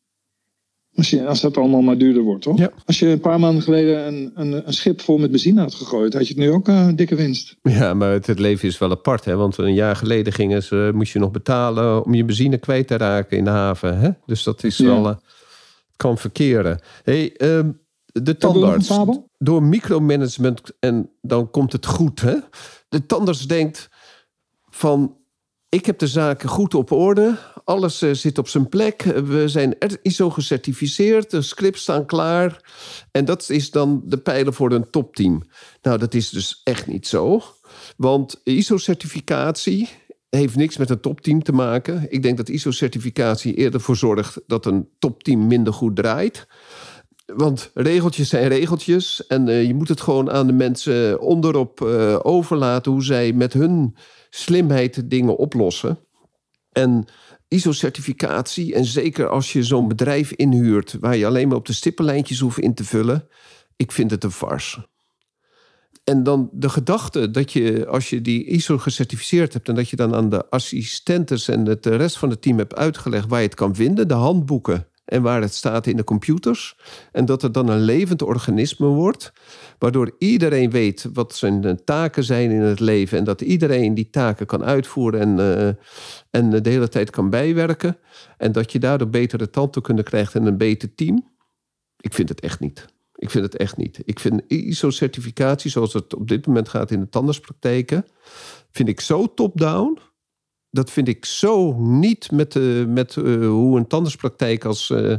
Als, 0.96 1.10
je, 1.10 1.28
als 1.28 1.42
dat 1.42 1.58
allemaal 1.58 1.82
maar 1.82 1.98
duurder 1.98 2.24
wordt, 2.24 2.42
toch? 2.42 2.58
Ja. 2.58 2.72
Als 2.86 3.00
je 3.00 3.08
een 3.08 3.20
paar 3.20 3.40
maanden 3.40 3.64
geleden 3.64 4.08
een, 4.08 4.32
een, 4.36 4.68
een 4.68 4.74
schip 4.74 5.02
vol 5.02 5.18
met 5.18 5.32
benzine 5.32 5.62
had 5.62 5.74
gegooid, 5.76 6.14
had 6.14 6.28
je 6.28 6.34
het 6.34 6.44
nu 6.44 6.52
ook 6.52 6.68
een 6.68 6.96
dikke 6.96 7.16
winst. 7.16 7.56
Ja, 7.62 7.94
maar 7.94 8.12
het, 8.12 8.28
het, 8.28 8.40
leven 8.40 8.68
is 8.68 8.78
wel 8.78 8.92
apart, 8.92 9.26
hè? 9.26 9.36
Want 9.36 9.58
een 9.58 9.74
jaar 9.74 9.96
geleden 9.96 10.34
gingen 10.34 10.64
ze, 10.64 10.92
moest 10.94 11.14
je 11.14 11.20
nog 11.20 11.32
betalen 11.32 12.06
om 12.06 12.14
je 12.14 12.26
benzine 12.26 12.58
kwijt 12.58 12.88
te 12.88 12.98
raken 12.98 13.38
in 13.38 13.44
de 13.44 13.50
haven. 13.50 14.00
Hè? 14.00 14.10
Dus 14.26 14.44
dat 14.44 14.64
is 14.64 14.78
ja. 14.78 14.86
wel. 14.86 15.06
Uh, 15.08 15.16
kan 15.96 16.18
verkeren. 16.18 16.80
Hey, 17.04 17.36
uh, 17.38 17.60
de 18.06 18.38
tandarts, 18.38 19.00
door 19.38 19.64
micromanagement 19.64 20.62
en 20.80 21.10
dan 21.22 21.52
komt 21.52 21.72
het 21.72 21.86
goed. 21.86 22.22
Hè? 22.22 22.36
De 22.90 23.06
tandarts 23.06 23.48
denkt 23.48 23.90
van, 24.70 25.17
ik 25.70 25.86
heb 25.86 26.00
de 26.00 26.08
zaken 26.08 26.50
goed 26.50 26.74
op 26.74 26.92
orde. 26.92 27.38
Alles 27.64 28.02
uh, 28.02 28.14
zit 28.14 28.38
op 28.38 28.48
zijn 28.48 28.70
plek. 28.70 29.02
We 29.04 29.48
zijn 29.48 29.78
ISO 30.02 30.30
gecertificeerd. 30.30 31.32
De 31.32 31.42
scripts 31.42 31.82
staan 31.82 32.06
klaar. 32.06 32.72
En 33.12 33.26
dat 33.26 33.50
is 33.50 33.72
dan 33.72 34.02
de 34.06 34.18
pijler 34.18 34.54
voor 34.54 34.72
een 34.72 34.90
topteam. 34.90 35.44
Nou, 35.82 35.98
dat 35.98 36.14
is 36.14 36.30
dus 36.30 36.62
echt 36.64 36.88
niet 36.88 37.08
zo. 37.08 37.44
Want 37.98 38.42
ISO-certificatie 38.44 39.90
heeft 40.30 40.56
niks 40.56 40.78
met 40.78 40.90
een 40.90 41.00
topteam 41.00 41.44
te 41.44 41.52
maken. 41.52 42.06
Ik 42.10 42.24
denk 42.24 42.38
dat 42.38 42.50
ISO-certificatie 42.50 43.54
eerder 43.54 43.82
voor 43.82 43.96
zorgt 43.96 44.42
dat 44.48 44.66
een 44.66 44.90
topteam 45.00 45.48
minder 45.48 45.74
goed 45.74 45.96
draait. 45.96 46.48
Want 47.36 47.72
regeltjes 47.74 48.30
zijn 48.30 48.48
regeltjes. 48.48 49.28
En 49.28 49.48
uh, 49.48 49.68
je 49.68 49.74
moet 49.74 49.88
het 49.88 50.02
gewoon 50.02 50.32
aan 50.32 50.48
de 50.48 50.54
mensen 50.54 51.20
onderop 51.20 51.82
uh, 51.82 52.20
overlaten 52.22 52.92
hoe 52.92 53.04
zij 53.04 53.34
met 53.34 53.54
hun 53.54 53.96
slimheid 54.30 55.10
dingen 55.10 55.38
oplossen. 55.38 56.00
En 56.72 57.06
ISO-certificatie, 57.48 58.74
en 58.74 58.86
zeker 58.86 59.30
als 59.30 59.54
je 59.54 59.64
zo'n 59.64 59.88
bedrijf 59.88 60.32
inhuurt 60.32 60.98
waar 61.00 61.18
je 61.18 61.26
alleen 61.26 61.48
maar 61.48 61.58
op 61.58 61.66
de 61.66 61.74
stippenlijntjes 61.74 62.40
hoeft 62.40 62.60
in 62.60 62.74
te 62.74 62.84
vullen, 62.84 63.28
ik 63.76 63.92
vind 63.92 64.12
het 64.12 64.24
een 64.24 64.32
farce. 64.32 64.88
En 66.04 66.24
dan 66.24 66.50
de 66.52 66.70
gedachte 66.70 67.32
dat 67.32 67.52
je, 67.52 67.88
als 67.88 68.10
je 68.10 68.22
die 68.22 68.46
ISO 68.46 68.78
gecertificeerd 68.78 69.54
hebt 69.54 69.70
en 69.70 69.76
dat 69.76 69.90
je 69.90 69.96
dan 69.96 70.16
aan 70.16 70.30
de 70.30 70.50
assistentes 70.50 71.48
en 71.48 71.66
het 71.66 71.84
de 71.84 71.96
rest 71.96 72.18
van 72.18 72.30
het 72.30 72.42
team 72.42 72.58
hebt 72.58 72.76
uitgelegd 72.76 73.28
waar 73.28 73.40
je 73.40 73.46
het 73.46 73.56
kan 73.56 73.76
vinden, 73.76 74.08
de 74.08 74.14
handboeken 74.14 74.88
en 75.08 75.22
waar 75.22 75.42
het 75.42 75.54
staat 75.54 75.88
in 75.88 75.96
de 75.96 76.04
computers. 76.04 76.78
En 77.12 77.26
dat 77.26 77.42
het 77.42 77.54
dan 77.54 77.68
een 77.68 77.82
levend 77.82 78.22
organisme 78.22 78.88
wordt, 78.88 79.34
waardoor 79.78 80.16
iedereen 80.18 80.70
weet 80.70 81.10
wat 81.14 81.36
zijn 81.36 81.84
taken 81.84 82.24
zijn 82.24 82.52
in 82.52 82.62
het 82.62 82.80
leven 82.80 83.18
en 83.18 83.24
dat 83.24 83.42
iedereen 83.42 83.94
die 83.94 84.10
taken 84.10 84.46
kan 84.46 84.64
uitvoeren 84.64 85.20
en, 85.20 85.38
uh, 85.40 85.68
en 86.30 86.64
de 86.64 86.70
hele 86.70 86.90
tijd 86.90 87.10
kan 87.10 87.30
bijwerken. 87.30 87.98
En 88.38 88.52
dat 88.52 88.72
je 88.72 88.80
daardoor 88.80 89.10
betere 89.10 89.50
tandheelkunde 89.50 90.04
krijgt 90.04 90.36
en 90.36 90.46
een 90.46 90.58
beter 90.58 90.96
team. 90.96 91.36
Ik 91.98 92.14
vind 92.14 92.30
het 92.30 92.40
echt 92.40 92.60
niet. 92.60 92.86
Ik 93.16 93.30
vind 93.30 93.44
het 93.44 93.56
echt 93.56 93.78
niet. 93.78 94.02
Ik 94.06 94.20
vind 94.20 94.42
ISO-certificatie, 94.48 95.72
zoals 95.72 95.94
het 95.94 96.16
op 96.16 96.28
dit 96.28 96.48
moment 96.48 96.70
gaat 96.70 96.92
in 96.92 97.00
de 97.00 97.10
tandartspraktijken, 97.10 98.06
vind 98.72 98.90
ik 98.90 99.00
zo 99.00 99.34
top-down 99.34 100.00
dat 100.72 100.92
vind 100.92 101.08
ik 101.08 101.26
zo 101.26 101.74
niet 101.80 102.32
met, 102.32 102.56
uh, 102.56 102.86
met 102.86 103.16
uh, 103.16 103.48
hoe 103.48 103.78
een 103.78 103.88
tandartspraktijk 103.88 104.66
als, 104.66 104.90
uh, 104.90 105.16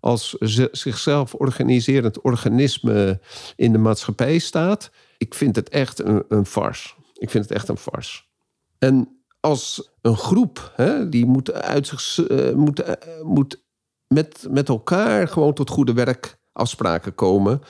als 0.00 0.36
zichzelf 0.72 1.34
organiserend 1.34 2.20
organisme 2.20 3.20
in 3.56 3.72
de 3.72 3.78
maatschappij 3.78 4.38
staat. 4.38 4.90
Ik 5.18 5.34
vind 5.34 5.56
het 5.56 5.68
echt 5.68 5.98
een, 5.98 6.24
een 6.28 6.46
farce. 6.46 6.94
Ik 7.14 7.30
vind 7.30 7.44
het 7.44 7.52
echt 7.52 7.68
een 7.68 7.76
farce. 7.76 8.22
En 8.78 9.22
als 9.40 9.90
een 10.02 10.16
groep, 10.16 10.72
hè, 10.76 11.08
die 11.08 11.26
moet, 11.26 11.52
uit 11.52 11.86
zich, 11.86 12.28
moet, 12.54 12.82
moet 13.22 13.62
met, 14.06 14.46
met 14.50 14.68
elkaar 14.68 15.28
gewoon 15.28 15.54
tot 15.54 15.70
goede 15.70 15.92
werk 15.92 16.39
afspraken 16.52 17.14
komen. 17.14 17.60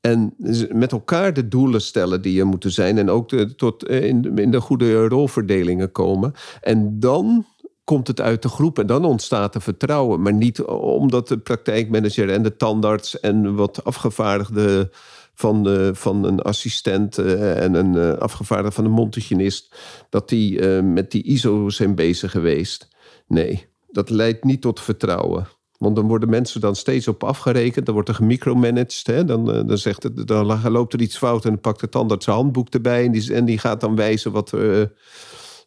En 0.00 0.34
met 0.72 0.92
elkaar 0.92 1.32
de 1.32 1.48
doelen 1.48 1.80
stellen 1.80 2.22
die 2.22 2.40
er 2.40 2.46
moeten 2.46 2.72
zijn. 2.72 2.98
En 2.98 3.10
ook 3.10 3.30
tot 3.56 3.84
eh, 3.84 4.04
in, 4.04 4.50
de 4.50 4.60
goede 4.60 5.08
rolverdelingen 5.08 5.92
komen. 5.92 6.32
En 6.60 7.00
dan 7.00 7.46
komt 7.84 8.06
het 8.06 8.20
uit 8.20 8.42
de 8.42 8.48
groep 8.48 8.78
en 8.78 8.86
dan 8.86 9.04
ontstaat 9.04 9.54
er 9.54 9.62
vertrouwen. 9.62 10.22
Maar 10.22 10.32
niet 10.34 10.62
omdat 10.62 11.28
de 11.28 11.38
praktijkmanager 11.38 12.30
en 12.30 12.42
de 12.42 12.56
tandarts 12.56 13.20
en 13.20 13.54
wat 13.54 13.84
afgevaardigde 13.84 14.90
van, 15.34 15.62
de, 15.62 15.90
van 15.94 16.24
een 16.24 16.40
assistent 16.40 17.18
eh, 17.18 17.62
en 17.62 17.74
een 17.74 17.94
uh, 17.94 18.12
afgevaardigde 18.12 18.74
van 18.74 18.84
een 18.84 18.90
mondhygiënist, 18.90 19.74
dat 20.10 20.28
die 20.28 20.62
met 20.72 21.10
die 21.10 21.22
ISO 21.22 21.68
zijn 21.68 21.94
bezig 21.94 22.30
geweest. 22.30 22.88
Nee, 23.26 23.66
dat 23.90 24.10
leidt 24.10 24.44
niet 24.44 24.60
tot 24.60 24.80
vertrouwen. 24.80 25.46
Want 25.78 25.96
dan 25.96 26.08
worden 26.08 26.28
mensen 26.28 26.60
dan 26.60 26.76
steeds 26.76 27.08
op 27.08 27.24
afgerekend. 27.24 27.86
Dan 27.86 27.94
wordt 27.94 28.08
er 28.08 28.14
gemicromanaged. 28.14 29.06
Hè? 29.06 29.24
Dan, 29.24 29.52
eh, 29.52 29.66
dan, 29.66 29.78
zegt 29.78 30.02
het, 30.02 30.26
dan 30.26 30.70
loopt 30.70 30.92
er 30.92 31.00
iets 31.00 31.18
fout 31.18 31.44
en 31.44 31.50
dan 31.50 31.60
pakt 31.60 31.80
de 31.80 31.88
tandarts 31.88 32.24
zijn 32.24 32.36
handboek 32.36 32.68
erbij. 32.68 33.04
En 33.04 33.12
die, 33.12 33.34
en 33.34 33.44
die 33.44 33.58
gaat 33.58 33.80
dan 33.80 33.96
wijzen 33.96 34.32
wat, 34.32 34.52
uh, 34.52 34.80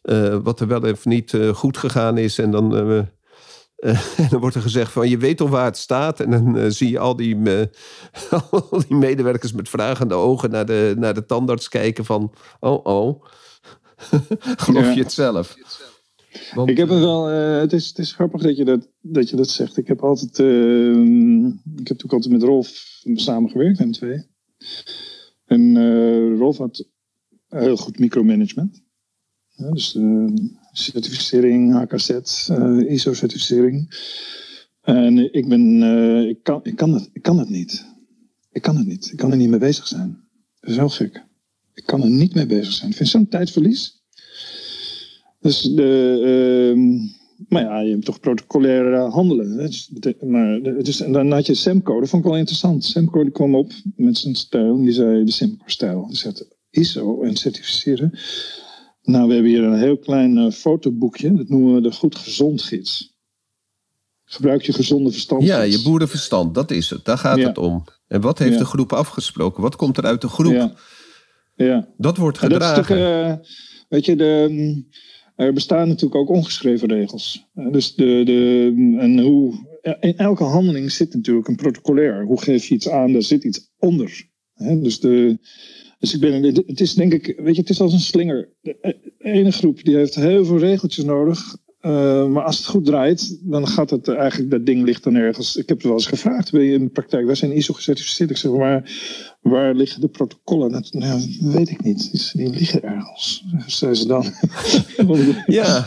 uh, 0.02 0.36
wat 0.42 0.60
er 0.60 0.66
wel 0.66 0.80
of 0.80 1.04
niet 1.04 1.36
goed 1.54 1.76
gegaan 1.76 2.18
is. 2.18 2.38
En 2.38 2.50
dan, 2.50 2.74
en 4.16 4.28
dan 4.30 4.40
wordt 4.40 4.56
er 4.56 4.62
gezegd 4.62 4.92
van 4.92 5.08
je 5.08 5.18
weet 5.18 5.40
al 5.40 5.48
waar 5.48 5.64
het 5.64 5.76
staat. 5.76 6.20
En 6.20 6.30
dan 6.30 6.72
zie 6.72 6.90
je 6.90 6.98
al 6.98 7.16
die, 7.16 7.36
al 8.70 8.82
die 8.88 8.96
medewerkers 8.96 9.52
met 9.52 9.68
vragende 9.68 10.14
ogen 10.14 10.50
naar 10.50 10.66
de, 10.66 10.94
naar 10.98 11.14
de 11.14 11.26
tandarts 11.26 11.68
kijken 11.68 12.04
van... 12.04 12.32
Oh, 12.60 12.84
oh, 12.84 13.24
geloof 14.64 14.94
je 14.94 15.02
het 15.02 15.12
zelf? 15.12 15.56
Ik 16.64 16.76
heb 16.76 16.88
het 16.88 16.98
wel, 16.98 17.32
uh, 17.32 17.60
het, 17.60 17.72
is, 17.72 17.88
het 17.88 17.98
is 17.98 18.12
grappig 18.12 18.42
dat 18.42 18.56
je 18.56 18.64
dat, 18.64 18.88
dat, 19.00 19.30
je 19.30 19.36
dat 19.36 19.48
zegt. 19.48 19.76
Ik 19.76 19.86
heb 19.86 20.02
altijd, 20.02 20.38
uh, 20.38 20.90
ik 20.90 21.88
heb 21.88 21.88
natuurlijk 21.88 22.12
altijd 22.12 22.32
met 22.32 22.42
Rolf 22.42 23.00
samengewerkt, 23.14 23.78
en 23.78 23.90
twee. 23.90 24.26
En 25.44 25.60
uh, 25.60 26.38
Rolf 26.38 26.58
had 26.58 26.88
heel 27.48 27.76
goed 27.76 27.98
micromanagement. 27.98 28.82
Ja, 29.48 29.70
dus 29.70 29.98
certificering, 30.72 31.72
HKZ, 31.72 32.10
ISO-certificering. 32.88 33.94
En 34.80 35.34
ik 35.34 35.48
ben, 35.48 35.82
ik, 36.28 36.42
kan, 36.42 36.60
ik, 36.62 36.76
kan 36.76 36.92
het, 36.92 37.10
ik 37.12 37.22
kan 37.22 37.38
het 37.38 37.48
niet. 37.48 37.86
Ik 38.52 38.62
kan 38.62 38.76
het 38.76 38.86
niet. 38.86 39.12
Ik 39.12 39.18
kan 39.18 39.30
er 39.30 39.36
niet 39.36 39.48
mee 39.48 39.58
bezig 39.58 39.86
zijn. 39.86 40.20
Dat 40.60 40.70
is 40.70 40.76
heel 40.76 40.88
gek. 40.88 41.24
Ik 41.74 41.86
kan 41.86 42.02
er 42.02 42.10
niet 42.10 42.34
mee 42.34 42.46
bezig 42.46 42.72
zijn. 42.72 42.90
Ik 42.90 42.96
vind 42.96 43.08
zo'n 43.08 43.28
tijdverlies. 43.28 44.01
Dus 45.42 45.60
de, 45.60 46.72
uh, 46.76 47.10
maar 47.48 47.62
ja, 47.62 47.80
je 47.80 47.90
hebt 47.90 48.04
toch 48.04 48.20
protocolair 48.20 48.96
handelen. 48.96 49.56
Dus, 49.56 49.90
maar, 50.20 50.62
dus, 50.62 51.00
en 51.00 51.12
dan 51.12 51.32
had 51.32 51.46
je 51.46 51.54
Semco, 51.54 52.00
dat 52.00 52.08
vond 52.08 52.24
ik 52.24 52.30
wel 52.30 52.38
interessant. 52.38 52.84
Semco 52.84 53.22
die 53.22 53.32
kwam 53.32 53.54
op 53.54 53.72
met 53.96 54.18
zijn 54.18 54.34
stijl, 54.34 54.76
die 54.76 54.92
zei 54.92 55.24
de 55.24 55.32
Semco-stijl. 55.32 56.06
Die 56.06 56.16
zegt 56.16 56.46
ISO 56.70 57.22
en 57.22 57.36
certificeren. 57.36 58.18
Nou, 59.02 59.28
we 59.28 59.34
hebben 59.34 59.50
hier 59.50 59.62
een 59.62 59.78
heel 59.78 59.98
klein 59.98 60.36
uh, 60.36 60.50
fotoboekje, 60.50 61.34
dat 61.34 61.48
noemen 61.48 61.74
we 61.74 61.80
de 61.80 61.92
Goed 61.92 62.16
Gezond 62.16 62.62
Gids. 62.62 63.10
Gebruik 64.24 64.62
je 64.62 64.72
gezonde 64.72 65.10
verstand. 65.10 65.42
Ja, 65.42 65.62
je 65.62 65.82
boerenverstand, 65.82 66.54
dat 66.54 66.70
is 66.70 66.90
het. 66.90 67.04
Daar 67.04 67.18
gaat 67.18 67.38
het 67.38 67.58
om. 67.58 67.84
En 68.06 68.20
wat 68.20 68.38
heeft 68.38 68.58
de 68.58 68.64
groep 68.64 68.92
afgesproken? 68.92 69.62
Wat 69.62 69.76
komt 69.76 69.96
er 69.96 70.04
uit 70.04 70.20
de 70.20 70.28
groep? 70.28 70.52
Ja. 70.52 70.74
ja. 71.54 71.88
Dat 71.96 72.16
wordt 72.16 72.38
gedragen. 72.38 72.98
Dat 72.98 73.38
uh, 73.38 73.46
weet 73.88 74.04
je, 74.04 74.16
de 74.16 74.84
er 75.36 75.52
bestaan 75.52 75.88
natuurlijk 75.88 76.14
ook 76.20 76.28
ongeschreven 76.28 76.88
regels. 76.88 77.46
Eh, 77.54 77.72
dus 77.72 77.94
de, 77.94 78.22
de, 78.24 78.72
en 78.98 79.18
hoe, 79.18 79.54
in 80.00 80.16
elke 80.16 80.44
handeling 80.44 80.92
zit 80.92 81.14
natuurlijk 81.14 81.48
een 81.48 81.56
protocolair. 81.56 82.24
Hoe 82.24 82.42
geef 82.42 82.66
je 82.66 82.74
iets 82.74 82.88
aan, 82.88 83.12
daar 83.12 83.22
zit 83.22 83.44
iets 83.44 83.70
onder. 83.78 84.30
Dus, 84.56 85.00
de, 85.00 85.38
dus 85.98 86.14
ik 86.14 86.20
ben, 86.20 86.42
het 86.42 86.80
is 86.80 86.94
denk 86.94 87.12
ik, 87.12 87.34
weet 87.36 87.54
je, 87.54 87.60
het 87.60 87.70
is 87.70 87.80
als 87.80 87.92
een 87.92 88.00
slinger. 88.00 88.48
De 88.60 89.12
ene 89.18 89.50
groep 89.50 89.84
die 89.84 89.96
heeft 89.96 90.14
heel 90.14 90.44
veel 90.44 90.58
regeltjes 90.58 91.04
nodig. 91.04 91.56
Uh, 91.82 92.26
maar 92.26 92.44
als 92.44 92.56
het 92.56 92.66
goed 92.66 92.84
draait, 92.84 93.38
dan 93.42 93.66
gaat 93.66 93.90
het 93.90 94.08
eigenlijk, 94.08 94.50
dat 94.50 94.66
ding 94.66 94.84
ligt 94.84 95.04
dan 95.04 95.14
ergens. 95.14 95.56
Ik 95.56 95.68
heb 95.68 95.76
het 95.76 95.86
wel 95.86 95.96
eens 95.96 96.06
gevraagd, 96.06 96.48
je 96.50 96.72
in 96.72 96.84
de 96.84 96.90
praktijk, 96.90 97.26
wij 97.26 97.34
zijn 97.34 97.56
ISO 97.56 97.74
gecertificeerd. 97.74 98.30
Ik 98.30 98.36
zeg, 98.36 98.52
maar 98.52 98.90
waar 99.42 99.74
liggen 99.74 100.00
de 100.00 100.08
protocollen? 100.08 100.72
Dat 100.72 100.92
nou, 100.92 101.38
weet 101.40 101.70
ik 101.70 101.82
niet. 101.82 102.32
Die 102.32 102.50
liggen 102.50 102.82
ergens, 102.82 103.44
zei 103.66 103.94
ze 103.94 104.06
dan. 104.06 104.24
ja. 105.46 105.84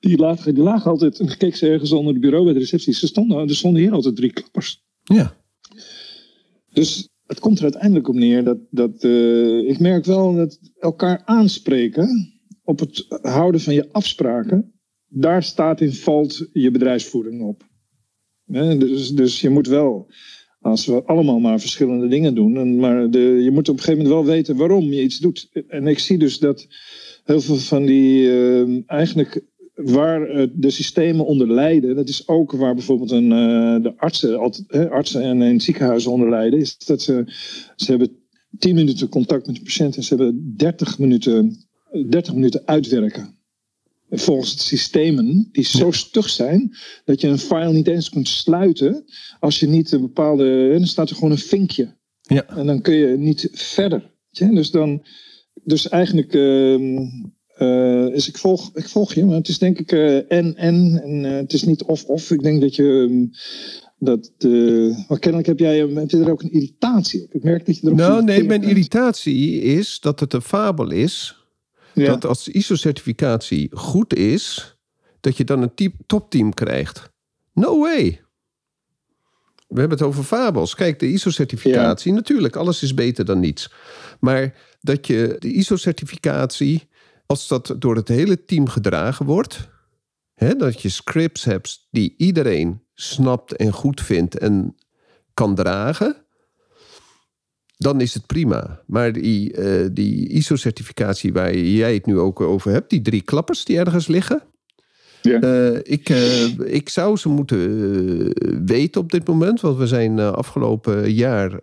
Die 0.00 0.18
lagen, 0.18 0.54
die 0.54 0.62
lagen 0.62 0.90
altijd, 0.90 1.20
en 1.20 1.36
keek 1.36 1.56
ze 1.56 1.68
ergens 1.68 1.92
onder 1.92 2.12
het 2.12 2.22
bureau 2.22 2.44
bij 2.44 2.52
de 2.52 2.58
receptie. 2.58 2.94
Ze 2.94 3.06
stonden, 3.06 3.48
er 3.48 3.56
stonden 3.56 3.82
hier 3.82 3.92
altijd 3.92 4.16
drie 4.16 4.32
klappers. 4.32 4.84
Ja. 5.02 5.36
Dus 6.72 7.08
het 7.26 7.40
komt 7.40 7.56
er 7.56 7.62
uiteindelijk 7.62 8.08
op 8.08 8.14
neer 8.14 8.44
dat, 8.44 8.58
dat 8.70 9.04
uh, 9.04 9.68
ik 9.68 9.78
merk 9.78 10.04
wel 10.04 10.34
dat 10.34 10.58
elkaar 10.78 11.22
aanspreken 11.24 12.32
op 12.64 12.78
het 12.78 13.06
houden 13.22 13.60
van 13.60 13.74
je 13.74 13.92
afspraken 13.92 14.74
daar 15.14 15.42
staat 15.42 15.80
in 15.80 15.92
valt 15.92 16.48
je 16.52 16.70
bedrijfsvoering 16.70 17.42
op. 17.42 17.68
dus, 18.78 19.10
dus 19.10 19.40
je 19.40 19.50
moet 19.50 19.66
wel, 19.66 20.10
als 20.64 20.86
we 20.86 21.02
allemaal 21.04 21.38
maar 21.38 21.60
verschillende 21.60 22.08
dingen 22.08 22.34
doen, 22.34 22.76
maar 22.76 23.10
de, 23.10 23.18
je 23.18 23.50
moet 23.50 23.68
op 23.68 23.76
een 23.76 23.82
gegeven 23.82 24.04
moment 24.04 24.24
wel 24.24 24.34
weten 24.34 24.56
waarom 24.56 24.84
je 24.84 25.02
iets 25.02 25.18
doet. 25.18 25.50
En 25.68 25.86
ik 25.86 25.98
zie 25.98 26.18
dus 26.18 26.38
dat 26.38 26.66
heel 27.24 27.40
veel 27.40 27.56
van 27.56 27.84
die, 27.84 28.22
uh, 28.22 28.82
eigenlijk 28.86 29.44
waar 29.74 30.48
de 30.52 30.70
systemen 30.70 31.26
onder 31.26 31.50
lijden, 31.50 31.96
dat 31.96 32.08
is 32.08 32.28
ook 32.28 32.52
waar 32.52 32.74
bijvoorbeeld 32.74 33.10
een, 33.10 33.30
uh, 33.30 33.82
de 33.82 33.92
artsen, 33.96 34.38
altijd, 34.38 34.90
artsen 34.90 35.22
en 35.22 35.42
in 35.42 35.60
ziekenhuizen 35.60 36.10
onder 36.10 36.30
lijden, 36.30 36.58
is 36.58 36.78
dat 36.78 37.02
ze, 37.02 37.24
ze 37.76 37.90
hebben 37.90 38.16
10 38.58 38.74
minuten 38.74 39.08
contact 39.08 39.46
met 39.46 39.56
de 39.56 39.62
patiënt 39.62 39.96
en 39.96 40.02
ze 40.02 40.14
hebben 40.14 40.54
30 40.56 40.98
minuten, 40.98 41.56
30 42.08 42.34
minuten 42.34 42.62
uitwerken 42.64 43.33
volgens 44.18 44.66
systemen 44.66 45.48
die 45.52 45.64
zo 45.64 45.90
stug 45.90 46.28
zijn 46.28 46.76
dat 47.04 47.20
je 47.20 47.28
een 47.28 47.38
file 47.38 47.72
niet 47.72 47.86
eens 47.86 48.10
kunt 48.10 48.28
sluiten 48.28 49.04
als 49.40 49.60
je 49.60 49.66
niet 49.66 49.92
een 49.92 50.00
bepaalde. 50.00 50.68
Dan 50.78 50.86
staat 50.86 51.10
er 51.10 51.14
gewoon 51.14 51.30
een 51.30 51.38
vinkje. 51.38 51.96
Ja. 52.20 52.46
En 52.46 52.66
dan 52.66 52.80
kun 52.80 52.94
je 52.94 53.16
niet 53.16 53.48
verder. 53.52 54.12
Dus, 54.30 54.70
dan, 54.70 55.02
dus 55.64 55.88
eigenlijk 55.88 56.34
uh, 56.34 57.00
uh, 57.58 58.14
is 58.14 58.28
ik 58.28 58.38
volg, 58.38 58.70
ik 58.74 58.88
volg 58.88 59.14
je, 59.14 59.24
maar 59.24 59.36
het 59.36 59.48
is 59.48 59.58
denk 59.58 59.78
ik 59.78 59.92
uh, 59.92 60.16
en 60.16 60.56
en. 60.56 61.00
En 61.02 61.22
het 61.22 61.52
is 61.52 61.62
niet 61.62 61.82
of 61.82 62.04
of. 62.04 62.30
Ik 62.30 62.42
denk 62.42 62.60
dat 62.60 62.74
je. 62.74 62.82
Um, 62.82 63.30
dat 63.98 64.30
maar 65.08 65.18
kennelijk 65.18 65.46
heb 65.46 65.58
jij 65.58 65.78
heb 65.78 66.10
je 66.10 66.18
er 66.18 66.30
ook 66.30 66.42
een 66.42 66.52
irritatie 66.52 67.22
op. 67.22 67.34
Ik 67.34 67.42
merk 67.42 67.66
dat 67.66 67.78
je 67.78 67.86
er 67.86 67.94
Nou, 67.94 68.24
nee, 68.24 68.44
mijn 68.44 68.62
irritatie 68.62 69.60
is 69.60 70.00
dat 70.00 70.20
het 70.20 70.32
een 70.32 70.42
fabel 70.42 70.90
is. 70.90 71.43
Ja. 71.94 72.06
Dat 72.06 72.24
als 72.24 72.48
ISO-certificatie 72.48 73.76
goed 73.76 74.14
is, 74.14 74.76
dat 75.20 75.36
je 75.36 75.44
dan 75.44 75.62
een 75.62 75.94
topteam 76.06 76.54
krijgt. 76.54 77.10
No 77.52 77.80
way. 77.80 78.22
We 79.68 79.80
hebben 79.80 79.98
het 79.98 80.06
over 80.06 80.24
fabels. 80.24 80.74
Kijk, 80.74 80.98
de 80.98 81.06
ISO-certificatie, 81.06 82.12
natuurlijk, 82.12 82.56
alles 82.56 82.82
is 82.82 82.94
beter 82.94 83.24
dan 83.24 83.40
niets. 83.40 83.72
Maar 84.20 84.54
dat 84.80 85.06
je 85.06 85.36
de 85.38 85.52
ISO-certificatie, 85.52 86.88
als 87.26 87.48
dat 87.48 87.74
door 87.78 87.96
het 87.96 88.08
hele 88.08 88.44
team 88.44 88.68
gedragen 88.68 89.26
wordt, 89.26 89.68
hè, 90.34 90.56
dat 90.56 90.82
je 90.82 90.88
scripts 90.88 91.44
hebt 91.44 91.86
die 91.90 92.14
iedereen 92.16 92.82
snapt 92.94 93.56
en 93.56 93.72
goed 93.72 94.00
vindt 94.00 94.38
en 94.38 94.76
kan 95.34 95.54
dragen, 95.54 96.23
dan 97.76 98.00
is 98.00 98.14
het 98.14 98.26
prima. 98.26 98.80
Maar 98.86 99.12
die, 99.12 99.58
uh, 99.58 99.88
die 99.92 100.28
ISO-certificatie 100.28 101.32
waar 101.32 101.56
jij 101.56 101.94
het 101.94 102.06
nu 102.06 102.18
ook 102.18 102.40
over 102.40 102.72
hebt, 102.72 102.90
die 102.90 103.02
drie 103.02 103.22
klappers 103.22 103.64
die 103.64 103.78
ergens 103.78 104.06
liggen, 104.06 104.42
ja. 105.22 105.42
Uh, 105.42 105.78
ik, 105.82 106.08
uh, 106.08 106.58
ik 106.58 106.88
zou 106.88 107.16
ze 107.16 107.28
moeten 107.28 108.64
weten 108.66 109.00
op 109.00 109.10
dit 109.10 109.26
moment, 109.26 109.60
want 109.60 109.78
we 109.78 109.86
zijn 109.86 110.18
afgelopen 110.18 111.12
jaar 111.12 111.60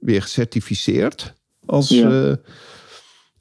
weer 0.00 0.22
gecertificeerd. 0.22 1.34
Als, 1.66 1.88
ja. 1.88 2.36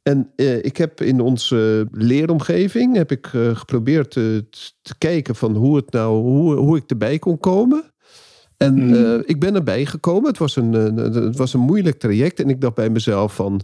en 0.04 0.32
ik 0.62 0.78
heb 0.78 1.02
in 1.02 1.19
onze 1.19 1.88
leeromgeving 1.91 2.95
heb 2.95 3.12
ik, 3.12 3.28
geprobeerd 3.54 4.12
te, 4.12 4.45
te 4.82 4.98
kijken 4.98 5.36
van 5.36 5.56
hoe, 5.56 5.76
het 5.76 5.91
nou, 5.91 6.22
hoe, 6.22 6.56
hoe 6.56 6.78
ik 6.78 6.89
erbij 6.89 7.19
kon 7.19 7.39
komen. 7.39 7.84
En 8.60 8.74
mm. 8.74 9.24
ik 9.26 9.39
ben 9.39 9.56
erbij 9.56 9.86
gekomen. 9.86 10.30
Het 10.30 10.38
was, 10.38 10.56
een, 10.56 10.74
het 10.74 11.38
was 11.38 11.54
een 11.54 11.60
moeilijk 11.60 12.00
traject. 12.00 12.39
En 12.39 12.50
ik 12.50 12.62
dacht 12.62 12.76
bij 12.76 12.89
mezelf 12.89 13.36
van... 13.36 13.62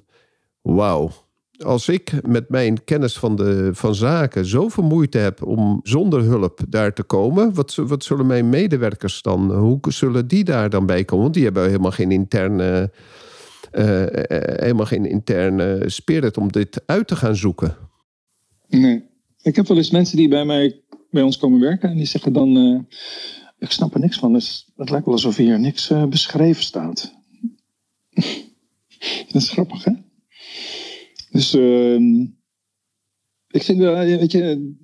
Wauw, 0.61 1.11
als 1.57 1.89
ik 1.89 2.27
met 2.27 2.49
mijn 2.49 2.83
kennis 2.83 3.17
van, 3.17 3.35
de, 3.35 3.69
van 3.73 3.95
zaken 3.95 4.45
zoveel 4.45 4.83
moeite 4.83 5.17
heb 5.17 5.45
om 5.45 5.79
zonder 5.83 6.21
hulp 6.21 6.61
daar 6.69 6.93
te 6.93 7.03
komen, 7.03 7.53
wat, 7.53 7.75
wat 7.75 8.03
zullen 8.03 8.25
mijn 8.25 8.49
medewerkers 8.49 9.21
dan, 9.21 9.53
hoe 9.53 9.79
zullen 9.81 10.27
die 10.27 10.43
daar 10.43 10.69
dan 10.69 10.85
bij 10.85 11.05
komen? 11.05 11.23
Want 11.23 11.35
die 11.35 11.43
hebben 11.43 11.65
helemaal 11.65 11.91
geen 11.91 12.11
interne, 12.11 12.91
uh, 13.73 14.03
helemaal 14.35 14.85
geen 14.85 15.05
interne 15.05 15.83
spirit 15.85 16.37
om 16.37 16.51
dit 16.51 16.81
uit 16.85 17.07
te 17.07 17.15
gaan 17.15 17.35
zoeken. 17.35 17.75
Nee. 18.67 19.03
Ik 19.41 19.55
heb 19.55 19.67
wel 19.67 19.77
eens 19.77 19.91
mensen 19.91 20.17
die 20.17 20.27
bij 20.27 20.45
mij 20.45 20.81
bij 21.11 21.23
ons 21.23 21.37
komen 21.37 21.59
werken 21.59 21.89
en 21.89 21.97
die 21.97 22.05
zeggen 22.05 22.33
dan, 22.33 22.57
uh, 22.57 22.79
ik 23.57 23.71
snap 23.71 23.93
er 23.93 23.99
niks 23.99 24.17
van, 24.17 24.33
dus 24.33 24.71
het 24.75 24.89
lijkt 24.89 25.05
wel 25.05 25.15
alsof 25.15 25.35
hier 25.35 25.59
niks 25.59 25.91
beschreven 26.09 26.63
staat. 26.63 27.13
Dat 29.31 29.41
is 29.41 29.49
grappig, 29.49 29.83
hè? 29.83 29.91
Dus 31.29 31.55
uh, 31.55 32.21
ik 33.47 33.63
vind 33.63 33.77
wel, 33.77 33.95
weet 33.95 34.31
je, 34.31 34.75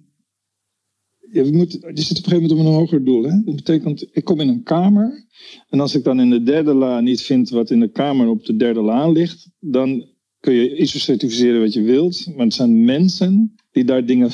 je, 1.32 1.50
moet, 1.52 1.72
je 1.72 2.02
zit 2.02 2.18
op 2.18 2.26
een 2.26 2.32
gegeven 2.32 2.42
moment 2.42 2.52
op 2.52 2.58
een 2.58 2.80
hoger 2.80 3.04
doel. 3.06 3.24
Hè? 3.24 3.44
Dat 3.44 3.56
betekent, 3.56 4.08
ik 4.12 4.24
kom 4.24 4.40
in 4.40 4.48
een 4.48 4.64
kamer 4.64 5.26
en 5.70 5.80
als 5.80 5.96
ik 5.96 6.04
dan 6.04 6.20
in 6.20 6.30
de 6.30 6.44
derde 6.44 6.74
la 6.74 7.00
niet 7.00 7.22
vind 7.22 7.50
wat 7.50 7.70
in 7.70 7.80
de 7.80 7.92
kamer 7.92 8.28
op 8.28 8.46
de 8.46 8.56
derde 8.56 8.82
la 8.82 9.08
ligt, 9.08 9.50
dan 9.60 10.10
kun 10.40 10.54
je 10.54 10.76
ISO 10.76 11.00
certificeren 11.00 11.62
wat 11.62 11.74
je 11.74 11.82
wilt, 11.82 12.28
maar 12.36 12.46
het 12.46 12.54
zijn 12.54 12.86
mensen 12.86 13.56
die 13.72 13.86
daar 13.86 14.06
dingen 14.06 14.32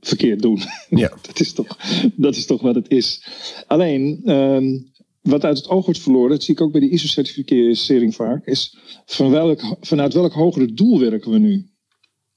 verkeerd 0.00 0.42
doen. 0.42 0.58
Ja. 0.88 1.12
dat, 1.22 1.40
is 1.40 1.52
toch, 1.52 1.78
dat 2.16 2.36
is 2.36 2.46
toch 2.46 2.62
wat 2.62 2.74
het 2.74 2.90
is. 2.90 3.26
Alleen, 3.66 4.30
um, 4.30 4.92
wat 5.20 5.44
uit 5.44 5.56
het 5.56 5.68
oog 5.68 5.84
wordt 5.84 6.00
verloren, 6.00 6.30
dat 6.30 6.42
zie 6.42 6.54
ik 6.54 6.60
ook 6.60 6.72
bij 6.72 6.80
de 6.80 6.90
ISO-certificering 6.90 8.14
vaak, 8.14 8.46
is 8.46 8.76
van 9.06 9.30
welk, 9.30 9.76
vanuit 9.80 10.14
welk 10.14 10.32
hogere 10.32 10.72
doel 10.72 10.98
werken 10.98 11.30
we 11.30 11.38
nu? 11.38 11.66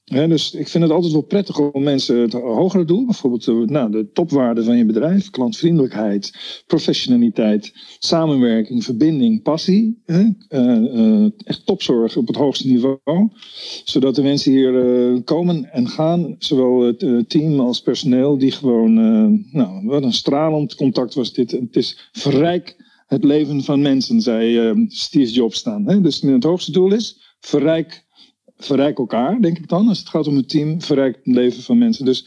Dus 0.08 0.54
ik 0.54 0.68
vind 0.68 0.84
het 0.84 0.92
altijd 0.92 1.12
wel 1.12 1.22
prettig 1.22 1.58
om 1.58 1.82
mensen 1.82 2.20
het 2.20 2.32
hogere 2.32 2.84
doel, 2.84 3.04
bijvoorbeeld 3.04 3.44
de, 3.44 3.64
nou, 3.66 3.90
de 3.90 4.10
topwaarde 4.12 4.64
van 4.64 4.76
je 4.76 4.84
bedrijf, 4.84 5.30
klantvriendelijkheid, 5.30 6.32
professionaliteit, 6.66 7.72
samenwerking, 7.98 8.84
verbinding, 8.84 9.42
passie, 9.42 10.02
uh, 10.06 10.28
uh, 10.48 11.30
echt 11.44 11.66
topzorg 11.66 12.16
op 12.16 12.26
het 12.26 12.36
hoogste 12.36 12.68
niveau, 12.68 12.98
zodat 13.84 14.14
de 14.14 14.22
mensen 14.22 14.52
hier 14.52 15.22
komen 15.22 15.72
en 15.72 15.88
gaan, 15.88 16.34
zowel 16.38 16.80
het 16.80 17.28
team 17.28 17.60
als 17.60 17.80
personeel, 17.80 18.38
die 18.38 18.52
gewoon, 18.52 18.94
nou, 19.52 19.86
wat 19.86 20.02
een 20.02 20.12
stralend 20.12 20.74
contact 20.74 21.14
was 21.14 21.32
dit. 21.32 21.50
Het 21.50 21.76
is 21.76 22.10
verrijk 22.12 22.86
het 23.06 23.24
leven 23.24 23.62
van 23.62 23.82
mensen, 23.82 24.20
zei 24.20 24.74
Steve 24.88 25.32
Jobs 25.32 25.58
staan. 25.58 26.02
Dus 26.02 26.20
het 26.20 26.44
hoogste 26.44 26.72
doel 26.72 26.92
is 26.92 27.36
verrijk 27.40 28.06
verrijk 28.58 28.98
elkaar, 28.98 29.40
denk 29.40 29.58
ik 29.58 29.68
dan. 29.68 29.88
Als 29.88 29.98
het 29.98 30.08
gaat 30.08 30.26
om 30.26 30.36
het 30.36 30.48
team, 30.48 30.82
verrijkt 30.82 31.18
het 31.22 31.34
leven 31.34 31.62
van 31.62 31.78
mensen. 31.78 32.04
Dus 32.04 32.26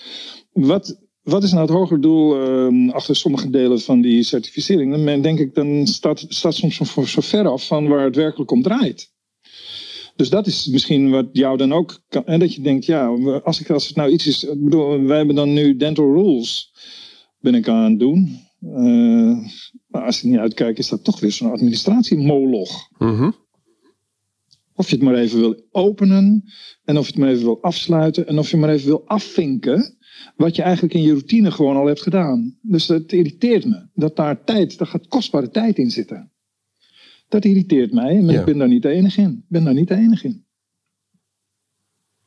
wat, 0.52 1.00
wat 1.22 1.44
is 1.44 1.52
nou 1.52 1.62
het 1.62 1.76
hogere 1.76 2.00
doel 2.00 2.72
uh, 2.72 2.94
achter 2.94 3.16
sommige 3.16 3.50
delen 3.50 3.82
van 3.82 4.02
die 4.02 4.24
certificering? 4.24 5.06
Dan 5.06 5.22
denk 5.22 5.40
ik, 5.40 5.56
dan 5.56 5.88
staat, 5.88 6.26
staat 6.28 6.56
soms 6.56 6.76
zo, 7.12 7.22
ver 7.22 7.48
af 7.48 7.68
van 7.68 7.88
waar 7.88 8.04
het 8.04 8.16
werkelijk 8.16 8.52
om 8.52 8.62
draait. 8.62 9.14
Dus 10.16 10.30
dat 10.30 10.48
is 10.48 10.68
misschien 10.68 11.10
wat 11.10 11.30
jou 11.32 11.58
dan 11.58 11.74
ook 11.74 12.02
kan. 12.08 12.26
En 12.26 12.40
dat 12.40 12.54
je 12.54 12.62
denkt, 12.62 12.86
ja, 12.86 13.08
als, 13.44 13.60
ik, 13.60 13.70
als 13.70 13.88
het 13.88 13.96
nou 13.96 14.12
iets 14.12 14.28
is. 14.28 14.44
Ik 14.44 14.64
bedoel, 14.64 15.02
wij 15.02 15.18
hebben 15.18 15.36
dan 15.36 15.54
nu 15.54 15.76
dental 15.76 16.14
rules. 16.14 16.74
Ben 17.40 17.56
ik 17.56 17.68
aan 17.68 17.90
het 17.90 18.00
doen. 18.00 18.40
Maar 19.88 20.06
als 20.06 20.22
je 20.22 20.28
niet 20.28 20.38
uitkijkt, 20.38 20.80
is 20.80 20.90
dat 20.90 21.04
toch 21.04 21.20
weer 21.20 21.32
zo'n 21.32 21.52
administratiemoloch. 21.52 22.90
Mm 22.98 23.36
of 24.76 24.90
je 24.90 24.96
het 24.96 25.04
maar 25.04 25.16
even 25.16 25.40
wil 25.40 25.68
openen 25.72 26.44
en 26.84 26.98
of 26.98 27.06
je 27.06 27.12
het 27.12 27.22
maar 27.22 27.30
even 27.30 27.44
wil 27.44 27.62
afsluiten 27.62 28.28
en 28.28 28.40
of 28.40 28.52
je 28.52 28.58
maar 28.58 28.70
even 28.70 28.88
wil 28.88 29.08
afvinken 29.08 29.98
wat 30.36 30.56
je 30.56 30.62
eigenlijk 30.62 30.94
in 30.94 31.02
je 31.02 31.12
routine 31.12 31.52
gewoon 31.52 31.76
al 31.76 31.86
hebt 31.86 32.02
gedaan. 32.02 32.58
Dus 32.62 32.88
het 32.88 33.12
irriteert 33.12 33.66
me 33.66 33.88
dat 33.94 34.16
daar 34.16 34.44
tijd, 34.44 34.78
daar 34.78 34.88
gaat 34.88 35.08
kostbare 35.08 35.50
tijd 35.50 35.78
in 35.78 35.92
zitten. 35.92 36.32
Dat 37.28 37.46
irriteert 37.46 37.94
mij, 37.94 38.22
maar 38.22 38.36
ik 38.36 38.46
ben 38.46 38.58
daar 38.58 38.68
niet 38.68 38.82
de 38.82 38.90
enige 38.90 39.22
in. 39.22 39.32
Ik 39.32 39.50
ben 39.50 39.64
daar 39.64 39.74
niet 39.74 39.88
de 39.88 39.96
enige 39.96 40.28
in. 40.28 40.46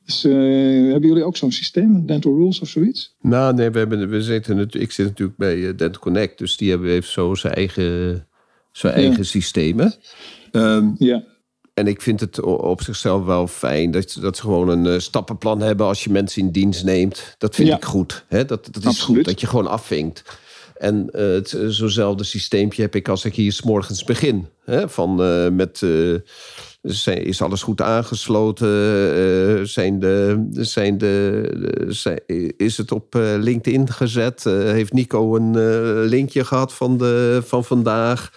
Dus 0.05 0.25
uh, 0.25 0.91
hebben 0.91 1.09
jullie 1.09 1.25
ook 1.25 1.37
zo'n 1.37 1.53
systeem, 1.53 2.07
Dental 2.07 2.37
Rules 2.37 2.61
of 2.61 2.69
zoiets? 2.69 3.17
Nou, 3.21 3.55
nee, 3.55 3.71
we 3.71 3.79
hebben, 3.79 4.09
we 4.09 4.23
zitten, 4.23 4.69
ik 4.71 4.91
zit 4.91 5.07
natuurlijk 5.07 5.39
bij 5.39 5.57
uh, 5.57 5.77
Dental 5.77 6.01
Connect, 6.01 6.39
dus 6.39 6.57
die 6.57 6.71
hebben 6.71 6.91
even 6.91 7.11
zo 7.11 7.35
zijn 7.35 7.55
eigen, 7.55 8.27
zijn 8.73 8.95
eigen 8.95 9.27
systemen. 9.27 9.95
Um, 10.53 10.95
ja. 10.99 11.25
En 11.75 11.87
ik 11.87 12.03
vind 12.03 12.21
het 12.21 12.41
op 12.41 12.83
zichzelf 12.83 13.25
wel 13.25 13.47
fijn 13.47 13.91
dat, 13.91 14.17
dat 14.21 14.37
ze 14.37 14.43
gewoon 14.43 14.69
een 14.69 14.85
uh, 14.85 14.99
stappenplan 14.99 15.61
hebben 15.61 15.87
als 15.87 16.05
je 16.05 16.11
mensen 16.11 16.43
in 16.43 16.51
dienst 16.51 16.85
neemt. 16.85 17.35
Dat 17.39 17.55
vind 17.55 17.69
ik 17.69 17.85
goed. 17.85 18.25
Hè? 18.29 18.45
Dat, 18.45 18.69
dat 18.71 18.85
is 18.85 19.01
goed 19.01 19.25
dat 19.25 19.41
je 19.41 19.47
gewoon 19.47 19.67
afvinkt. 19.67 20.23
En 20.77 21.09
uh, 21.13 21.21
het, 21.21 21.53
eh, 21.53 21.67
zo'nzelfde 21.67 22.25
systeempje 22.25 22.83
heb 22.83 22.95
ik 22.95 23.09
als 23.09 23.25
ik 23.25 23.35
hier 23.35 23.53
s 23.53 23.63
morgens 23.63 24.05
begin. 24.05 24.47
Hè? 24.65 24.89
Van 24.89 25.23
uh, 25.23 25.49
met. 25.49 25.83
is 26.83 27.43
alles 27.43 27.63
goed 27.63 27.81
aangesloten? 27.81 28.69
zijn 29.69 29.99
de, 29.99 30.47
zijn 30.51 30.99
de, 30.99 31.87
zijn, 31.89 32.21
is 32.57 32.77
het 32.77 32.93
op 32.93 33.15
LinkedIn 33.39 33.89
gezet? 33.89 34.45
heeft 34.45 34.93
Nico 34.93 35.37
een 35.37 35.59
linkje 36.05 36.45
gehad 36.45 36.75
van, 36.75 36.99
de, 36.99 37.43
van 37.45 37.65
vandaag? 37.65 38.31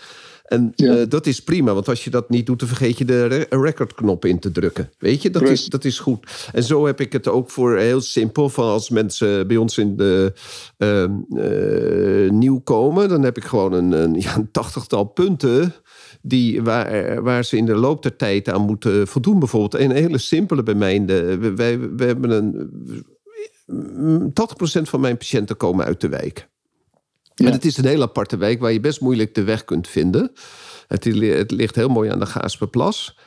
En 0.47 0.73
eh, 0.75 1.01
dat 1.09 1.25
is 1.25 1.43
prima, 1.43 1.73
want 1.73 1.87
als 1.87 2.03
je 2.03 2.09
dat 2.09 2.29
niet 2.29 2.45
doet, 2.45 2.59
dan 2.59 2.67
vergeet 2.67 2.97
je 2.97 3.05
de 3.05 3.45
recordknop 3.49 4.25
in 4.25 4.39
te 4.39 4.51
drukken. 4.51 4.89
Weet 4.97 5.21
je, 5.21 5.29
dat 5.29 5.49
is, 5.49 5.65
dat 5.65 5.85
is 5.85 5.99
goed. 5.99 6.49
En 6.53 6.63
zo 6.63 6.85
heb 6.85 7.01
ik 7.01 7.11
het 7.13 7.27
ook 7.27 7.49
voor 7.49 7.77
heel 7.77 8.01
simpel. 8.01 8.49
Van 8.49 8.65
als 8.65 8.89
mensen 8.89 9.47
bij 9.47 9.57
ons 9.57 9.77
in 9.77 9.95
de 9.95 10.33
uh, 10.77 12.29
nieuw 12.29 12.59
komen, 12.59 13.09
dan 13.09 13.23
heb 13.23 13.37
ik 13.37 13.43
gewoon 13.43 13.73
een, 13.73 13.91
een, 13.91 14.21
ja, 14.21 14.35
een 14.35 14.51
tachtigtal 14.51 15.03
punten. 15.03 15.73
Die, 16.21 16.61
waar, 16.61 17.23
waar 17.23 17.45
ze 17.45 17.57
in 17.57 17.65
de 17.65 17.75
loop 17.75 18.03
der 18.03 18.15
tijd 18.15 18.49
aan 18.49 18.61
moeten 18.61 19.07
voldoen. 19.07 19.39
Bijvoorbeeld 19.39 19.81
een 19.81 19.91
hele 19.91 20.17
simpele 20.17 20.63
bij 20.63 20.75
mij. 20.75 21.05
De, 21.05 21.53
wij, 21.55 21.79
we 21.79 22.03
hebben 22.05 22.31
een. 22.31 22.71
80% 23.69 24.31
van 24.81 24.99
mijn 24.99 25.17
patiënten 25.17 25.57
komen 25.57 25.85
uit 25.85 26.01
de 26.01 26.09
wijk. 26.09 26.49
En 27.45 27.51
het 27.51 27.65
is 27.65 27.77
een 27.77 27.85
heel 27.85 28.01
aparte 28.01 28.37
wijk 28.37 28.59
waar 28.59 28.71
je 28.71 28.79
best 28.79 29.01
moeilijk 29.01 29.35
de 29.35 29.43
weg 29.43 29.63
kunt 29.63 29.87
vinden. 29.87 30.31
Het, 30.87 31.03
het 31.03 31.51
ligt 31.51 31.75
heel 31.75 31.89
mooi 31.89 32.09
aan 32.09 32.19
de 32.19 32.25
Gaasperplas. 32.25 33.17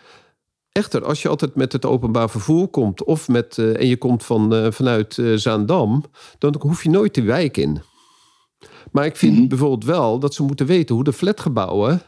Echter, 0.72 1.04
als 1.04 1.22
je 1.22 1.28
altijd 1.28 1.54
met 1.54 1.72
het 1.72 1.84
openbaar 1.84 2.30
vervoer 2.30 2.68
komt 2.68 3.04
of 3.04 3.28
met, 3.28 3.56
uh, 3.56 3.80
en 3.80 3.86
je 3.86 3.96
komt 3.96 4.24
van, 4.24 4.54
uh, 4.54 4.70
vanuit 4.70 5.16
uh, 5.16 5.36
Zaandam, 5.36 6.04
dan 6.38 6.54
hoef 6.58 6.82
je 6.82 6.90
nooit 6.90 7.14
de 7.14 7.22
wijk 7.22 7.56
in. 7.56 7.82
Maar 8.92 9.04
ik 9.04 9.16
vind 9.16 9.32
mm 9.32 9.38
-hmm. 9.38 9.48
bijvoorbeeld 9.48 9.84
wel 9.84 10.18
dat 10.18 10.34
ze 10.34 10.42
moeten 10.42 10.66
weten 10.66 10.94
hoe 10.94 11.04
de 11.04 11.12
flatgebouwen 11.12 12.02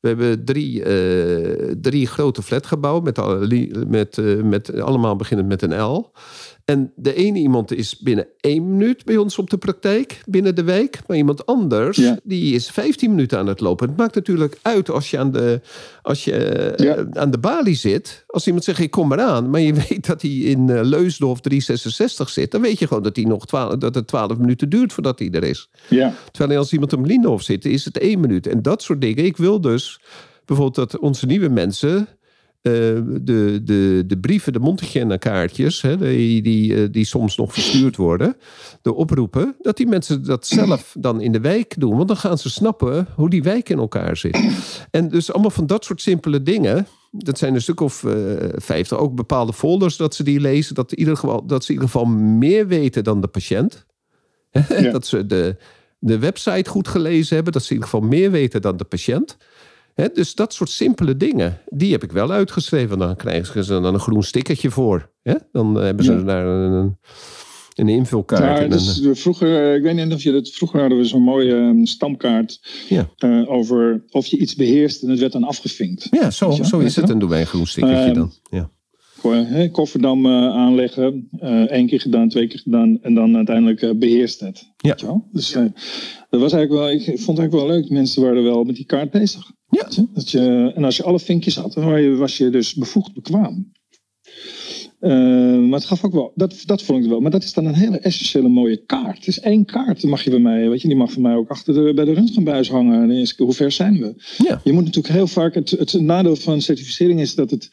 We 0.00 0.08
hebben 0.08 0.44
drie, 0.44 0.82
eh, 0.82 1.74
drie 1.80 2.06
grote 2.06 2.42
flatgebouwen 2.42 3.02
met, 3.02 3.18
al- 3.18 3.38
li- 3.38 3.72
met, 3.86 4.18
eh, 4.18 4.42
met 4.42 4.80
allemaal 4.80 5.16
beginnend 5.16 5.48
met 5.48 5.62
een 5.62 5.80
L. 5.80 6.12
En 6.68 6.92
de 6.96 7.14
ene 7.14 7.38
iemand 7.38 7.72
is 7.72 7.98
binnen 7.98 8.26
één 8.40 8.70
minuut 8.76 9.04
bij 9.04 9.16
ons 9.16 9.38
op 9.38 9.50
de 9.50 9.58
praktijk, 9.58 10.20
binnen 10.26 10.54
de 10.54 10.62
week. 10.64 11.00
Maar 11.06 11.16
iemand 11.16 11.46
anders, 11.46 11.96
Ja. 11.96 12.18
die 12.22 12.54
is 12.54 12.70
15 12.70 13.10
minuten 13.10 13.38
aan 13.38 13.46
het 13.46 13.60
lopen. 13.60 13.88
Het 13.88 13.96
maakt 13.96 14.14
natuurlijk 14.14 14.58
uit 14.62 14.90
als 14.90 15.10
je 15.10 15.18
aan 15.18 15.32
de, 15.32 15.60
als 16.02 16.24
je, 16.24 16.32
eh, 16.32 16.84
Ja. 16.86 17.06
aan 17.12 17.30
de 17.30 17.38
balie 17.38 17.74
zit. 17.74 18.24
Als 18.26 18.46
iemand 18.46 18.64
zegt, 18.64 18.78
ik 18.78 18.90
kom 18.90 19.12
eraan. 19.12 19.50
Maar 19.50 19.60
je 19.60 19.72
weet 19.88 20.06
dat 20.06 20.22
hij 20.22 20.30
in 20.30 20.68
eh, 20.70 20.80
Leusdorf 20.82 21.40
366 21.40 22.28
zit. 22.28 22.50
Dan 22.50 22.60
weet 22.60 22.78
je 22.78 22.86
gewoon 22.86 23.02
dat, 23.02 23.16
hij 23.16 23.24
nog 23.24 23.46
12, 23.46 23.74
dat 23.76 23.94
het 23.94 24.06
12 24.06 24.38
minuten 24.38 24.68
duurt 24.68 24.92
voordat 24.92 25.18
hij 25.18 25.30
er 25.30 25.44
is. 25.44 25.68
Ja, 25.88 26.14
Terwijl 26.30 26.58
als 26.58 26.72
iemand 26.72 26.92
op 26.92 27.06
Lindhof 27.06 27.42
zit, 27.42 27.64
is 27.64 27.84
het 27.84 27.98
één 27.98 28.20
minuut. 28.20 28.46
En 28.46 28.62
dat 28.62 28.82
soort 28.82 29.00
dingen. 29.00 29.24
Ik 29.24 29.36
wil 29.36 29.60
dus 29.60 30.00
bijvoorbeeld 30.44 30.90
dat 30.90 31.00
onze 31.00 31.26
nieuwe 31.26 31.48
mensen... 31.48 32.08
eh, 32.68 33.02
de, 33.22 33.60
de, 33.64 34.04
de 34.06 34.18
brieven, 34.18 34.52
de 34.52 34.58
Montegenne-kaartjes... 34.58 35.82
Hè, 35.82 35.96
die, 35.96 36.42
die, 36.42 36.74
eh, 36.74 36.88
die 36.90 37.04
soms 37.04 37.36
nog 37.36 37.52
verstuurd 37.52 37.96
worden... 37.96 38.36
de 38.82 38.94
oproepen, 38.94 39.56
dat 39.60 39.76
die 39.76 39.86
mensen 39.86 40.24
dat 40.24 40.46
zelf 40.46 40.94
dan 40.98 41.20
in 41.20 41.32
de 41.32 41.40
wijk 41.40 41.74
doen. 41.78 41.96
Want 41.96 42.08
dan 42.08 42.16
gaan 42.16 42.38
ze 42.38 42.50
snappen 42.50 43.06
hoe 43.14 43.30
die 43.30 43.42
wijk 43.42 43.68
in 43.68 43.78
elkaar 43.78 44.16
zit. 44.16 44.38
En 44.90 45.08
dus 45.08 45.32
allemaal 45.32 45.50
van 45.50 45.66
dat 45.66 45.84
soort 45.84 46.00
simpele 46.00 46.42
dingen... 46.42 46.86
Dat 47.10 47.38
zijn 47.38 47.54
een 47.54 47.62
stuk 47.62 47.80
of 47.80 48.04
eh, 48.04 48.12
vijftig. 48.54 48.98
Ook 48.98 49.14
bepaalde 49.14 49.52
folders 49.52 49.96
dat 49.96 50.14
ze 50.14 50.22
die 50.22 50.40
lezen. 50.40 50.74
Dat, 50.74 50.92
in 50.92 50.98
ieder 50.98 51.16
geval, 51.16 51.46
dat 51.46 51.64
ze 51.64 51.72
in 51.72 51.74
ieder 51.74 51.90
geval 51.90 52.06
meer 52.16 52.66
weten 52.66 53.04
dan 53.04 53.20
de 53.20 53.28
patiënt. 53.28 53.86
Ja. 54.68 54.90
Dat 54.90 55.06
ze 55.06 55.26
de, 55.26 55.56
de 55.98 56.18
website 56.18 56.70
goed 56.70 56.88
gelezen 56.88 57.34
hebben. 57.34 57.52
Dat 57.52 57.62
ze 57.62 57.68
in 57.68 57.74
ieder 57.74 57.90
geval 57.90 58.08
meer 58.08 58.30
weten 58.30 58.62
dan 58.62 58.76
de 58.76 58.84
patiënt. 58.84 59.36
Dus 60.12 60.34
dat 60.34 60.52
soort 60.54 60.70
simpele 60.70 61.16
dingen, 61.16 61.58
die 61.66 61.92
heb 61.92 62.02
ik 62.02 62.12
wel 62.12 62.30
uitgeschreven. 62.30 62.98
Dan 62.98 63.16
krijgen 63.16 63.64
ze 63.64 63.80
dan 63.80 63.94
een 63.94 64.00
groen 64.00 64.22
stickertje 64.22 64.70
voor. 64.70 65.10
Dan 65.52 65.74
hebben 65.74 66.04
ze 66.04 66.12
Ja. 66.12 66.22
daar 66.22 66.46
een, 66.46 66.98
een 67.74 67.88
invulkaart. 67.88 68.62
Ja, 68.62 68.68
dus 68.68 68.98
een- 69.00 69.16
vroeger, 69.16 69.68
eh, 69.70 69.74
ik 69.74 69.82
weet 69.82 69.94
niet 69.94 70.12
of 70.14 70.22
je 70.22 70.32
dat. 70.32 70.48
Vroeger 70.50 70.80
hadden 70.80 70.98
we 70.98 71.04
zo'n 71.04 71.22
mooie 71.22 71.54
eh, 71.54 71.84
stamkaart 71.84 72.60
ja. 72.88 73.08
eh, 73.16 73.50
over 73.50 74.04
of 74.10 74.26
je 74.26 74.38
iets 74.38 74.54
beheerst 74.54 75.02
en 75.02 75.08
het 75.10 75.18
werd 75.18 75.32
dan 75.32 75.44
afgevinkt. 75.44 76.06
ja, 76.10 76.30
zo, 76.30 76.50
zo 76.50 76.78
is 76.78 76.96
het. 76.96 77.10
En 77.10 77.18
doen 77.18 77.28
wij 77.28 77.40
een 77.40 77.46
groen 77.46 77.66
stickertje 77.66 78.04
Ehm, 78.04 78.14
dan. 78.14 78.32
Ja. 78.50 78.70
Kofferdam 79.72 80.26
eh, 80.26 80.32
aanleggen, 80.32 81.28
eh 81.38 81.70
één 81.70 81.86
keer 81.86 82.00
gedaan, 82.00 82.28
twee 82.28 82.46
keer 82.46 82.58
gedaan 82.58 82.98
en 83.02 83.14
dan 83.14 83.36
uiteindelijk 83.36 83.82
eh, 83.82 83.90
beheerst 83.96 84.40
het. 84.40 84.72
Ja. 84.76 84.96
Dus 85.32 85.52
eh, 85.54 85.62
dat 86.30 86.40
was 86.40 86.52
eigenlijk 86.52 86.70
wel, 86.72 86.90
ik 86.90 87.02
vond 87.04 87.18
het 87.18 87.38
eigenlijk 87.38 87.52
wel 87.52 87.66
leuk. 87.66 87.90
Mensen 87.90 88.22
waren 88.22 88.42
wel 88.42 88.64
met 88.64 88.76
die 88.76 88.84
kaart 88.86 89.10
bezig. 89.10 89.50
Ja. 89.70 89.88
Dat 90.14 90.30
je, 90.30 90.72
en 90.74 90.84
als 90.84 90.96
je 90.96 91.02
alle 91.02 91.18
vinkjes 91.18 91.56
had, 91.56 91.72
dan 91.72 91.84
was 91.84 92.00
je, 92.00 92.14
was 92.16 92.36
je 92.36 92.50
dus 92.50 92.74
bevoegd 92.74 93.14
bekwaam. 93.14 93.72
Eh, 95.00 95.10
maar 95.58 95.78
het 95.78 95.84
gaf 95.84 96.04
ook 96.04 96.12
wel, 96.12 96.32
dat, 96.34 96.62
dat 96.64 96.82
vond 96.82 97.04
ik 97.04 97.10
wel. 97.10 97.20
Maar 97.20 97.30
dat 97.30 97.42
is 97.42 97.52
dan 97.52 97.64
een 97.64 97.74
hele 97.74 97.98
essentiële 97.98 98.48
mooie 98.48 98.84
kaart. 98.86 99.16
Het 99.16 99.26
is 99.26 99.40
één 99.40 99.64
kaart, 99.64 100.00
die 100.00 100.10
mag 100.10 100.22
je 100.22 100.30
bij 100.30 100.38
mij, 100.38 100.68
weet 100.68 100.82
je, 100.82 100.88
die 100.88 100.96
mag 100.96 101.12
voor 101.12 101.22
mij 101.22 101.34
ook 101.34 101.48
achter 101.48 101.74
de, 101.74 101.94
bij 101.94 102.04
de 102.04 102.12
röntgenbuis 102.12 102.70
hangen. 102.70 103.02
En 103.02 103.10
is, 103.10 103.36
hoe 103.36 103.52
ver 103.52 103.72
zijn 103.72 103.98
we? 103.98 104.14
Ja. 104.44 104.60
Je 104.64 104.72
moet 104.72 104.84
natuurlijk 104.84 105.14
heel 105.14 105.26
vaak, 105.26 105.54
het, 105.54 105.70
het 105.70 106.00
nadeel 106.00 106.36
van 106.36 106.60
certificering 106.60 107.20
is 107.20 107.34
dat 107.34 107.50
het, 107.50 107.70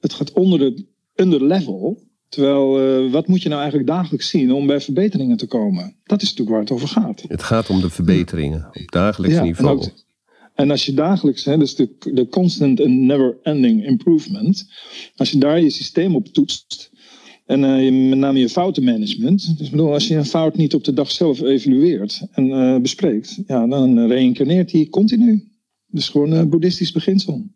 het 0.00 0.12
gaat 0.12 0.32
onder 0.32 0.58
de 0.58 0.86
under 1.14 1.44
level. 1.44 2.06
Terwijl, 2.28 2.80
eh, 2.80 3.12
wat 3.12 3.26
moet 3.26 3.42
je 3.42 3.48
nou 3.48 3.60
eigenlijk 3.60 3.90
dagelijks 3.90 4.28
zien 4.28 4.52
om 4.52 4.66
bij 4.66 4.80
verbeteringen 4.80 5.36
te 5.36 5.46
komen? 5.46 5.96
Dat 6.04 6.22
is 6.22 6.28
natuurlijk 6.28 6.50
waar 6.50 6.60
het 6.60 6.70
over 6.70 6.88
gaat. 6.88 7.24
Het 7.28 7.42
gaat 7.42 7.70
om 7.70 7.80
de 7.80 7.90
verbeteringen 7.90 8.68
op 8.72 8.90
dagelijks 8.90 9.36
Ja, 9.36 9.42
niveau. 9.42 9.86
En, 10.58 10.70
als 10.70 10.86
je 10.86 10.92
dagelijks, 10.94 11.44
hè, 11.44 11.58
dus 11.58 11.74
de, 11.74 11.96
de 12.12 12.28
constant 12.28 12.80
and 12.80 12.90
never 12.90 13.38
ending 13.42 13.84
improvement, 13.86 14.68
als 15.16 15.30
je 15.30 15.38
daar 15.38 15.60
je 15.60 15.70
systeem 15.70 16.14
op 16.14 16.26
toetst, 16.26 16.90
en 17.46 17.64
eh, 17.64 17.84
je- 17.84 17.92
met 17.92 18.18
name 18.18 18.38
je 18.38 18.48
foutenmanagement, 18.48 19.58
dus 19.58 19.70
bedoel, 19.70 19.92
als 19.92 20.08
je 20.08 20.14
een 20.14 20.24
fout 20.24 20.56
niet 20.56 20.74
op 20.74 20.84
de 20.84 20.92
dag 20.92 21.10
zelf 21.10 21.40
evalueert 21.40 22.22
en 22.30 22.50
eh, 22.50 22.80
bespreekt, 22.80 23.38
ja, 23.46 23.66
dan 23.66 24.06
reïncarneert 24.06 24.70
die 24.70 24.88
continu. 24.88 25.48
Dus 25.86 26.08
gewoon 26.08 26.30
een 26.32 26.48
boeddhistisch 26.50 26.92
beginsel. 26.92 27.50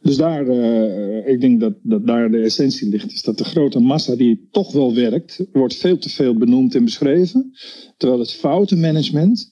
Dus 0.00 0.16
daar, 0.16 0.48
eh, 0.48 1.32
ik 1.32 1.40
denk 1.40 1.60
dat, 1.60 1.74
dat 1.82 2.06
daar 2.06 2.30
de 2.30 2.42
essentie 2.42 2.88
ligt. 2.88 3.12
Is 3.12 3.22
dat 3.22 3.38
de 3.38 3.44
grote 3.44 3.78
massa 3.80 4.14
die 4.16 4.48
toch 4.50 4.72
wel 4.72 4.94
werkt, 4.94 5.44
wordt 5.52 5.76
veel 5.76 5.98
te 5.98 6.08
veel 6.08 6.34
benoemd 6.34 6.74
en 6.74 6.84
beschreven. 6.84 7.50
Terwijl 7.96 8.20
het 8.20 8.32
foutenmanagement 8.32 9.50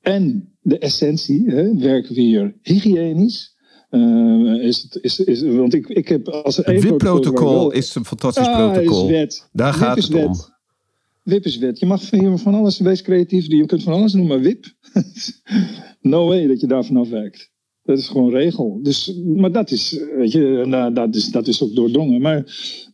en 0.00 0.52
de 0.68 0.78
essentie, 0.78 1.44
hè, 1.46 1.76
werken 1.76 2.14
we 2.14 2.20
hier 2.20 2.54
hygiënisch. 2.62 3.56
eh, 3.90 4.54
is 4.62 4.82
het, 4.82 4.98
is, 5.02 5.18
is, 5.20 5.42
want 5.42 5.74
ik, 5.74 5.88
ik 5.88 6.08
heb 6.08 6.28
als 6.28 6.58
er 6.58 6.64
Het 6.64 6.74
ik 6.76 6.82
WIP-protocol 6.82 7.70
is 7.70 7.94
een 7.94 8.04
fantastisch 8.04 8.46
Ah, 8.46 8.72
protocol. 8.72 9.04
is 9.04 9.10
wet. 9.10 9.48
Daar 9.52 9.72
WIP 9.72 9.82
gaat 9.82 9.96
het 9.96 10.08
wet. 10.08 10.26
om. 10.26 10.34
WIP 11.22 11.44
is 11.44 11.58
wet. 11.58 11.78
Je 11.78 11.86
mag 11.86 12.02
van, 12.04 12.18
hier 12.18 12.38
van 12.38 12.54
alles, 12.54 12.78
wees 12.78 13.02
creatief. 13.02 13.46
Je 13.46 13.66
kunt 13.66 13.82
van 13.82 13.92
alles 13.92 14.12
noemen, 14.12 14.36
maar 14.36 14.44
WIP. 14.44 14.66
no 16.00 16.26
way 16.26 16.46
dat 16.46 16.60
je 16.60 16.66
daar 16.66 16.84
vanaf 16.84 17.08
werkt. 17.08 17.50
Dat 17.82 17.98
is 17.98 18.08
gewoon 18.08 18.30
regel. 18.30 18.80
Dus, 18.82 19.12
maar 19.36 19.52
dat 19.52 19.70
is, 19.70 20.00
weet 20.16 20.32
je, 20.32 20.64
nou, 20.66 20.92
dat, 20.94 21.14
is, 21.14 21.30
dat 21.30 21.46
is 21.48 21.62
ook 21.62 21.74
doordrongen. 21.74 22.20
Maar 22.20 22.44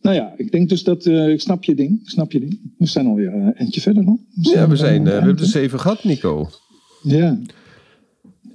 nou 0.01 0.15
ja, 0.15 0.33
ik 0.37 0.51
denk 0.51 0.69
dus 0.69 0.83
dat, 0.83 1.05
eh, 1.05 1.29
ik 1.29 1.41
snap 1.41 1.63
je 1.63 1.75
ding. 1.75 1.99
Ik 2.01 2.09
snap 2.09 2.31
je 2.31 2.39
ding. 2.39 2.59
We 2.77 2.85
zijn 2.85 3.05
alweer 3.07 3.33
een 3.33 3.53
eentje 3.53 3.81
verder 3.81 4.03
nog. 4.03 4.17
Ja, 4.41 4.67
we, 4.69 4.75
zijn, 4.75 4.93
eh, 4.93 4.99
eh, 4.99 5.03
we 5.05 5.11
hebben 5.11 5.37
de 5.37 5.45
zeven 5.45 5.79
gehad, 5.79 6.03
Nico. 6.03 6.49
Ja, 7.03 7.39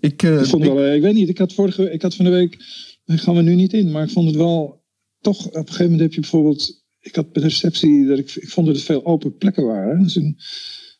Ik, 0.00 0.22
eh, 0.22 0.38
ik 0.40 0.46
vond 0.46 0.64
wel, 0.64 0.80
eh, 0.84 0.94
ik 0.94 1.02
weet 1.02 1.14
niet, 1.14 1.28
ik 1.28 1.38
had 1.38 1.52
vorige, 1.54 1.90
ik 1.92 2.02
had 2.02 2.14
van 2.14 2.24
de 2.24 2.30
week, 2.30 2.58
daar 3.04 3.18
gaan 3.18 3.34
we 3.34 3.42
nu 3.42 3.54
niet 3.54 3.72
in, 3.72 3.90
maar 3.90 4.02
ik 4.04 4.10
vond 4.10 4.26
het 4.26 4.36
wel, 4.36 4.84
toch, 5.20 5.46
op 5.46 5.54
een 5.54 5.60
gegeven 5.66 5.84
moment 5.84 6.00
heb 6.00 6.12
je 6.12 6.20
bijvoorbeeld, 6.20 6.84
ik 7.00 7.14
had 7.14 7.32
bij 7.32 7.42
de 7.42 7.48
receptie, 7.48 8.06
dat 8.06 8.18
ik, 8.18 8.34
ik 8.34 8.48
vond 8.48 8.66
dat 8.66 8.76
er 8.76 8.82
veel 8.82 9.04
open 9.06 9.36
plekken 9.36 9.66
waren. 9.66 10.02
Dus 10.02 10.16
een- 10.16 10.36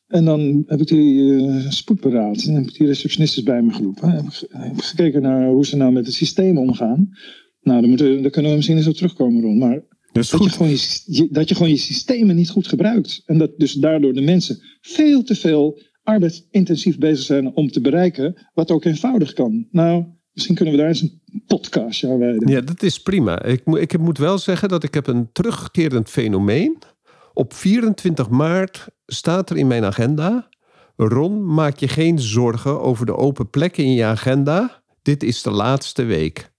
en 0.07 0.24
dan 0.24 0.62
heb 0.66 0.80
ik 0.80 0.86
die 0.86 1.36
eh, 1.36 1.70
spoedberaad, 1.70 2.42
en 2.44 2.55
heb 2.55 2.64
ik 2.66 2.74
die 2.78 2.86
receptionistes 2.86 3.42
bij 3.42 3.62
me 3.62 3.72
geroepen. 3.72 4.11
Heb 4.11 4.24
ik, 4.24 4.42
heb 4.48 4.72
ik 4.72 4.82
gekeken 4.82 5.22
naar 5.22 5.48
hoe 5.48 5.66
ze 5.66 5.76
nou 5.76 5.92
met 5.92 6.07
het 6.07 6.14
systeem 6.14 6.59
omgaan. 6.59 7.09
Nou, 7.61 7.80
daar, 7.80 7.88
moeten, 7.88 8.22
daar 8.22 8.30
kunnen 8.30 8.51
we 8.51 8.57
misschien 8.57 8.76
eens 8.78 8.86
op 8.86 8.94
terugkomen, 8.94 9.42
Ron. 9.42 9.59
Maar 9.59 9.84
dat 10.12 10.22
is 10.24 10.30
dat 10.30 10.44
je, 10.44 10.51
gewoon 10.51 10.70
je- 11.05 11.28
dat 11.30 11.48
je 11.48 11.55
gewoon 11.55 11.70
je 11.70 11.76
systemen 11.76 12.36
niet 12.36 12.51
goed 12.51 12.66
gebruikt. 12.68 13.22
En 13.26 13.38
dat 13.38 13.51
dus 13.59 13.72
daardoor 13.72 14.12
de 14.12 14.20
mensen 14.20 14.59
veel 14.80 15.22
te 15.22 15.34
veel 15.34 15.80
arbeidsintensief 16.11 16.98
bezig 16.98 17.24
zijn 17.24 17.54
om 17.54 17.70
te 17.70 17.80
bereiken 17.80 18.46
wat 18.54 18.70
ook 18.70 18.84
eenvoudig 18.84 19.32
kan. 19.32 19.66
Nou, 19.70 20.04
misschien 20.32 20.54
kunnen 20.54 20.74
we 20.74 20.80
daar 20.80 20.88
eens 20.88 21.00
een 21.02 21.22
podcastje 21.46 22.08
aan 22.08 22.18
wijden. 22.18 22.48
Ja, 22.48 22.61
dat 22.61 22.82
is 22.82 23.02
prima. 23.02 23.42
Ik, 23.42 23.64
moet- 23.64 23.80
ik 23.80 23.98
moet 23.98 24.18
wel 24.18 24.38
zeggen 24.38 24.68
dat 24.68 24.82
ik 24.84 24.94
heb 24.94 25.06
een 25.06 25.32
terugkerend 25.32 26.08
fenomeen. 26.08 26.78
Op 27.34 27.54
24 27.54 28.28
maart 28.28 28.86
staat 29.06 29.50
er 29.50 29.56
in 29.56 29.66
mijn 29.66 29.84
agenda... 29.84 30.48
Ron, 30.96 31.54
maak 31.54 31.78
je 31.78 31.88
geen 31.88 32.18
zorgen 32.18 32.80
over 32.80 33.06
de 33.06 33.16
open 33.16 33.50
plekken 33.50 33.84
in 33.84 33.92
je 33.92 34.04
agenda. 34.04 34.82
Dit 35.02 35.22
is 35.22 35.42
de 35.42 35.50
laatste 35.50 36.02
week. 36.02 36.50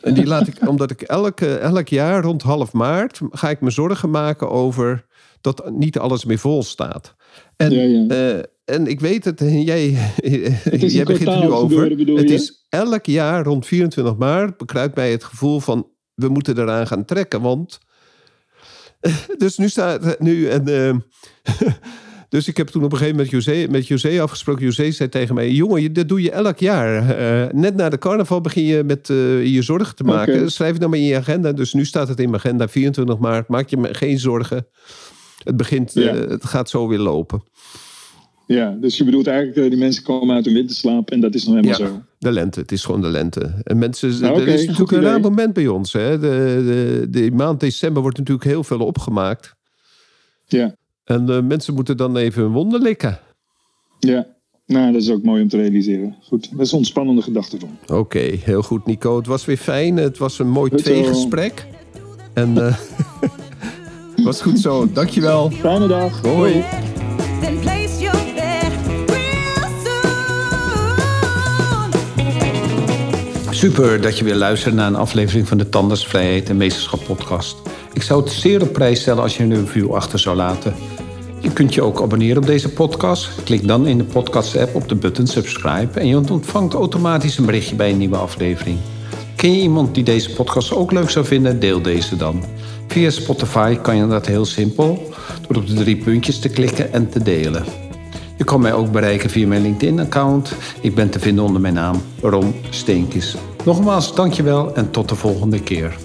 En 0.00 0.14
die 0.14 0.26
laat 0.26 0.46
ik, 0.46 0.68
omdat 0.68 0.90
ik 0.90 1.02
elke, 1.02 1.56
elk 1.56 1.88
jaar 1.88 2.22
rond 2.22 2.42
half 2.42 2.72
maart... 2.72 3.20
ga 3.30 3.50
ik 3.50 3.60
me 3.60 3.70
zorgen 3.70 4.10
maken 4.10 4.50
over 4.50 5.06
dat 5.40 5.70
niet 5.70 5.98
alles 5.98 6.24
meer 6.24 6.38
vol 6.38 6.62
staat. 6.62 7.14
En, 7.56 7.70
Ja, 7.70 7.82
ja. 7.82 8.06
eh, 8.08 8.42
en 8.64 8.86
ik 8.86 9.00
weet 9.00 9.24
het, 9.24 9.40
en 9.40 9.62
jij, 9.72 9.96
jij 10.70 11.04
begint 11.04 11.28
er 11.28 11.38
nu 11.38 11.50
over. 11.50 11.90
gebeuren, 11.90 12.16
het 12.16 12.28
je? 12.28 12.34
is 12.34 12.66
elk 12.68 13.06
jaar 13.06 13.44
rond 13.44 13.66
24 13.66 14.16
maart 14.16 14.56
bekruipt 14.56 14.96
mij 14.96 15.10
het 15.10 15.24
gevoel 15.24 15.60
van 15.60 15.90
we 16.14 16.28
moeten 16.28 16.58
eraan 16.58 16.86
gaan 16.86 17.04
trekken. 17.04 17.40
Want 17.40 17.78
dus 19.38 19.58
nu 19.58 19.68
staat 19.68 20.20
nu 20.20 20.48
en 20.48 20.68
eh, 20.68 20.96
dus 22.28 22.48
ik 22.48 22.56
heb 22.56 22.68
toen 22.68 22.84
op 22.84 22.92
een 22.92 22.98
gegeven 22.98 23.16
moment 23.16 23.34
José, 23.34 23.66
met 23.70 23.86
José 23.86 24.22
afgesproken. 24.22 24.64
José 24.64 24.90
zei 24.90 25.08
tegen 25.08 25.34
mij: 25.34 25.50
jongen, 25.50 25.92
dat 25.92 26.08
doe 26.08 26.22
je 26.22 26.30
elk 26.30 26.58
jaar. 26.58 27.16
Eh, 27.16 27.52
net 27.52 27.74
na 27.74 27.88
de 27.88 27.98
carnaval 27.98 28.40
begin 28.40 28.64
je 28.64 28.84
met 28.84 29.06
je 29.52 29.62
zorgen 29.62 29.96
te 29.96 30.04
maken. 30.04 30.50
Schrijf 30.50 30.72
het 30.72 30.80
dan 30.80 30.90
maar 30.90 30.98
in 30.98 31.04
je 31.04 31.16
agenda. 31.16 31.52
Dus 31.52 31.72
nu 31.72 31.84
staat 31.84 32.08
het 32.08 32.20
in 32.20 32.30
mijn 32.30 32.42
agenda 32.42 32.68
24 32.68 33.18
maart. 33.18 33.48
Maak 33.48 33.68
je 33.68 33.76
me 33.76 33.94
geen 33.94 34.18
zorgen. 34.18 34.66
Het 35.44 35.56
begint, 35.56 35.92
Ja. 35.94 36.14
eh, 36.14 36.28
het 36.28 36.44
gaat 36.44 36.70
zo 36.70 36.88
weer 36.88 36.98
lopen. 36.98 37.42
Ja, 38.46 38.76
dus 38.80 38.96
je 38.96 39.04
bedoelt 39.04 39.26
eigenlijk, 39.26 39.56
eh, 39.58 39.70
die 39.70 39.78
mensen 39.78 40.02
komen 40.02 40.34
uit 40.34 40.44
hun 40.44 40.54
winterslaap 40.54 41.10
en 41.10 41.20
dat 41.20 41.34
is 41.34 41.44
nog 41.44 41.54
helemaal 41.54 41.80
Ja. 41.80 41.86
zo. 41.86 42.00
De 42.18 42.32
lente, 42.32 42.60
het 42.60 42.72
is 42.72 42.84
gewoon 42.84 43.00
de 43.00 43.08
lente. 43.08 43.54
En 43.64 43.78
mensen, 43.78 44.20
Nou, 44.20 44.40
er 44.40 44.48
is 44.48 44.64
natuurlijk 44.64 44.92
een 44.92 45.02
raar 45.02 45.20
moment 45.20 45.52
bij 45.52 45.66
ons. 45.68 45.92
Hè? 45.92 46.18
De, 46.18 46.62
de, 46.66 47.06
de 47.10 47.30
maand 47.30 47.60
december 47.60 48.02
wordt 48.02 48.18
natuurlijk 48.18 48.46
heel 48.46 48.64
veel 48.64 48.80
opgemaakt. 48.80 49.54
Ja, 50.46 50.74
En 51.04 51.26
de 51.26 51.42
mensen 51.42 51.74
moeten 51.74 51.96
dan 51.96 52.16
even 52.16 52.42
hun 52.42 52.52
wonden 52.52 52.82
likken. 52.82 53.18
ja. 53.98 54.26
Nou, 54.66 54.92
dat 54.92 55.02
is 55.02 55.10
ook 55.10 55.22
mooi 55.22 55.42
om 55.42 55.48
te 55.48 55.56
realiseren. 55.56 56.16
Goed, 56.22 56.50
dat 56.50 56.60
is 56.60 56.72
een 56.72 56.78
ontspannende 56.78 57.22
gedachte 57.22 57.58
van. 57.58 57.98
Oké, 57.98 58.18
heel 58.18 58.62
goed 58.62 58.86
Nico. 58.86 59.16
Het 59.16 59.26
was 59.26 59.44
weer 59.44 59.56
fijn. 59.56 59.96
Het 59.96 60.18
was 60.18 60.38
een 60.38 60.48
mooi 60.48 60.70
tweegesprek. 60.70 61.66
En 62.34 62.58
eh 62.66 62.78
was 64.24 64.42
goed 64.42 64.58
zo. 64.58 64.88
Dankjewel. 64.92 65.50
Fijne 65.50 65.86
dag. 65.86 66.20
Hoi. 66.20 66.64
Super 73.50 74.00
dat 74.00 74.18
je 74.18 74.24
weer 74.24 74.34
luistert 74.34 74.74
naar 74.74 74.86
een 74.86 74.96
aflevering 74.96 75.48
van 75.48 75.58
de 75.58 75.68
Tandersvrijheid 75.68 76.48
en 76.48 76.56
Meesterschap 76.56 77.04
podcast. 77.04 77.56
Ik 77.92 78.02
zou 78.02 78.22
het 78.22 78.32
zeer 78.32 78.62
op 78.62 78.72
prijs 78.72 79.00
stellen 79.00 79.22
als 79.22 79.36
je 79.36 79.42
een 79.42 79.54
review 79.54 79.94
achter 79.94 80.18
zou 80.18 80.36
laten. 80.36 80.74
Je 81.40 81.52
kunt 81.52 81.74
je 81.74 81.82
ook 81.82 82.02
abonneren 82.02 82.36
op 82.36 82.46
deze 82.46 82.68
podcast. 82.68 83.42
Klik 83.44 83.66
dan 83.66 83.86
in 83.86 83.98
de 83.98 84.04
podcast-app 84.04 84.74
op 84.74 84.88
de 84.88 84.94
button 84.94 85.26
subscribe 85.26 86.00
en 86.00 86.06
je 86.06 86.16
ontvangt 86.16 86.74
automatisch 86.74 87.38
een 87.38 87.46
berichtje 87.46 87.74
bij 87.74 87.90
een 87.90 87.98
nieuwe 87.98 88.16
aflevering. 88.16 88.78
Ken 89.36 89.52
je 89.52 89.62
iemand 89.62 89.94
die 89.94 90.04
deze 90.04 90.32
podcast 90.32 90.72
ook 90.72 90.92
leuk 90.92 91.10
zou 91.10 91.24
vinden? 91.24 91.60
Deel 91.60 91.82
deze 91.82 92.16
dan. 92.16 92.42
Via 92.86 93.10
Spotify 93.10 93.76
kan 93.76 93.96
je 93.96 94.06
dat 94.06 94.26
heel 94.26 94.44
simpel 94.44 95.12
door 95.48 95.56
op 95.56 95.66
de 95.66 95.74
drie 95.74 95.96
puntjes 95.96 96.38
te 96.38 96.48
klikken 96.48 96.92
en 96.92 97.08
te 97.08 97.22
delen. 97.22 97.64
Je 98.36 98.44
kan 98.44 98.60
mij 98.60 98.72
ook 98.72 98.92
bereiken 98.92 99.30
via 99.30 99.46
mijn 99.46 99.62
LinkedIn-account. 99.62 100.54
Ik 100.80 100.94
ben 100.94 101.10
te 101.10 101.18
vinden 101.18 101.44
onder 101.44 101.60
mijn 101.60 101.74
naam 101.74 102.02
Ron 102.20 102.54
Steenkis. 102.70 103.36
Nogmaals, 103.64 104.14
dankjewel 104.14 104.74
en 104.74 104.90
tot 104.90 105.08
de 105.08 105.14
volgende 105.14 105.60
keer. 105.60 105.96